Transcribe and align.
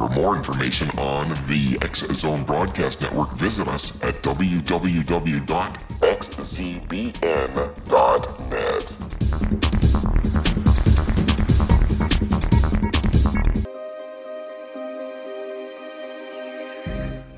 For 0.00 0.08
more 0.08 0.34
information 0.34 0.88
on 0.98 1.28
the 1.46 1.76
X 1.82 2.06
Zone 2.14 2.42
Broadcast 2.44 3.02
Network, 3.02 3.32
visit 3.32 3.68
us 3.68 4.02
at 4.02 4.14
www.xzbn.net. 4.22 5.06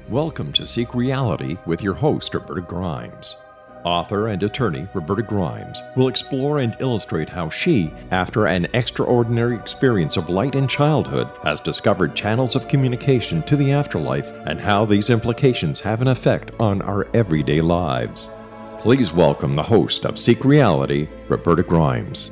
Welcome 0.09 0.53
to 0.53 0.65
Seek 0.65 0.95
Reality 0.95 1.57
with 1.67 1.83
your 1.83 1.95
host, 1.95 2.33
Roberta 2.33 2.61
Grimes. 2.61 3.39
Author 3.85 4.29
and 4.29 4.43
attorney 4.43 4.87
Roberta 4.95 5.23
Grimes 5.23 5.83
will 5.97 6.07
explore 6.07 6.61
and 6.61 6.77
illustrate 6.79 7.29
how 7.29 7.51
she, 7.51 7.93
after 8.13 8.47
an 8.47 8.69
extraordinary 8.75 9.57
experience 9.57 10.17
of 10.17 10.29
light 10.29 10.55
in 10.55 10.69
childhood, 10.69 11.29
has 11.43 11.59
discovered 11.59 12.15
channels 12.15 12.55
of 12.55 12.69
communication 12.69 13.43
to 13.43 13.57
the 13.57 13.73
afterlife 13.73 14.31
and 14.47 14.61
how 14.61 14.85
these 14.85 15.11
implications 15.11 15.81
have 15.81 16.01
an 16.01 16.09
effect 16.09 16.53
on 16.61 16.81
our 16.83 17.09
everyday 17.13 17.61
lives. 17.61 18.31
Please 18.79 19.13
welcome 19.13 19.57
the 19.57 19.63
host 19.63 20.05
of 20.05 20.19
Seek 20.19 20.45
Reality, 20.45 21.09
Roberta 21.29 21.65
Grimes. 21.65 22.31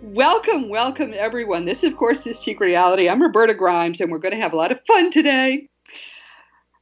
Welcome, 0.00 0.68
welcome 0.68 1.12
everyone. 1.16 1.64
This, 1.64 1.82
of 1.82 1.96
course, 1.96 2.24
is 2.28 2.38
Seek 2.38 2.60
Reality. 2.60 3.08
I'm 3.08 3.20
Roberta 3.20 3.54
Grimes, 3.54 4.00
and 4.00 4.12
we're 4.12 4.18
going 4.18 4.34
to 4.34 4.40
have 4.40 4.52
a 4.52 4.56
lot 4.56 4.70
of 4.70 4.78
fun 4.86 5.10
today. 5.10 5.68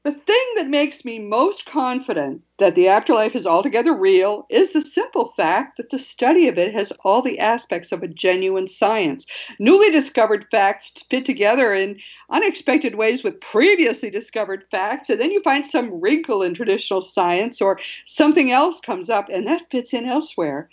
The 0.05 0.13
thing 0.13 0.47
that 0.57 0.67
makes 0.67 1.05
me 1.05 1.21
most 1.21 1.65
confident 1.65 2.43
that 2.63 2.77
the 2.77 2.87
afterlife 2.87 3.35
is 3.35 3.45
altogether 3.45 3.93
real 3.93 4.47
is 4.49 4.71
the 4.71 4.81
simple 4.81 5.35
fact 5.37 5.77
that 5.77 5.91
the 5.91 5.99
study 5.99 6.47
of 6.47 6.57
it 6.57 6.73
has 6.73 6.93
all 7.03 7.21
the 7.21 7.41
aspects 7.41 7.91
of 7.91 8.05
a 8.05 8.09
genuine 8.09 8.69
science. 8.69 9.27
Newly 9.59 9.91
discovered 9.91 10.47
facts 10.49 11.05
fit 11.11 11.25
together 11.25 11.75
in 11.75 11.99
unexpected 12.31 12.95
ways 12.95 13.25
with 13.25 13.41
previously 13.41 14.11
discovered 14.11 14.65
facts, 14.71 15.11
and 15.11 15.21
then 15.21 15.33
you 15.33 15.43
find 15.43 15.67
some 15.67 16.01
wrinkle 16.01 16.41
in 16.41 16.55
traditional 16.55 17.03
science 17.03 17.61
or 17.61 17.81
something 18.07 18.53
else 18.53 18.81
comes 18.81 19.11
up, 19.11 19.29
and 19.29 19.45
that 19.45 19.69
fits 19.73 19.93
in 19.93 20.07
elsewhere. 20.07 20.71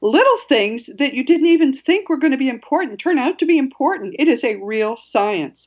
Little 0.00 0.38
things 0.48 0.86
that 0.98 1.14
you 1.14 1.24
didn't 1.24 1.46
even 1.46 1.72
think 1.72 2.08
were 2.08 2.16
going 2.16 2.30
to 2.30 2.36
be 2.36 2.48
important 2.48 3.00
turn 3.00 3.18
out 3.18 3.40
to 3.40 3.44
be 3.44 3.58
important. 3.58 4.14
It 4.20 4.28
is 4.28 4.44
a 4.44 4.54
real 4.62 4.96
science. 4.96 5.66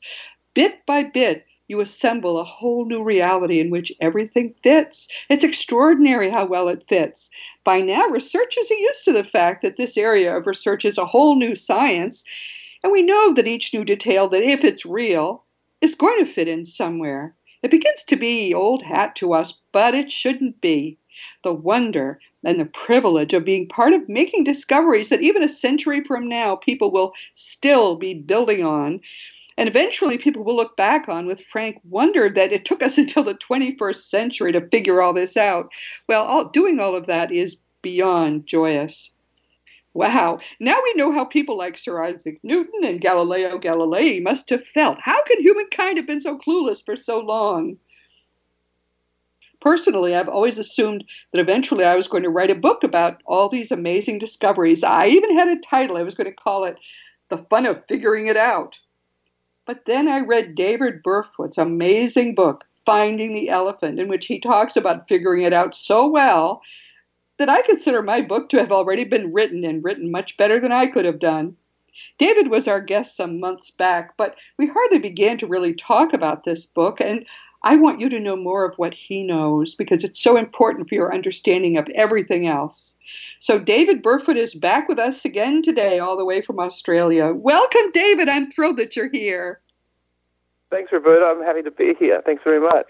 Bit 0.53 0.86
by 0.86 1.03
bit, 1.03 1.45
you 1.72 1.80
assemble 1.80 2.38
a 2.38 2.44
whole 2.44 2.83
new 2.83 3.02
reality 3.02 3.61
in 3.61 3.69
which 3.69 3.94
everything 4.02 4.53
fits. 4.61 5.08
It's 5.30 5.45
extraordinary 5.45 6.30
how 6.30 6.45
well 6.45 6.67
it 6.67 6.83
fits. 6.88 7.30
By 7.64 7.80
now, 7.80 8.08
researchers 8.08 8.69
are 8.69 8.75
used 8.75 9.05
to 9.05 9.14
the 9.14 9.23
fact 9.23 9.61
that 9.64 9.77
this 9.77 9.97
area 9.97 10.36
of 10.36 10.47
research 10.47 10.83
is 10.83 10.97
a 10.97 11.05
whole 11.05 11.38
new 11.38 11.55
science, 11.55 12.25
and 12.83 12.92
we 12.92 13.02
know 13.02 13.33
that 13.33 13.47
each 13.47 13.73
new 13.73 13.86
detail, 13.86 14.27
that 14.27 14.44
if 14.44 14.66
it's 14.66 14.86
real, 14.86 15.45
is 15.80 15.95
going 15.95 16.19
to 16.19 16.30
fit 16.30 16.49
in 16.49 16.66
somewhere. 16.66 17.36
It 17.64 17.72
begins 17.72 18.03
to 18.03 18.17
be 18.17 18.53
old 18.53 18.83
hat 18.83 19.16
to 19.17 19.33
us, 19.33 19.53
but 19.72 19.95
it 19.95 20.11
shouldn't 20.11 20.59
be. 20.59 20.97
The 21.44 21.53
wonder 21.53 22.19
and 22.44 22.59
the 22.59 22.66
privilege 22.66 23.33
of 23.33 23.45
being 23.45 23.67
part 23.67 23.94
of 23.94 24.09
making 24.09 24.44
discoveries 24.44 25.09
that 25.09 25.22
even 25.22 25.44
a 25.44 25.49
century 25.49 26.03
from 26.03 26.27
now 26.27 26.55
people 26.55 26.92
will 26.92 27.14
still 27.33 27.95
be 27.95 28.14
building 28.14 28.65
on 28.65 28.99
and 29.58 29.67
eventually, 29.67 30.17
people 30.17 30.44
will 30.44 30.56
look 30.56 30.78
back 30.78 31.10
on 31.10 31.28
with 31.28 31.44
frank 31.44 31.80
wonder 31.84 32.30
that 32.30 32.54
it 32.54 32.66
took 32.66 32.82
us 32.82 32.98
until 32.98 33.23
the 33.23 33.36
21st 33.36 33.95
century 33.98 34.52
to 34.52 34.67
figure 34.70 35.02
all 35.02 35.14
this 35.14 35.38
out. 35.38 35.72
Well, 36.08 36.23
all, 36.26 36.45
doing 36.45 36.80
all 36.80 36.95
of 36.95 37.08
that 37.08 37.32
is 37.32 37.58
beyond 37.82 38.48
joyous. 38.48 39.12
Wow, 39.94 40.39
now 40.62 40.78
we 40.82 40.94
know 40.94 41.12
how 41.12 41.26
people 41.26 41.58
like 41.58 41.78
Sir 41.78 42.02
Isaac 42.02 42.39
Newton 42.44 42.86
and 42.86 43.02
Galileo 43.02 43.60
Galilei 43.60 44.23
must 44.23 44.50
have 44.50 44.66
felt. 44.66 44.98
How 45.02 45.22
can 45.23 45.42
humankind 45.42 45.98
have 45.98 46.08
been 46.08 46.22
so 46.22 46.38
clueless 46.38 46.83
for 46.83 46.95
so 46.95 47.20
long? 47.20 47.78
Personally, 49.60 50.16
I've 50.16 50.30
always 50.30 50.58
assumed 50.58 51.04
that 51.32 51.42
eventually 51.42 51.83
I 51.83 51.95
was 51.95 52.08
going 52.08 52.23
to 52.23 52.30
write 52.30 52.50
a 52.50 52.56
book 52.56 52.83
about 52.83 53.22
all 53.26 53.50
these 53.50 53.72
amazing 53.72 54.18
discoveries. 54.18 54.83
I 54.83 55.08
even 55.08 55.38
had 55.38 55.50
a 55.50 55.60
title. 55.60 55.98
I 55.98 56.04
was 56.04 56.16
going 56.16 56.30
to 56.30 56.36
call 56.36 56.64
it 56.64 56.78
The 57.30 57.38
Fun 57.50 57.66
of 57.66 57.86
Figuring 57.88 58.28
It 58.28 58.38
Out. 58.38 58.80
But 59.71 59.86
then 59.86 60.09
I 60.09 60.20
read 60.20 60.55
David 60.55 61.02
Burfoot's 61.02 61.58
amazing 61.58 62.36
book, 62.36 62.65
Finding 62.86 63.33
the 63.33 63.48
Elephant, 63.48 64.02
in 64.02 64.09
which 64.09 64.26
he 64.26 64.37
talks 64.37 64.76
about 64.76 65.08
figuring 65.08 65.43
it 65.43 65.54
out 65.54 65.77
so 65.77 66.09
well 66.09 66.61
that 67.37 67.48
I 67.48 67.61
consider 67.61 68.02
my 68.02 68.20
book 68.20 68.49
to 68.49 68.58
have 68.58 68.73
already 68.73 69.05
been 69.05 69.32
written 69.32 69.64
and 69.64 69.82
written 69.82 70.11
much 70.11 70.36
better 70.36 70.59
than 70.59 70.73
I 70.73 70.87
could 70.87 71.05
have 71.05 71.20
done. 71.20 71.55
David 72.17 72.49
was 72.49 72.67
our 72.67 72.82
guest 72.82 73.15
some 73.15 73.39
months 73.39 73.71
back, 73.71 74.17
but 74.17 74.36
we 74.58 74.67
hardly 74.67 74.99
began 74.99 75.37
to 75.37 75.48
really 75.48 75.73
talk 75.73 76.11
about 76.11 76.43
this 76.43 76.65
book, 76.65 76.99
and 76.99 77.26
I 77.64 77.76
want 77.76 78.02
you 78.02 78.10
to 78.10 78.20
know 78.20 78.36
more 78.36 78.66
of 78.66 78.76
what 78.76 78.94
he 78.94 79.23
knows 79.23 79.76
because 79.76 80.04
it's 80.04 80.22
so 80.22 80.36
important 80.36 80.89
for 80.89 80.95
your 80.95 81.14
understanding 81.14 81.77
of 81.77 81.88
everything 81.89 82.48
else. 82.48 82.95
So, 83.39 83.60
David 83.60 84.04
Burfoot 84.04 84.38
is 84.38 84.55
back 84.55 84.89
with 84.89 84.98
us 84.98 85.26
again 85.26 85.61
today, 85.61 86.00
all 86.00 86.17
the 86.17 86.26
way 86.26 86.42
from 86.42 86.60
Australia. 86.60 87.33
Welcome, 87.33 87.92
David. 87.92 88.30
I'm 88.30 88.52
thrilled 88.52 88.77
that 88.77 88.95
you're 88.95 89.10
here. 89.10 89.61
Thanks, 90.71 90.92
Roberta. 90.92 91.26
I'm 91.26 91.44
happy 91.44 91.61
to 91.61 91.71
be 91.71 91.94
here. 92.00 92.21
Thanks 92.26 92.44
very 92.44 92.61
much. 92.61 92.88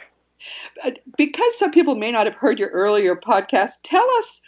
Uh, 0.85 0.91
because 1.17 1.57
some 1.57 1.71
people 1.71 1.95
may 1.95 2.11
not 2.11 2.25
have 2.25 2.35
heard 2.35 2.59
your 2.59 2.69
earlier 2.69 3.15
podcast, 3.15 3.79
tell 3.83 4.09
us 4.17 4.41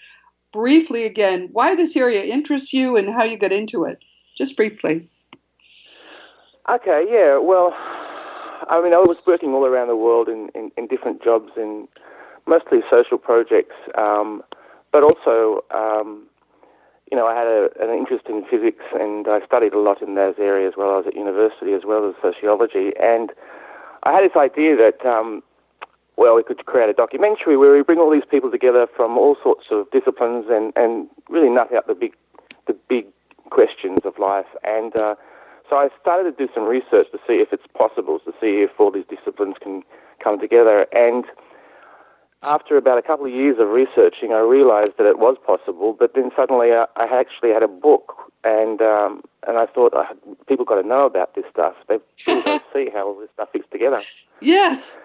briefly 0.53 1.03
again 1.03 1.49
why 1.51 1.75
this 1.75 1.97
area 1.97 2.23
interests 2.23 2.71
you 2.71 2.95
and 2.95 3.11
how 3.11 3.23
you 3.23 3.37
got 3.37 3.51
into 3.51 3.83
it. 3.83 3.99
Just 4.37 4.55
briefly. 4.55 5.09
Okay, 6.69 7.05
yeah. 7.09 7.37
Well, 7.37 7.75
I 8.69 8.81
mean, 8.81 8.93
I 8.93 8.97
was 8.97 9.17
working 9.25 9.53
all 9.53 9.65
around 9.65 9.87
the 9.87 9.95
world 9.95 10.27
in, 10.27 10.49
in, 10.55 10.71
in 10.77 10.87
different 10.87 11.23
jobs 11.23 11.51
in 11.57 11.87
mostly 12.45 12.81
social 12.91 13.17
projects, 13.17 13.75
um, 13.95 14.43
but 14.91 15.03
also, 15.03 15.63
um, 15.71 16.23
you 17.11 17.17
know, 17.17 17.25
I 17.25 17.35
had 17.35 17.47
a, 17.47 17.69
an 17.79 17.97
interest 17.97 18.25
in 18.27 18.45
physics 18.45 18.83
and 18.99 19.27
I 19.27 19.45
studied 19.45 19.73
a 19.73 19.79
lot 19.79 20.01
in 20.01 20.15
those 20.15 20.35
areas 20.37 20.73
while 20.75 20.89
I 20.89 20.97
was 20.97 21.07
at 21.07 21.15
university 21.15 21.73
as 21.73 21.83
well 21.85 22.07
as 22.07 22.15
sociology. 22.21 22.91
And 23.01 23.31
I 24.03 24.13
had 24.13 24.23
this 24.23 24.35
idea 24.35 24.75
that, 24.77 25.05
um, 25.05 25.43
well, 26.15 26.35
we 26.35 26.43
could 26.43 26.65
create 26.65 26.89
a 26.89 26.93
documentary 26.93 27.57
where 27.57 27.73
we 27.73 27.81
bring 27.81 27.99
all 27.99 28.11
these 28.11 28.25
people 28.29 28.51
together 28.51 28.87
from 28.95 29.17
all 29.17 29.35
sorts 29.41 29.69
of 29.71 29.89
disciplines 29.91 30.45
and, 30.49 30.73
and 30.75 31.07
really 31.29 31.49
nut 31.49 31.73
out 31.73 31.87
the 31.87 31.95
big, 31.95 32.13
the 32.67 32.73
big 32.87 33.07
questions 33.49 34.01
of 34.03 34.19
life. 34.19 34.45
And 34.63 34.95
uh, 35.01 35.15
so 35.73 35.79
I 35.79 35.89
started 35.99 36.37
to 36.37 36.45
do 36.45 36.53
some 36.53 36.65
research 36.65 37.07
to 37.13 37.17
see 37.25 37.41
if 37.41 37.51
it's 37.51 37.65
possible, 37.73 38.19
to 38.19 38.31
see 38.39 38.61
if 38.61 38.69
all 38.79 38.91
these 38.91 39.07
disciplines 39.09 39.55
can 39.59 39.81
come 40.23 40.39
together. 40.39 40.85
And 40.93 41.25
after 42.43 42.77
about 42.77 42.99
a 42.99 43.01
couple 43.01 43.25
of 43.25 43.31
years 43.31 43.57
of 43.59 43.69
researching, 43.69 44.33
I 44.33 44.41
realized 44.41 44.91
that 44.99 45.07
it 45.07 45.17
was 45.17 45.35
possible. 45.43 45.95
But 45.97 46.13
then 46.13 46.29
suddenly 46.35 46.73
I, 46.73 46.85
I 46.95 47.05
actually 47.05 47.49
had 47.49 47.63
a 47.63 47.67
book, 47.67 48.13
and 48.43 48.83
um, 48.83 49.23
and 49.47 49.57
I 49.57 49.65
thought 49.65 49.93
oh, 49.95 50.05
people 50.47 50.63
got 50.63 50.79
to 50.79 50.87
know 50.87 51.07
about 51.07 51.33
this 51.33 51.45
stuff. 51.49 51.73
They 51.87 51.97
to 52.25 52.61
see 52.71 52.91
how 52.93 53.07
all 53.07 53.19
this 53.19 53.29
stuff 53.33 53.49
fits 53.51 53.65
together. 53.71 54.03
Yes. 54.41 54.99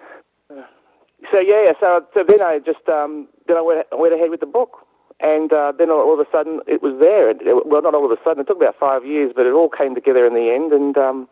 So 1.31 1.39
yeah, 1.39 1.73
so 1.79 2.05
so 2.13 2.23
then 2.23 2.43
I 2.43 2.59
just 2.59 2.87
um, 2.87 3.27
then 3.47 3.57
I 3.57 3.61
went 3.61 3.87
went 3.91 4.13
ahead 4.13 4.29
with 4.29 4.41
the 4.41 4.45
book 4.45 4.85
and 5.19 5.51
uh, 5.51 5.73
then 5.77 5.89
all 5.89 6.13
of 6.13 6.19
a 6.19 6.29
sudden 6.31 6.61
it 6.67 6.81
was 6.81 6.97
there. 6.99 7.33
Well, 7.65 7.81
not 7.81 7.95
all 7.95 8.05
of 8.05 8.11
a 8.11 8.21
sudden. 8.23 8.41
It 8.41 8.47
took 8.47 8.57
about 8.57 8.79
five 8.79 9.05
years, 9.05 9.33
but 9.35 9.45
it 9.45 9.53
all 9.53 9.69
came 9.69 9.95
together 9.95 10.25
in 10.25 10.33
the 10.33 10.51
end. 10.51 10.71
And 10.71 10.97
um, 10.97 11.27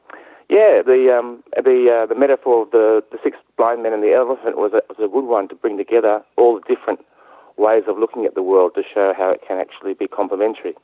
yeah, 0.49 0.81
the 0.81 1.15
um, 1.17 1.43
the 1.55 2.03
uh, 2.03 2.05
the 2.05 2.15
metaphor 2.15 2.63
of 2.63 2.71
the 2.71 3.03
the 3.11 3.17
six 3.23 3.37
blind 3.57 3.83
men 3.83 3.93
and 3.93 4.03
the 4.03 4.13
elephant 4.13 4.57
was 4.57 4.73
a, 4.73 4.81
was 4.89 4.97
a 4.99 5.11
good 5.11 5.25
one 5.25 5.47
to 5.49 5.55
bring 5.55 5.77
together 5.77 6.21
all 6.37 6.55
the 6.59 6.75
different 6.75 6.99
ways 7.57 7.83
of 7.87 7.97
looking 7.97 8.25
at 8.25 8.35
the 8.35 8.43
world 8.43 8.73
to 8.75 8.83
show 8.83 9.13
how 9.17 9.31
it 9.31 9.41
can 9.47 9.57
actually 9.57 9.93
be 9.93 10.07
complementary. 10.07 10.75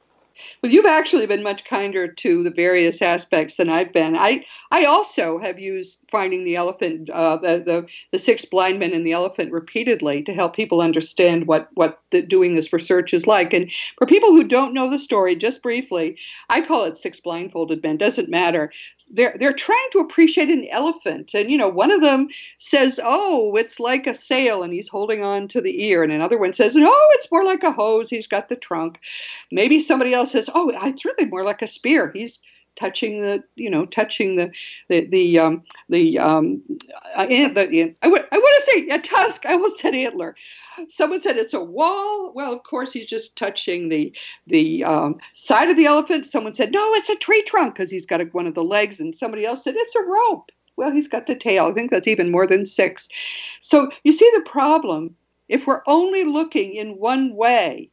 Well, 0.62 0.72
you've 0.72 0.86
actually 0.86 1.26
been 1.28 1.44
much 1.44 1.66
kinder 1.66 2.08
to 2.08 2.44
the 2.44 2.52
various 2.52 3.02
aspects 3.02 3.58
than 3.58 3.70
I've 3.70 3.94
been. 3.94 4.16
I 4.16 4.46
I 4.72 4.86
also 4.86 5.38
have 5.40 5.60
used 5.60 6.00
finding 6.10 6.44
the 6.44 6.56
elephant, 6.56 7.10
uh, 7.10 7.38
the, 7.38 7.60
the 7.60 7.88
the 8.12 8.20
six 8.20 8.46
blind 8.46 8.80
men 8.80 8.94
and 8.94 9.06
the 9.06 9.12
elephant 9.12 9.52
repeatedly 9.52 10.24
to 10.24 10.34
help 10.34 10.56
people 10.56 10.82
understand 10.82 11.48
what 11.48 11.70
what 11.74 12.00
the, 12.12 12.22
doing 12.22 12.56
this 12.56 12.74
research 12.74 13.14
is 13.14 13.28
like. 13.28 13.54
And 13.54 13.72
for 13.98 14.08
people 14.08 14.32
who 14.32 14.44
don't 14.44 14.74
know 14.74 14.90
the 14.90 15.00
story, 15.00 15.36
just 15.36 15.62
briefly, 15.62 16.18
I 16.50 16.62
call 16.62 16.86
it 16.86 16.98
six 16.98 17.20
blindfolded 17.20 17.84
men. 17.84 17.98
Doesn't 17.98 18.30
matter. 18.30 18.72
They're 19.10 19.36
they're 19.40 19.54
trying 19.54 19.88
to 19.92 20.00
appreciate 20.00 20.50
an 20.50 20.68
elephant. 20.70 21.32
And 21.34 21.52
you 21.52 21.58
know 21.58 21.68
one 21.68 21.92
of 21.92 22.02
them 22.02 22.28
says 22.58 23.00
oh 23.04 23.56
it's 23.56 23.80
like 23.80 24.08
a 24.08 24.14
sail 24.14 24.64
and 24.64 24.74
he's 24.74 24.88
holding 24.88 25.24
on 25.24 25.48
to 25.50 25.62
the 25.62 25.84
ear. 25.86 26.04
And 26.04 26.12
another 26.12 26.38
one 26.38 26.54
says 26.54 26.76
no 26.76 26.94
it's 27.12 27.32
more 27.32 27.44
like 27.44 27.64
a 27.64 27.72
hose. 27.72 28.10
He's 28.10 28.28
got 28.28 28.50
the 28.50 28.56
trunk. 28.56 29.00
Maybe 29.52 29.80
somebody 29.80 30.14
else 30.14 30.32
says 30.32 30.50
oh 30.54 30.72
it's 30.84 31.06
really 31.06 31.26
more 31.26 31.44
like 31.44 31.62
a 31.62 31.68
spear. 31.68 32.12
He's 32.14 32.40
touching 32.76 33.22
the 33.22 33.44
you 33.56 33.70
know 33.70 33.86
touching 33.86 34.36
the 34.36 34.52
the 34.90 35.06
the 35.08 35.40
um 35.40 35.64
the 35.90 36.18
um 36.20 36.62
uh, 37.16 37.26
the 37.26 37.96
I, 38.02 38.08
would, 38.08 38.26
I 38.32 38.38
want 38.38 38.64
to 38.66 38.72
say 38.72 38.90
a 38.90 39.00
tusk 39.00 39.46
I 39.46 39.54
almost 39.54 39.80
said 39.80 39.96
antler 39.96 40.36
someone 40.90 41.22
said 41.22 41.38
it's 41.38 41.54
a 41.54 41.64
wall. 41.64 42.32
Well, 42.34 42.54
of 42.54 42.64
course, 42.64 42.94
he's 42.94 43.08
just 43.08 43.38
touching 43.38 43.90
the 43.90 44.14
the 44.48 44.84
um, 44.84 45.18
side 45.34 45.70
of 45.70 45.78
the 45.78 45.86
elephant. 45.86 46.26
Someone 46.26 46.54
said 46.54 46.72
no, 46.72 46.94
it's 46.96 47.10
a 47.10 47.16
tree 47.16 47.44
trunk 47.44 47.76
because 47.76 47.92
he's 47.92 48.06
got 48.06 48.22
a, 48.22 48.26
one 48.26 48.48
of 48.48 48.56
the 48.56 48.64
legs, 48.64 49.00
and 49.00 49.16
somebody 49.16 49.46
else 49.46 49.64
said 49.64 49.76
it's 49.78 49.96
a 49.96 50.04
rope. 50.04 50.52
Well, 50.76 50.92
he's 50.92 51.08
got 51.08 51.28
the 51.28 51.36
tail. 51.36 51.68
I 51.68 51.74
think 51.74 51.92
that's 51.92 52.08
even 52.08 52.32
more 52.32 52.48
than 52.48 52.66
six. 52.66 53.08
So 53.62 53.92
you 54.04 54.12
see 54.12 54.30
the 54.36 54.42
problem. 54.42 55.16
If 55.50 55.68
we're 55.68 55.84
only 55.88 56.24
looking 56.24 56.74
in 56.74 56.98
one 56.98 57.36
way, 57.36 57.90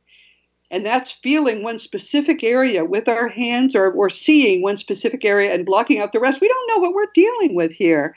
and 0.71 0.87
that's 0.87 1.11
feeling 1.11 1.63
one 1.63 1.79
specific 1.79 2.45
area 2.45 2.85
with 2.85 3.09
our 3.09 3.29
hands 3.29 3.75
or, 3.75 3.91
or 3.91 4.09
seeing 4.09 4.63
one 4.63 4.77
specific 4.77 5.25
area 5.25 5.53
and 5.53 5.67
blocking 5.67 5.99
out 5.99 6.13
the 6.13 6.21
rest, 6.21 6.41
we 6.41 6.49
don't 6.49 6.69
know 6.69 6.79
what 6.79 6.95
we're 6.95 7.07
dealing 7.15 7.55
with 7.55 7.73
here. 7.73 8.17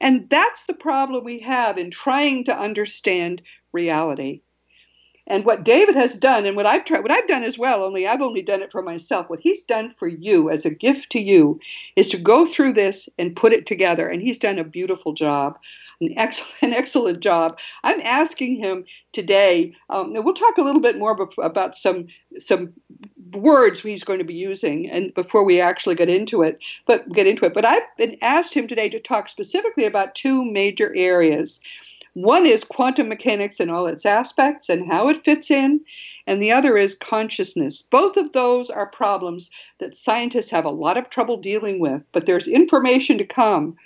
And 0.00 0.28
that's 0.30 0.64
the 0.64 0.74
problem 0.74 1.24
we 1.24 1.40
have 1.40 1.76
in 1.76 1.90
trying 1.90 2.44
to 2.44 2.58
understand 2.58 3.42
reality. 3.72 4.40
And 5.26 5.44
what 5.44 5.64
David 5.64 5.94
has 5.94 6.16
done, 6.16 6.44
and 6.44 6.56
what 6.56 6.66
I've 6.66 6.84
tried, 6.84 7.02
what 7.02 7.12
I've 7.12 7.28
done 7.28 7.44
as 7.44 7.58
well, 7.58 7.84
only 7.84 8.06
I've 8.06 8.22
only 8.22 8.42
done 8.42 8.62
it 8.62 8.72
for 8.72 8.82
myself. 8.82 9.30
What 9.30 9.38
he's 9.38 9.62
done 9.62 9.94
for 9.96 10.08
you 10.08 10.50
as 10.50 10.64
a 10.64 10.70
gift 10.70 11.10
to 11.10 11.20
you 11.20 11.60
is 11.94 12.08
to 12.08 12.16
go 12.16 12.44
through 12.44 12.72
this 12.72 13.08
and 13.16 13.36
put 13.36 13.52
it 13.52 13.64
together. 13.66 14.08
And 14.08 14.22
he's 14.22 14.38
done 14.38 14.58
a 14.58 14.64
beautiful 14.64 15.12
job, 15.12 15.56
an 16.00 16.12
excellent, 16.16 16.54
an 16.62 16.72
excellent 16.72 17.20
job. 17.20 17.58
I'm 17.84 18.00
asking 18.00 18.56
him 18.56 18.84
today. 19.12 19.74
Um, 19.90 20.12
we'll 20.12 20.34
talk 20.34 20.58
a 20.58 20.62
little 20.62 20.80
bit 20.80 20.98
more 20.98 21.28
about 21.38 21.76
some 21.76 22.06
some 22.38 22.72
words 23.32 23.80
he's 23.80 24.04
going 24.04 24.18
to 24.18 24.24
be 24.24 24.34
using, 24.34 24.88
and 24.90 25.14
before 25.14 25.44
we 25.44 25.60
actually 25.60 25.94
get 25.94 26.08
into 26.08 26.42
it, 26.42 26.58
but 26.86 27.10
get 27.12 27.26
into 27.26 27.44
it. 27.44 27.54
But 27.54 27.64
I've 27.64 27.96
been 27.96 28.16
asked 28.22 28.54
him 28.54 28.66
today 28.66 28.88
to 28.88 29.00
talk 29.00 29.28
specifically 29.28 29.84
about 29.84 30.14
two 30.14 30.44
major 30.44 30.92
areas. 30.96 31.60
One 32.14 32.44
is 32.44 32.64
quantum 32.64 33.08
mechanics 33.08 33.60
and 33.60 33.70
all 33.70 33.86
its 33.86 34.04
aspects 34.04 34.68
and 34.68 34.90
how 34.90 35.08
it 35.08 35.24
fits 35.24 35.48
in, 35.48 35.80
and 36.26 36.42
the 36.42 36.50
other 36.50 36.76
is 36.76 36.94
consciousness. 36.96 37.82
Both 37.82 38.16
of 38.16 38.32
those 38.32 38.68
are 38.68 38.86
problems 38.86 39.48
that 39.78 39.96
scientists 39.96 40.50
have 40.50 40.64
a 40.64 40.70
lot 40.70 40.96
of 40.96 41.08
trouble 41.08 41.36
dealing 41.36 41.78
with, 41.78 42.02
but 42.12 42.26
there's 42.26 42.48
information 42.48 43.16
to 43.18 43.24
come 43.24 43.76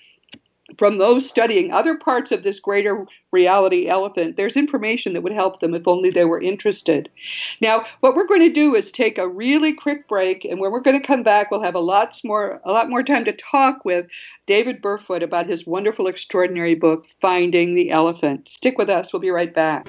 from 0.78 0.98
those 0.98 1.28
studying 1.28 1.72
other 1.72 1.96
parts 1.96 2.32
of 2.32 2.42
this 2.42 2.60
greater 2.60 3.06
reality 3.32 3.86
elephant, 3.86 4.36
there's 4.36 4.56
information 4.56 5.12
that 5.12 5.22
would 5.22 5.32
help 5.32 5.60
them 5.60 5.74
if 5.74 5.86
only 5.86 6.10
they 6.10 6.24
were 6.24 6.40
interested. 6.40 7.10
Now, 7.60 7.84
what 8.00 8.14
we're 8.14 8.26
going 8.26 8.40
to 8.40 8.52
do 8.52 8.74
is 8.74 8.90
take 8.90 9.18
a 9.18 9.28
really 9.28 9.74
quick 9.74 10.08
break, 10.08 10.44
and 10.44 10.60
when 10.60 10.70
we're 10.70 10.80
going 10.80 10.98
to 10.98 11.06
come 11.06 11.22
back, 11.22 11.50
we'll 11.50 11.62
have 11.62 11.74
a 11.74 11.80
lot 11.80 12.18
more 12.24 12.60
a 12.64 12.72
lot 12.72 12.90
more 12.90 13.02
time 13.02 13.24
to 13.24 13.32
talk 13.32 13.84
with 13.84 14.06
David 14.46 14.80
Burfoot 14.82 15.22
about 15.22 15.48
his 15.48 15.66
wonderful, 15.66 16.06
extraordinary 16.06 16.74
book, 16.74 17.06
Finding 17.20 17.74
the 17.74 17.90
Elephant. 17.90 18.48
Stick 18.50 18.78
with 18.78 18.88
us. 18.88 19.12
We'll 19.12 19.20
be 19.20 19.30
right 19.30 19.54
back. 19.54 19.88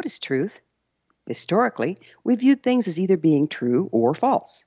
what 0.00 0.06
is 0.06 0.18
truth? 0.18 0.62
Historically, 1.26 1.98
we 2.24 2.34
viewed 2.34 2.62
things 2.62 2.88
as 2.88 2.98
either 2.98 3.18
being 3.18 3.48
true 3.48 3.90
or 3.92 4.14
false. 4.14 4.64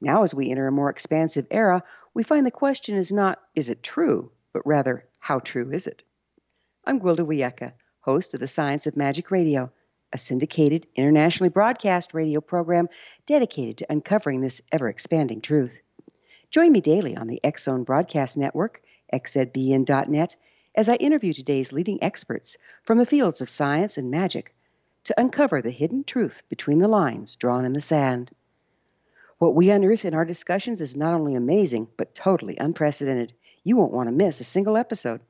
Now, 0.00 0.22
as 0.22 0.34
we 0.34 0.50
enter 0.50 0.66
a 0.66 0.72
more 0.72 0.88
expansive 0.88 1.46
era, 1.50 1.82
we 2.14 2.22
find 2.22 2.46
the 2.46 2.50
question 2.50 2.94
is 2.94 3.12
not, 3.12 3.38
is 3.54 3.68
it 3.68 3.82
true, 3.82 4.32
but 4.54 4.66
rather, 4.66 5.06
how 5.18 5.40
true 5.40 5.70
is 5.70 5.86
it? 5.86 6.04
I'm 6.86 7.00
Gwilda 7.00 7.26
Wiyaka, 7.26 7.74
host 8.00 8.32
of 8.32 8.40
the 8.40 8.48
Science 8.48 8.86
of 8.86 8.96
Magic 8.96 9.30
Radio. 9.30 9.70
A 10.14 10.18
syndicated, 10.18 10.86
internationally 10.94 11.48
broadcast 11.48 12.12
radio 12.12 12.42
program 12.42 12.90
dedicated 13.24 13.78
to 13.78 13.90
uncovering 13.90 14.42
this 14.42 14.60
ever 14.70 14.88
expanding 14.88 15.40
truth. 15.40 15.80
Join 16.50 16.70
me 16.70 16.82
daily 16.82 17.16
on 17.16 17.28
the 17.28 17.42
X 17.42 17.64
Zone 17.64 17.84
Broadcast 17.84 18.36
Network, 18.36 18.82
xzbn.net, 19.10 20.36
as 20.74 20.90
I 20.90 20.96
interview 20.96 21.32
today's 21.32 21.72
leading 21.72 22.02
experts 22.02 22.58
from 22.84 22.98
the 22.98 23.06
fields 23.06 23.40
of 23.40 23.48
science 23.48 23.96
and 23.96 24.10
magic 24.10 24.54
to 25.04 25.18
uncover 25.18 25.62
the 25.62 25.70
hidden 25.70 26.04
truth 26.04 26.42
between 26.50 26.78
the 26.78 26.88
lines 26.88 27.36
drawn 27.36 27.64
in 27.64 27.72
the 27.72 27.80
sand. 27.80 28.32
What 29.38 29.54
we 29.54 29.70
unearth 29.70 30.04
in 30.04 30.12
our 30.12 30.26
discussions 30.26 30.82
is 30.82 30.94
not 30.94 31.14
only 31.14 31.36
amazing, 31.36 31.88
but 31.96 32.14
totally 32.14 32.58
unprecedented. 32.58 33.32
You 33.64 33.76
won't 33.78 33.94
want 33.94 34.08
to 34.08 34.14
miss 34.14 34.40
a 34.40 34.44
single 34.44 34.76
episode. 34.76 35.22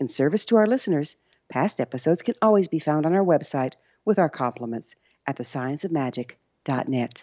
In 0.00 0.08
service 0.08 0.46
to 0.46 0.56
our 0.56 0.66
listeners, 0.66 1.14
past 1.48 1.80
episodes 1.80 2.22
can 2.22 2.34
always 2.42 2.66
be 2.66 2.80
found 2.80 3.06
on 3.06 3.14
our 3.14 3.24
website 3.24 3.74
with 4.04 4.18
our 4.18 4.28
compliments 4.28 4.94
at 5.26 5.36
thescienceofmagic.net. 5.36 7.22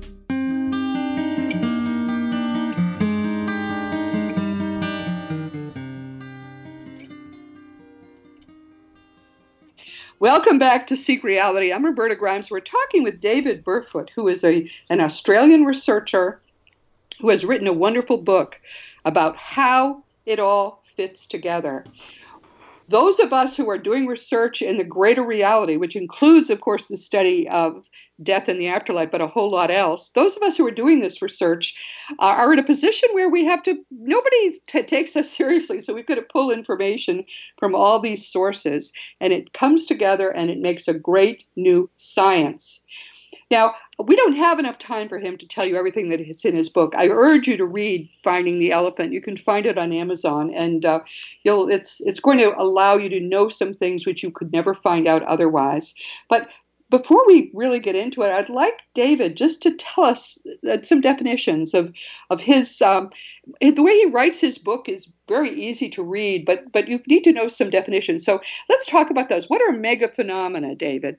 Welcome 10.21 10.59
back 10.59 10.85
to 10.85 10.95
Seek 10.95 11.23
Reality. 11.23 11.73
I'm 11.73 11.83
Roberta 11.83 12.13
Grimes. 12.13 12.51
We're 12.51 12.59
talking 12.59 13.01
with 13.01 13.21
David 13.21 13.65
Burfoot, 13.65 14.11
who 14.11 14.27
is 14.27 14.43
a, 14.43 14.69
an 14.91 15.01
Australian 15.01 15.65
researcher 15.65 16.39
who 17.19 17.29
has 17.29 17.43
written 17.43 17.65
a 17.65 17.73
wonderful 17.73 18.19
book 18.19 18.61
about 19.03 19.35
how 19.35 20.03
it 20.27 20.37
all 20.37 20.83
fits 20.95 21.25
together 21.25 21.85
those 22.91 23.19
of 23.19 23.33
us 23.33 23.57
who 23.57 23.69
are 23.69 23.77
doing 23.77 24.05
research 24.05 24.61
in 24.61 24.77
the 24.77 24.83
greater 24.83 25.23
reality, 25.23 25.77
which 25.77 25.95
includes, 25.95 26.49
of 26.49 26.61
course, 26.61 26.87
the 26.87 26.97
study 26.97 27.49
of 27.49 27.85
death 28.21 28.47
and 28.47 28.59
the 28.59 28.67
afterlife, 28.67 29.09
but 29.09 29.21
a 29.21 29.27
whole 29.27 29.49
lot 29.49 29.71
else, 29.71 30.09
those 30.11 30.35
of 30.37 30.43
us 30.43 30.57
who 30.57 30.67
are 30.67 30.71
doing 30.71 30.99
this 30.99 31.21
research 31.21 31.75
uh, 32.19 32.35
are 32.37 32.53
in 32.53 32.59
a 32.59 32.63
position 32.63 33.09
where 33.13 33.29
we 33.29 33.43
have 33.43 33.63
to, 33.63 33.83
nobody 33.89 34.53
t- 34.67 34.83
takes 34.83 35.15
us 35.15 35.29
seriously. 35.37 35.81
So 35.81 35.93
we've 35.93 36.05
got 36.05 36.15
to 36.15 36.21
pull 36.21 36.51
information 36.51 37.25
from 37.57 37.73
all 37.73 37.99
these 37.99 38.27
sources, 38.27 38.91
and 39.19 39.33
it 39.33 39.53
comes 39.53 39.85
together 39.85 40.29
and 40.29 40.51
it 40.51 40.59
makes 40.59 40.87
a 40.87 40.93
great 40.93 41.45
new 41.55 41.89
science. 41.97 42.81
Now, 43.49 43.75
we 44.03 44.15
don't 44.15 44.35
have 44.35 44.59
enough 44.59 44.77
time 44.77 45.09
for 45.09 45.19
him 45.19 45.37
to 45.37 45.47
tell 45.47 45.65
you 45.65 45.75
everything 45.75 46.09
that 46.09 46.19
is 46.19 46.45
in 46.45 46.55
his 46.55 46.69
book. 46.69 46.93
I 46.95 47.07
urge 47.07 47.47
you 47.47 47.57
to 47.57 47.65
read 47.65 48.09
Finding 48.23 48.59
the 48.59 48.71
Elephant. 48.71 49.13
You 49.13 49.21
can 49.21 49.37
find 49.37 49.65
it 49.65 49.77
on 49.77 49.91
Amazon, 49.91 50.53
and 50.53 50.85
uh, 50.85 51.01
you'll 51.43 51.69
it's 51.69 52.01
it's 52.01 52.19
going 52.19 52.37
to 52.39 52.59
allow 52.59 52.95
you 52.97 53.09
to 53.09 53.19
know 53.19 53.49
some 53.49 53.73
things 53.73 54.05
which 54.05 54.23
you 54.23 54.31
could 54.31 54.51
never 54.51 54.73
find 54.73 55.07
out 55.07 55.23
otherwise. 55.23 55.95
But 56.29 56.47
before 56.91 57.25
we 57.25 57.49
really 57.53 57.79
get 57.79 57.95
into 57.95 58.21
it, 58.21 58.31
I'd 58.31 58.49
like 58.49 58.81
David 58.93 59.37
just 59.37 59.61
to 59.63 59.71
tell 59.71 60.03
us 60.03 60.37
uh, 60.69 60.77
some 60.83 61.01
definitions 61.01 61.73
of 61.73 61.93
of 62.29 62.41
his. 62.41 62.81
Um, 62.81 63.09
the 63.61 63.81
way 63.81 63.93
he 63.97 64.05
writes 64.07 64.39
his 64.39 64.57
book 64.57 64.89
is 64.89 65.09
very 65.27 65.49
easy 65.49 65.89
to 65.89 66.03
read, 66.03 66.45
but 66.45 66.71
but 66.71 66.87
you 66.87 67.01
need 67.07 67.23
to 67.23 67.33
know 67.33 67.47
some 67.47 67.69
definitions. 67.69 68.23
So 68.25 68.41
let's 68.69 68.85
talk 68.85 69.09
about 69.09 69.29
those. 69.29 69.49
What 69.49 69.61
are 69.61 69.71
mega 69.71 70.07
phenomena, 70.07 70.75
David? 70.75 71.17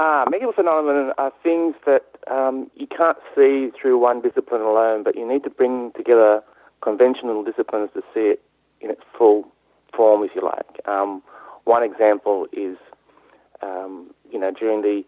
Ah, 0.00 0.24
mega 0.30 0.52
phenomena 0.52 1.12
are 1.18 1.32
things 1.42 1.74
that 1.84 2.04
um, 2.30 2.70
you 2.76 2.86
can't 2.86 3.18
see 3.34 3.72
through 3.80 3.98
one 3.98 4.20
discipline 4.20 4.60
alone, 4.60 5.02
but 5.02 5.16
you 5.16 5.26
need 5.26 5.42
to 5.42 5.50
bring 5.50 5.90
together 5.96 6.40
conventional 6.82 7.42
disciplines 7.42 7.90
to 7.94 8.02
see 8.14 8.20
it 8.20 8.42
in 8.80 8.90
its 8.90 9.00
full 9.16 9.48
form, 9.92 10.22
if 10.22 10.30
you 10.36 10.40
like. 10.40 10.86
Um, 10.86 11.20
one 11.64 11.82
example 11.82 12.46
is, 12.52 12.76
um, 13.60 14.14
you 14.30 14.38
know, 14.38 14.52
during 14.52 14.82
the 14.82 15.04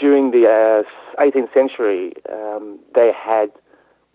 during 0.00 0.32
the 0.32 0.48
uh, 0.48 1.22
18th 1.22 1.54
century, 1.54 2.14
um, 2.28 2.80
they 2.96 3.12
had 3.12 3.52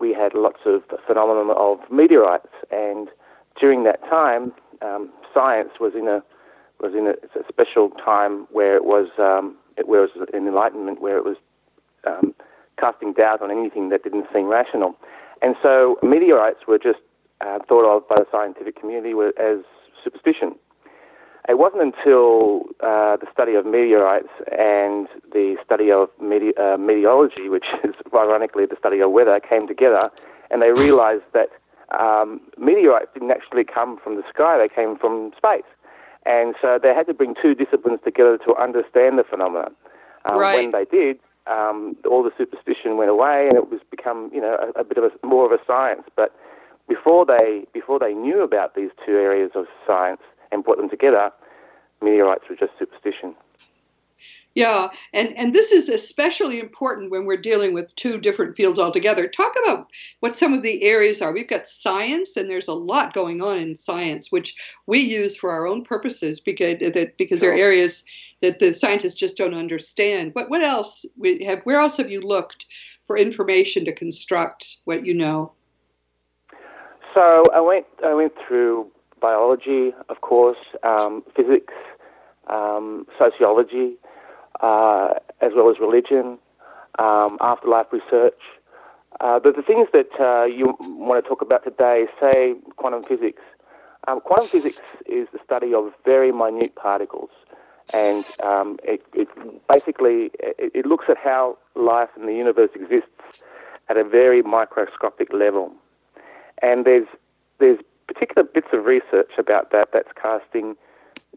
we 0.00 0.12
had 0.12 0.34
lots 0.34 0.60
of 0.66 0.82
phenomena 1.06 1.52
of 1.52 1.78
meteorites, 1.90 2.52
and 2.70 3.08
during 3.58 3.84
that 3.84 4.02
time, 4.02 4.52
um, 4.82 5.08
science 5.32 5.70
was 5.80 5.94
in 5.94 6.08
a 6.08 6.22
was 6.78 6.92
in 6.94 7.06
a, 7.06 7.12
a 7.40 7.48
special 7.48 7.88
time 7.90 8.46
where 8.50 8.76
it 8.76 8.84
was 8.84 9.08
um, 9.18 9.56
where 9.86 10.04
it 10.04 10.10
was 10.16 10.28
an 10.32 10.46
enlightenment, 10.46 11.00
where 11.00 11.16
it 11.16 11.24
was 11.24 11.36
um, 12.06 12.34
casting 12.78 13.12
doubt 13.12 13.42
on 13.42 13.50
anything 13.50 13.88
that 13.90 14.02
didn't 14.02 14.26
seem 14.32 14.46
rational. 14.46 14.94
And 15.42 15.56
so 15.62 15.98
meteorites 16.02 16.66
were 16.66 16.78
just 16.78 17.00
uh, 17.40 17.58
thought 17.68 17.84
of 17.84 18.08
by 18.08 18.16
the 18.16 18.26
scientific 18.30 18.78
community 18.78 19.14
as 19.38 19.58
superstition. 20.02 20.54
It 21.48 21.58
wasn't 21.58 21.82
until 21.82 22.64
uh, 22.80 23.16
the 23.16 23.26
study 23.32 23.54
of 23.54 23.64
meteorites 23.64 24.28
and 24.52 25.08
the 25.32 25.56
study 25.64 25.90
of 25.90 26.10
mete- 26.20 26.58
uh, 26.58 26.76
meteorology, 26.76 27.48
which 27.48 27.66
is 27.82 27.94
ironically 28.14 28.66
the 28.66 28.76
study 28.78 29.00
of 29.00 29.10
weather, 29.12 29.40
came 29.40 29.66
together, 29.66 30.10
and 30.50 30.60
they 30.60 30.72
realized 30.72 31.24
that 31.32 31.48
um, 31.98 32.40
meteorites 32.58 33.08
didn't 33.14 33.30
actually 33.30 33.64
come 33.64 33.98
from 33.98 34.16
the 34.16 34.24
sky, 34.28 34.58
they 34.58 34.68
came 34.68 34.98
from 34.98 35.32
space. 35.36 35.62
And 36.28 36.54
so 36.60 36.78
they 36.80 36.94
had 36.94 37.06
to 37.06 37.14
bring 37.14 37.34
two 37.40 37.54
disciplines 37.54 38.00
together 38.04 38.36
to 38.46 38.54
understand 38.56 39.18
the 39.18 39.24
phenomenon. 39.24 39.74
Um, 40.26 40.38
right. 40.38 40.60
When 40.60 40.72
they 40.72 40.84
did, 40.84 41.18
um, 41.46 41.96
all 42.08 42.22
the 42.22 42.32
superstition 42.36 42.98
went 42.98 43.08
away, 43.08 43.48
and 43.48 43.56
it 43.56 43.70
was 43.70 43.80
become, 43.90 44.30
you 44.32 44.42
know, 44.42 44.72
a, 44.76 44.80
a 44.80 44.84
bit 44.84 44.98
of 44.98 45.04
a, 45.04 45.26
more 45.26 45.46
of 45.46 45.58
a 45.58 45.64
science. 45.66 46.02
But 46.14 46.36
before 46.86 47.24
they 47.24 47.66
before 47.72 47.98
they 47.98 48.12
knew 48.12 48.42
about 48.42 48.74
these 48.74 48.90
two 49.06 49.12
areas 49.12 49.52
of 49.54 49.64
science 49.86 50.20
and 50.52 50.62
put 50.62 50.76
them 50.76 50.90
together, 50.90 51.30
meteorites 52.02 52.44
were 52.50 52.56
just 52.56 52.72
superstition. 52.78 53.34
Yeah, 54.58 54.88
and, 55.12 55.38
and 55.38 55.54
this 55.54 55.70
is 55.70 55.88
especially 55.88 56.58
important 56.58 57.12
when 57.12 57.26
we're 57.26 57.36
dealing 57.36 57.74
with 57.74 57.94
two 57.94 58.18
different 58.18 58.56
fields 58.56 58.76
altogether. 58.76 59.28
Talk 59.28 59.54
about 59.62 59.86
what 60.18 60.36
some 60.36 60.52
of 60.52 60.62
the 60.62 60.82
areas 60.82 61.22
are. 61.22 61.32
We've 61.32 61.48
got 61.48 61.68
science, 61.68 62.36
and 62.36 62.50
there's 62.50 62.66
a 62.66 62.72
lot 62.72 63.14
going 63.14 63.40
on 63.40 63.56
in 63.58 63.76
science, 63.76 64.32
which 64.32 64.56
we 64.86 64.98
use 64.98 65.36
for 65.36 65.52
our 65.52 65.64
own 65.64 65.84
purposes 65.84 66.40
because 66.40 66.80
that 66.80 67.14
because 67.18 67.38
there 67.38 67.52
are 67.52 67.56
areas 67.56 68.02
that 68.42 68.58
the 68.58 68.72
scientists 68.72 69.14
just 69.14 69.36
don't 69.36 69.54
understand. 69.54 70.34
But 70.34 70.50
what 70.50 70.62
else 70.62 71.06
we 71.16 71.44
have? 71.44 71.60
Where 71.62 71.78
else 71.78 71.96
have 71.98 72.10
you 72.10 72.20
looked 72.20 72.66
for 73.06 73.16
information 73.16 73.84
to 73.84 73.92
construct 73.92 74.78
what 74.86 75.06
you 75.06 75.14
know? 75.14 75.52
So 77.14 77.44
I 77.54 77.60
went 77.60 77.86
I 78.04 78.12
went 78.12 78.32
through 78.44 78.90
biology, 79.20 79.94
of 80.08 80.20
course, 80.20 80.58
um, 80.82 81.22
physics, 81.36 81.74
um, 82.48 83.06
sociology 83.16 83.98
uh, 84.60 85.14
as 85.40 85.52
well 85.54 85.70
as 85.70 85.78
religion, 85.78 86.38
um, 86.98 87.38
afterlife 87.40 87.86
research. 87.92 88.40
Uh, 89.20 89.38
but 89.40 89.56
the 89.56 89.62
things 89.62 89.88
that 89.92 90.08
uh, 90.20 90.44
you 90.44 90.76
want 90.80 91.22
to 91.22 91.28
talk 91.28 91.42
about 91.42 91.64
today, 91.64 92.06
say 92.20 92.54
quantum 92.76 93.02
physics. 93.02 93.42
Um, 94.06 94.20
quantum 94.20 94.48
physics 94.48 94.80
is 95.06 95.28
the 95.32 95.38
study 95.44 95.74
of 95.74 95.92
very 96.04 96.32
minute 96.32 96.74
particles, 96.76 97.30
and 97.92 98.24
um, 98.42 98.78
it, 98.82 99.02
it, 99.12 99.28
basically 99.68 100.30
it, 100.38 100.72
it 100.74 100.86
looks 100.86 101.06
at 101.08 101.16
how 101.18 101.58
life 101.74 102.08
in 102.16 102.26
the 102.26 102.34
universe 102.34 102.70
exists 102.74 103.10
at 103.88 103.96
a 103.96 104.04
very 104.04 104.42
microscopic 104.42 105.32
level. 105.32 105.72
And 106.62 106.84
there's 106.84 107.06
there's 107.58 107.78
particular 108.06 108.42
bits 108.42 108.68
of 108.72 108.84
research 108.84 109.32
about 109.38 109.70
that 109.72 109.90
that's 109.92 110.10
casting 110.20 110.76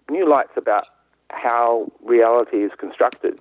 new 0.09 0.27
lights 0.27 0.51
about 0.55 0.85
how 1.31 1.91
reality 2.03 2.57
is 2.57 2.71
constructed. 2.77 3.39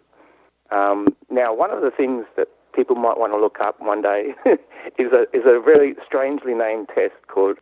Um, 0.70 1.08
now, 1.30 1.52
one 1.52 1.70
of 1.70 1.82
the 1.82 1.90
things 1.90 2.26
that 2.36 2.48
people 2.74 2.96
might 2.96 3.18
want 3.18 3.32
to 3.32 3.38
look 3.38 3.58
up 3.60 3.80
one 3.80 4.02
day 4.02 4.34
is 4.98 5.12
a 5.12 5.22
is 5.36 5.42
a 5.44 5.60
very 5.60 5.96
strangely 6.06 6.54
named 6.54 6.88
test 6.94 7.14
called 7.28 7.58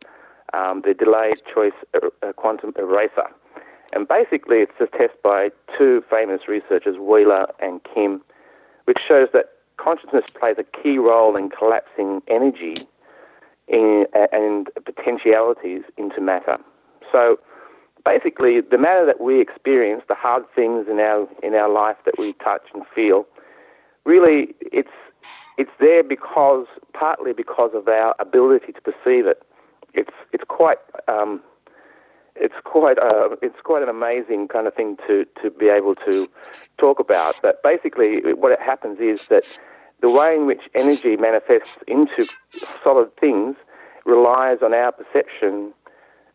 um, 0.53 0.81
the 0.85 0.93
Delayed 0.93 1.41
Choice 1.51 1.73
uh, 1.95 2.33
Quantum 2.33 2.73
Eraser, 2.77 3.27
and 3.93 4.07
basically 4.07 4.57
it's 4.57 4.79
a 4.79 4.85
test 4.85 5.21
by 5.23 5.51
two 5.77 6.03
famous 6.09 6.47
researchers, 6.47 6.97
Wheeler 6.97 7.47
and 7.59 7.81
Kim, 7.83 8.21
which 8.85 8.99
shows 9.07 9.29
that 9.33 9.51
consciousness 9.77 10.25
plays 10.39 10.57
a 10.59 10.63
key 10.63 10.97
role 10.97 11.35
in 11.35 11.49
collapsing 11.49 12.21
energy 12.27 12.75
in, 13.67 14.05
and 14.31 14.69
potentialities 14.85 15.83
into 15.97 16.21
matter. 16.21 16.57
So 17.11 17.39
basically, 18.09 18.61
the 18.61 18.77
matter 18.77 19.05
that 19.05 19.21
we 19.21 19.39
experience, 19.39 20.03
the 20.07 20.15
hard 20.15 20.43
things 20.55 20.87
in 20.89 20.99
our 20.99 21.27
in 21.43 21.53
our 21.53 21.69
life 21.69 21.97
that 22.05 22.17
we 22.17 22.33
touch 22.33 22.63
and 22.73 22.83
feel, 22.95 23.27
really 24.03 24.55
it's 24.79 24.97
it's 25.57 25.71
there 25.79 26.03
because 26.03 26.65
partly 26.93 27.33
because 27.33 27.71
of 27.73 27.87
our 27.87 28.15
ability 28.19 28.71
to 28.73 28.81
perceive 28.81 29.25
it. 29.27 29.43
It's 29.93 30.15
it's 30.33 30.43
quite 30.47 30.79
um, 31.07 31.41
it's 32.35 32.59
quite 32.63 32.97
uh, 32.97 33.35
it's 33.41 33.61
quite 33.63 33.83
an 33.83 33.89
amazing 33.89 34.47
kind 34.47 34.65
of 34.65 34.73
thing 34.73 34.97
to 35.07 35.25
to 35.41 35.51
be 35.51 35.67
able 35.67 35.95
to 36.07 36.27
talk 36.79 36.99
about. 36.99 37.35
But 37.41 37.61
basically, 37.61 38.33
what 38.33 38.51
it 38.51 38.61
happens 38.61 38.99
is 38.99 39.21
that 39.29 39.43
the 40.01 40.09
way 40.09 40.35
in 40.35 40.47
which 40.47 40.63
energy 40.73 41.15
manifests 41.17 41.77
into 41.87 42.25
solid 42.83 43.15
things 43.17 43.55
relies 44.05 44.59
on 44.63 44.73
our 44.73 44.91
perception 44.91 45.73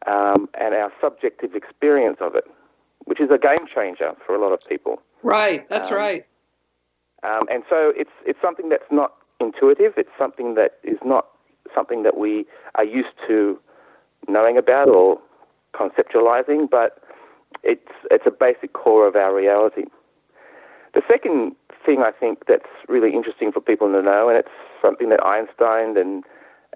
um, 0.06 0.48
and 0.60 0.74
our 0.74 0.92
subjective 1.00 1.54
experience 1.54 2.18
of 2.20 2.34
it, 2.34 2.44
which 3.04 3.20
is 3.20 3.30
a 3.30 3.38
game 3.38 3.66
changer 3.72 4.12
for 4.26 4.34
a 4.34 4.40
lot 4.40 4.52
of 4.52 4.60
people. 4.68 5.00
Right, 5.22 5.68
that's 5.68 5.90
um, 5.90 5.96
right. 5.96 6.26
Um, 7.22 7.42
and 7.50 7.62
so 7.68 7.92
it's 7.96 8.10
it's 8.26 8.40
something 8.42 8.68
that's 8.68 8.90
not 8.90 9.14
intuitive. 9.40 9.94
It's 9.96 10.10
something 10.18 10.54
that 10.54 10.78
is 10.82 10.98
not 11.04 11.26
something 11.74 12.02
that 12.02 12.16
we 12.16 12.46
are 12.74 12.84
used 12.84 13.16
to 13.26 13.58
knowing 14.28 14.58
about 14.58 14.88
or 14.88 15.18
conceptualizing, 15.74 16.68
but 16.70 17.02
it's 17.62 17.92
it's 18.10 18.26
a 18.26 18.30
basic 18.30 18.72
core 18.74 19.06
of 19.06 19.16
our 19.16 19.34
reality. 19.34 19.84
The 20.92 21.02
second 21.08 21.56
thing 21.84 22.02
I 22.02 22.12
think 22.12 22.46
that's 22.46 22.68
really 22.88 23.12
interesting 23.12 23.52
for 23.52 23.60
people 23.60 23.90
to 23.90 24.02
know, 24.02 24.28
and 24.28 24.38
it's 24.38 24.48
something 24.80 25.08
that 25.08 25.24
Einstein 25.24 25.96
and 25.96 26.24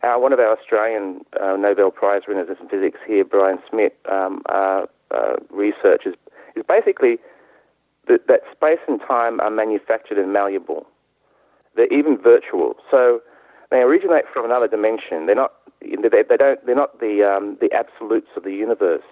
our, 0.02 0.20
one 0.20 0.32
of 0.32 0.38
our 0.38 0.56
Australian 0.56 1.24
uh, 1.40 1.56
Nobel 1.56 1.90
Prize 1.90 2.22
winners 2.28 2.48
in 2.48 2.68
physics 2.68 2.98
here, 3.06 3.24
Brian 3.24 3.58
Schmidt, 3.68 3.98
um, 4.10 4.42
uh, 4.48 4.86
uh, 5.10 5.36
research 5.50 6.02
is, 6.06 6.14
is 6.56 6.64
basically 6.68 7.18
that, 8.06 8.26
that 8.28 8.42
space 8.52 8.78
and 8.86 9.00
time 9.00 9.40
are 9.40 9.50
manufactured 9.50 10.18
and 10.18 10.32
malleable. 10.32 10.86
They're 11.76 11.92
even 11.92 12.18
virtual. 12.18 12.76
So 12.90 13.20
they 13.70 13.78
originate 13.78 14.24
from 14.32 14.44
another 14.44 14.68
dimension. 14.68 15.26
They're 15.26 15.34
not. 15.34 15.52
They, 15.80 16.24
they 16.28 16.36
don't. 16.36 16.64
They're 16.66 16.74
not 16.74 16.98
the 17.00 17.22
um, 17.22 17.56
the 17.60 17.72
absolutes 17.72 18.28
of 18.36 18.42
the 18.42 18.52
universe. 18.52 19.04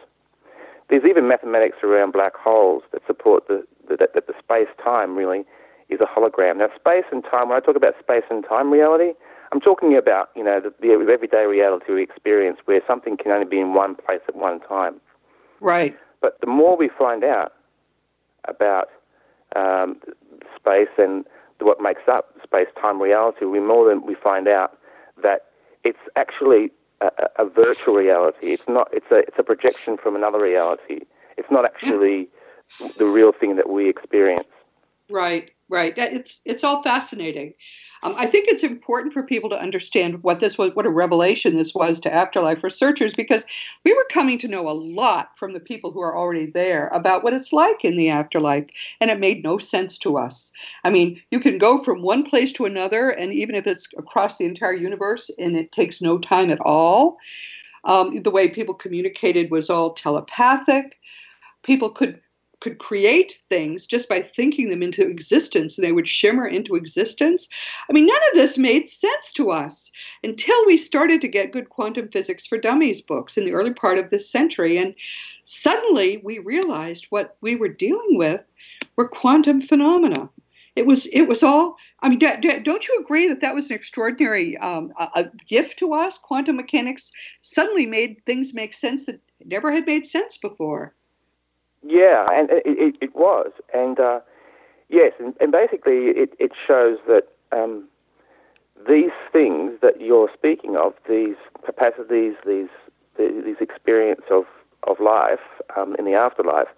There's 0.88 1.04
even 1.04 1.28
mathematics 1.28 1.78
around 1.82 2.12
black 2.12 2.34
holes 2.36 2.82
that 2.92 3.02
support 3.06 3.46
the, 3.48 3.64
the 3.88 3.96
that, 3.96 4.14
that 4.14 4.26
the 4.26 4.34
space 4.38 4.68
time 4.82 5.16
really 5.16 5.44
is 5.88 6.00
a 6.00 6.06
hologram. 6.06 6.56
Now, 6.56 6.68
space 6.74 7.04
and 7.12 7.22
time. 7.22 7.48
When 7.48 7.56
I 7.56 7.60
talk 7.60 7.76
about 7.76 7.94
space 8.00 8.24
and 8.30 8.44
time 8.44 8.72
reality, 8.72 9.12
I'm 9.52 9.60
talking 9.60 9.96
about, 9.96 10.30
you 10.34 10.42
know, 10.42 10.60
the, 10.60 10.72
the 10.80 10.92
everyday 10.92 11.46
reality 11.46 11.92
we 11.92 12.02
experience 12.02 12.58
where 12.64 12.80
something 12.86 13.16
can 13.16 13.30
only 13.30 13.46
be 13.46 13.60
in 13.60 13.74
one 13.74 13.94
place 13.94 14.20
at 14.28 14.36
one 14.36 14.60
time. 14.60 15.00
Right. 15.60 15.96
But 16.20 16.40
the 16.40 16.46
more 16.46 16.76
we 16.76 16.88
find 16.88 17.24
out 17.24 17.52
about 18.46 18.88
um, 19.54 19.96
space 20.56 20.88
and 20.98 21.24
what 21.60 21.80
makes 21.80 22.02
up 22.08 22.34
space-time 22.42 23.00
reality, 23.00 23.44
we 23.44 23.60
more 23.60 23.88
than 23.88 24.04
we 24.04 24.14
find 24.14 24.48
out 24.48 24.78
that 25.22 25.46
it's 25.84 25.98
actually 26.16 26.70
a, 27.00 27.10
a, 27.38 27.44
virtual 27.46 27.94
reality. 27.94 28.52
It's 28.52 28.62
not. 28.68 28.88
It's 28.92 29.06
a. 29.10 29.18
It's 29.18 29.38
a 29.38 29.42
projection 29.42 29.96
from 29.96 30.16
another 30.16 30.40
reality. 30.42 31.00
It's 31.36 31.50
not 31.50 31.64
actually 31.64 32.28
the 32.98 33.04
real 33.04 33.32
thing 33.32 33.56
that 33.56 33.70
we 33.70 33.88
experience. 33.88 34.48
Right. 35.08 35.50
Right. 35.68 35.94
It's 35.96 36.40
it's 36.44 36.64
all 36.64 36.82
fascinating. 36.82 37.54
Um, 38.02 38.14
I 38.16 38.26
think 38.26 38.48
it's 38.48 38.62
important 38.62 39.12
for 39.12 39.22
people 39.22 39.50
to 39.50 39.60
understand 39.60 40.22
what 40.22 40.40
this 40.40 40.58
was, 40.58 40.74
what 40.74 40.86
a 40.86 40.90
revelation 40.90 41.56
this 41.56 41.74
was 41.74 41.98
to 42.00 42.14
afterlife 42.14 42.62
researchers, 42.62 43.14
because 43.14 43.46
we 43.84 43.92
were 43.92 44.06
coming 44.10 44.38
to 44.38 44.48
know 44.48 44.68
a 44.68 44.70
lot 44.70 45.36
from 45.36 45.52
the 45.52 45.60
people 45.60 45.92
who 45.92 46.00
are 46.00 46.16
already 46.16 46.46
there 46.46 46.88
about 46.88 47.24
what 47.24 47.32
it's 47.32 47.52
like 47.52 47.84
in 47.84 47.96
the 47.96 48.10
afterlife, 48.10 48.66
and 49.00 49.10
it 49.10 49.20
made 49.20 49.42
no 49.42 49.58
sense 49.58 49.98
to 49.98 50.18
us. 50.18 50.52
I 50.84 50.90
mean, 50.90 51.20
you 51.30 51.40
can 51.40 51.58
go 51.58 51.78
from 51.78 52.02
one 52.02 52.22
place 52.22 52.52
to 52.52 52.64
another, 52.64 53.10
and 53.10 53.32
even 53.32 53.54
if 53.54 53.66
it's 53.66 53.88
across 53.96 54.38
the 54.38 54.44
entire 54.44 54.74
universe, 54.74 55.30
and 55.38 55.56
it 55.56 55.72
takes 55.72 56.00
no 56.00 56.18
time 56.18 56.50
at 56.50 56.60
all. 56.60 57.16
Um, 57.84 58.20
the 58.22 58.30
way 58.30 58.48
people 58.48 58.74
communicated 58.74 59.50
was 59.50 59.70
all 59.70 59.94
telepathic. 59.94 60.98
People 61.62 61.90
could 61.90 62.20
could 62.66 62.78
create 62.78 63.38
things 63.48 63.86
just 63.86 64.08
by 64.08 64.20
thinking 64.20 64.70
them 64.70 64.82
into 64.82 65.06
existence 65.06 65.78
and 65.78 65.86
they 65.86 65.92
would 65.92 66.08
shimmer 66.08 66.48
into 66.48 66.74
existence. 66.74 67.46
I 67.88 67.92
mean, 67.92 68.06
none 68.06 68.20
of 68.32 68.34
this 68.34 68.58
made 68.58 68.88
sense 68.88 69.32
to 69.34 69.52
us 69.52 69.92
until 70.24 70.66
we 70.66 70.76
started 70.76 71.20
to 71.20 71.28
get 71.28 71.52
good 71.52 71.68
quantum 71.68 72.08
physics 72.08 72.44
for 72.44 72.58
dummies 72.58 73.00
books 73.00 73.36
in 73.36 73.44
the 73.44 73.52
early 73.52 73.72
part 73.72 73.98
of 73.98 74.10
this 74.10 74.28
century. 74.28 74.78
And 74.78 74.96
suddenly 75.44 76.16
we 76.24 76.40
realized 76.40 77.06
what 77.10 77.36
we 77.40 77.54
were 77.54 77.68
dealing 77.68 78.18
with 78.18 78.42
were 78.96 79.06
quantum 79.06 79.62
phenomena. 79.62 80.28
It 80.74 80.88
was, 80.88 81.06
it 81.06 81.28
was 81.28 81.44
all, 81.44 81.76
I 82.00 82.08
mean, 82.08 82.18
don't 82.18 82.88
you 82.88 82.98
agree 82.98 83.28
that 83.28 83.42
that 83.42 83.54
was 83.54 83.70
an 83.70 83.76
extraordinary 83.76 84.56
um, 84.56 84.92
a, 84.98 85.08
a 85.14 85.30
gift 85.46 85.78
to 85.78 85.94
us? 85.94 86.18
Quantum 86.18 86.56
mechanics 86.56 87.12
suddenly 87.42 87.86
made 87.86 88.24
things 88.26 88.54
make 88.54 88.74
sense 88.74 89.06
that 89.06 89.20
never 89.44 89.70
had 89.70 89.86
made 89.86 90.04
sense 90.04 90.36
before. 90.36 90.96
Yeah, 91.86 92.26
and 92.32 92.50
it, 92.50 92.62
it, 92.64 92.96
it 93.00 93.14
was, 93.14 93.52
and 93.72 94.00
uh, 94.00 94.20
yes, 94.88 95.12
and, 95.20 95.34
and 95.40 95.52
basically 95.52 96.08
it, 96.08 96.30
it 96.40 96.50
shows 96.66 96.98
that 97.06 97.28
um, 97.52 97.88
these 98.88 99.12
things 99.32 99.72
that 99.82 100.00
you're 100.00 100.30
speaking 100.34 100.76
of, 100.76 100.94
these 101.08 101.36
capacities, 101.64 102.34
these 102.44 102.68
these 103.18 103.56
experience 103.60 104.22
of 104.30 104.44
of 104.82 104.98
life 105.00 105.40
um, 105.76 105.94
in 105.96 106.04
the 106.04 106.14
afterlife, 106.14 106.68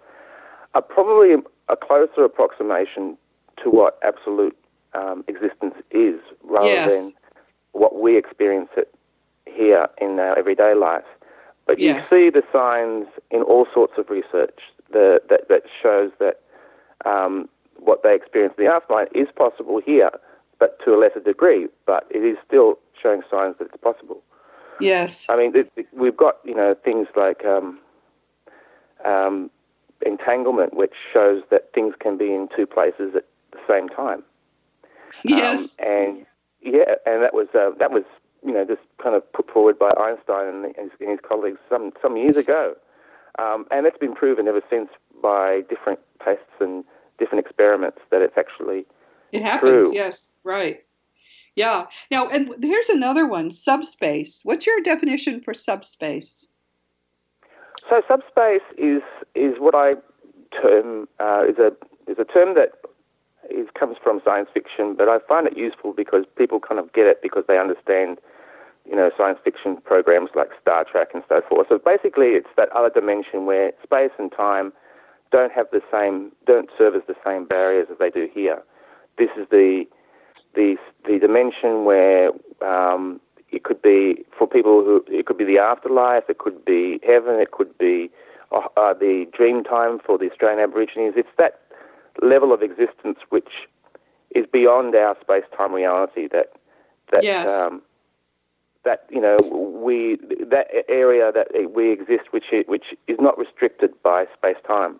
are 0.75 0.81
probably 0.81 1.35
a 1.69 1.75
closer 1.75 2.23
approximation 2.23 3.17
to 3.63 3.69
what 3.69 3.97
absolute 4.03 4.55
um, 4.93 5.23
existence 5.27 5.75
is, 5.91 6.19
rather 6.43 6.69
yes. 6.69 6.93
than 6.93 7.13
what 7.71 7.99
we 7.99 8.15
experience 8.15 8.69
it 8.77 8.93
here 9.45 9.87
in 9.99 10.19
our 10.19 10.37
everyday 10.37 10.75
life. 10.75 11.03
But 11.65 11.79
yes. 11.79 11.95
you 11.95 12.03
see 12.03 12.29
the 12.29 12.43
signs 12.51 13.07
in 13.31 13.41
all 13.41 13.67
sorts 13.73 13.93
of 13.97 14.09
research 14.09 14.59
the, 14.91 15.21
that, 15.29 15.47
that 15.49 15.63
shows 15.81 16.11
that 16.19 16.41
um, 17.05 17.49
what 17.77 18.03
they 18.03 18.15
experience 18.15 18.53
in 18.57 18.65
the 18.65 18.71
afterlife 18.71 19.07
is 19.13 19.27
possible 19.35 19.81
here, 19.83 20.11
but 20.59 20.77
to 20.83 20.93
a 20.93 20.97
lesser 20.97 21.19
degree. 21.19 21.67
But 21.85 22.07
it 22.09 22.19
is 22.19 22.37
still 22.45 22.79
showing 23.01 23.21
signs 23.29 23.55
that 23.59 23.65
it's 23.65 23.81
possible. 23.81 24.21
Yes. 24.79 25.27
I 25.29 25.35
mean, 25.35 25.55
it, 25.55 25.71
it, 25.75 25.87
we've 25.93 26.15
got 26.15 26.37
you 26.43 26.55
know 26.55 26.75
things 26.83 27.07
like 27.15 27.43
um, 27.45 27.79
um, 29.05 29.49
entanglement, 30.05 30.73
which 30.73 30.93
shows 31.11 31.43
that 31.51 31.73
things 31.73 31.95
can 31.99 32.17
be 32.17 32.33
in 32.33 32.47
two 32.55 32.65
places 32.65 33.13
at 33.15 33.25
the 33.51 33.59
same 33.67 33.89
time. 33.89 34.23
Yes. 35.23 35.77
Um, 35.79 35.87
and 35.87 36.25
yeah, 36.61 36.95
and 37.05 37.23
that 37.23 37.33
was 37.33 37.47
uh, 37.53 37.71
that 37.79 37.91
was 37.91 38.03
you 38.45 38.53
know 38.53 38.65
just 38.65 38.81
kind 39.01 39.15
of 39.15 39.31
put 39.33 39.49
forward 39.51 39.77
by 39.77 39.91
Einstein 39.97 40.47
and 40.47 40.65
his, 40.77 40.91
and 40.99 41.09
his 41.09 41.19
colleagues 41.27 41.59
some 41.69 41.91
some 42.01 42.17
years 42.17 42.37
ago. 42.37 42.75
Um, 43.39 43.65
and 43.71 43.85
it's 43.85 43.97
been 43.97 44.15
proven 44.15 44.47
ever 44.47 44.61
since 44.69 44.89
by 45.21 45.61
different 45.69 45.99
tests 46.23 46.43
and 46.59 46.83
different 47.17 47.45
experiments 47.45 47.99
that 48.11 48.21
it's 48.21 48.37
actually 48.37 48.85
it 49.31 49.41
happens. 49.41 49.69
True. 49.69 49.93
Yes, 49.93 50.31
right. 50.43 50.83
Yeah. 51.55 51.85
Now, 52.11 52.27
and 52.29 52.53
here's 52.61 52.89
another 52.89 53.27
one: 53.27 53.51
subspace. 53.51 54.41
What's 54.43 54.65
your 54.65 54.81
definition 54.81 55.41
for 55.41 55.53
subspace? 55.53 56.47
So, 57.89 58.01
subspace 58.07 58.61
is 58.77 59.01
is 59.35 59.55
what 59.59 59.75
I 59.75 59.95
term 60.61 61.07
uh, 61.19 61.45
is 61.47 61.57
a 61.57 61.71
is 62.09 62.17
a 62.19 62.25
term 62.25 62.55
that 62.55 62.73
is 63.49 63.67
comes 63.77 63.97
from 64.03 64.21
science 64.25 64.49
fiction, 64.53 64.95
but 64.95 65.07
I 65.07 65.19
find 65.19 65.47
it 65.47 65.57
useful 65.57 65.93
because 65.93 66.25
people 66.35 66.59
kind 66.59 66.79
of 66.79 66.91
get 66.93 67.07
it 67.07 67.21
because 67.21 67.43
they 67.47 67.57
understand 67.57 68.19
you 68.89 68.95
know, 68.95 69.11
science 69.17 69.39
fiction 69.43 69.77
programs 69.77 70.29
like 70.35 70.49
Star 70.61 70.83
Trek 70.83 71.09
and 71.13 71.23
so 71.29 71.41
forth. 71.47 71.67
So 71.69 71.77
basically, 71.77 72.29
it's 72.29 72.49
that 72.57 72.69
other 72.69 72.89
dimension 72.89 73.45
where 73.45 73.71
space 73.83 74.11
and 74.17 74.31
time 74.31 74.73
don't 75.31 75.51
have 75.51 75.67
the 75.71 75.81
same, 75.91 76.31
don't 76.47 76.69
serve 76.77 76.95
as 76.95 77.03
the 77.07 77.15
same 77.23 77.45
barriers 77.45 77.87
as 77.91 77.97
they 77.99 78.09
do 78.09 78.27
here. 78.33 78.61
This 79.17 79.29
is 79.37 79.47
the 79.49 79.85
the 80.55 80.77
the 81.05 81.19
dimension 81.19 81.85
where 81.85 82.31
um, 82.61 83.19
it 83.51 83.63
could 83.63 83.81
be 83.81 84.25
for 84.37 84.47
people 84.47 84.83
who 84.83 85.03
it 85.07 85.25
could 85.25 85.37
be 85.37 85.45
the 85.45 85.59
afterlife, 85.59 86.23
it 86.29 86.39
could 86.39 86.65
be 86.65 86.99
heaven, 87.05 87.35
it 87.35 87.51
could 87.51 87.77
be 87.77 88.09
uh, 88.51 88.93
the 88.93 89.27
dream 89.31 89.63
time 89.63 89.99
for 89.99 90.17
the 90.17 90.29
Australian 90.31 90.59
Aborigines. 90.59 91.13
It's 91.15 91.29
that 91.37 91.61
level 92.21 92.51
of 92.51 92.63
existence 92.63 93.19
which 93.29 93.67
is 94.31 94.45
beyond 94.51 94.95
our 94.95 95.15
space-time 95.21 95.73
reality. 95.73 96.27
That 96.27 96.53
that 97.11 97.23
Yes. 97.23 97.47
um, 97.47 97.81
that 98.89 99.05
you 99.15 99.21
know 99.21 99.37
we 99.85 100.17
that 100.55 100.67
area 101.01 101.31
that 101.37 101.47
we 101.77 101.91
exist, 101.97 102.25
which 102.35 102.47
i- 102.57 102.65
which 102.73 102.87
is 103.07 103.19
not 103.27 103.35
restricted 103.43 103.91
by 104.01 104.19
space-time. 104.37 104.93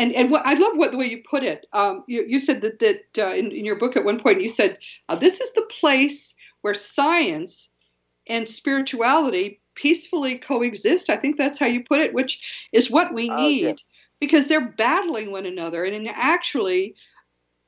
And 0.00 0.12
and 0.18 0.30
what 0.32 0.44
I 0.44 0.54
love 0.54 0.74
what 0.76 0.90
the 0.90 0.96
way 1.00 1.06
you 1.14 1.22
put 1.34 1.42
it. 1.44 1.66
Um, 1.72 2.04
you, 2.12 2.24
you 2.32 2.38
said 2.40 2.60
that 2.62 2.76
that 2.84 3.02
uh, 3.24 3.34
in, 3.40 3.46
in 3.58 3.64
your 3.64 3.78
book 3.82 3.96
at 3.96 4.04
one 4.04 4.20
point 4.20 4.40
you 4.46 4.48
said 4.60 4.78
uh, 5.08 5.16
this 5.16 5.40
is 5.40 5.52
the 5.52 5.66
place 5.80 6.34
where 6.62 6.74
science 6.74 7.70
and 8.26 8.48
spirituality 8.48 9.60
peacefully 9.74 10.34
coexist. 10.38 11.08
I 11.08 11.16
think 11.16 11.36
that's 11.36 11.58
how 11.58 11.66
you 11.74 11.82
put 11.92 12.00
it, 12.00 12.12
which 12.18 12.34
is 12.72 12.90
what 12.90 13.14
we 13.14 13.30
Oh, 13.30 13.36
need 13.36 13.64
yeah. 13.66 13.74
because 14.20 14.46
they're 14.46 14.72
battling 14.88 15.30
one 15.30 15.46
another. 15.46 15.84
And 15.84 15.94
in 15.94 16.06
actually, 16.08 16.94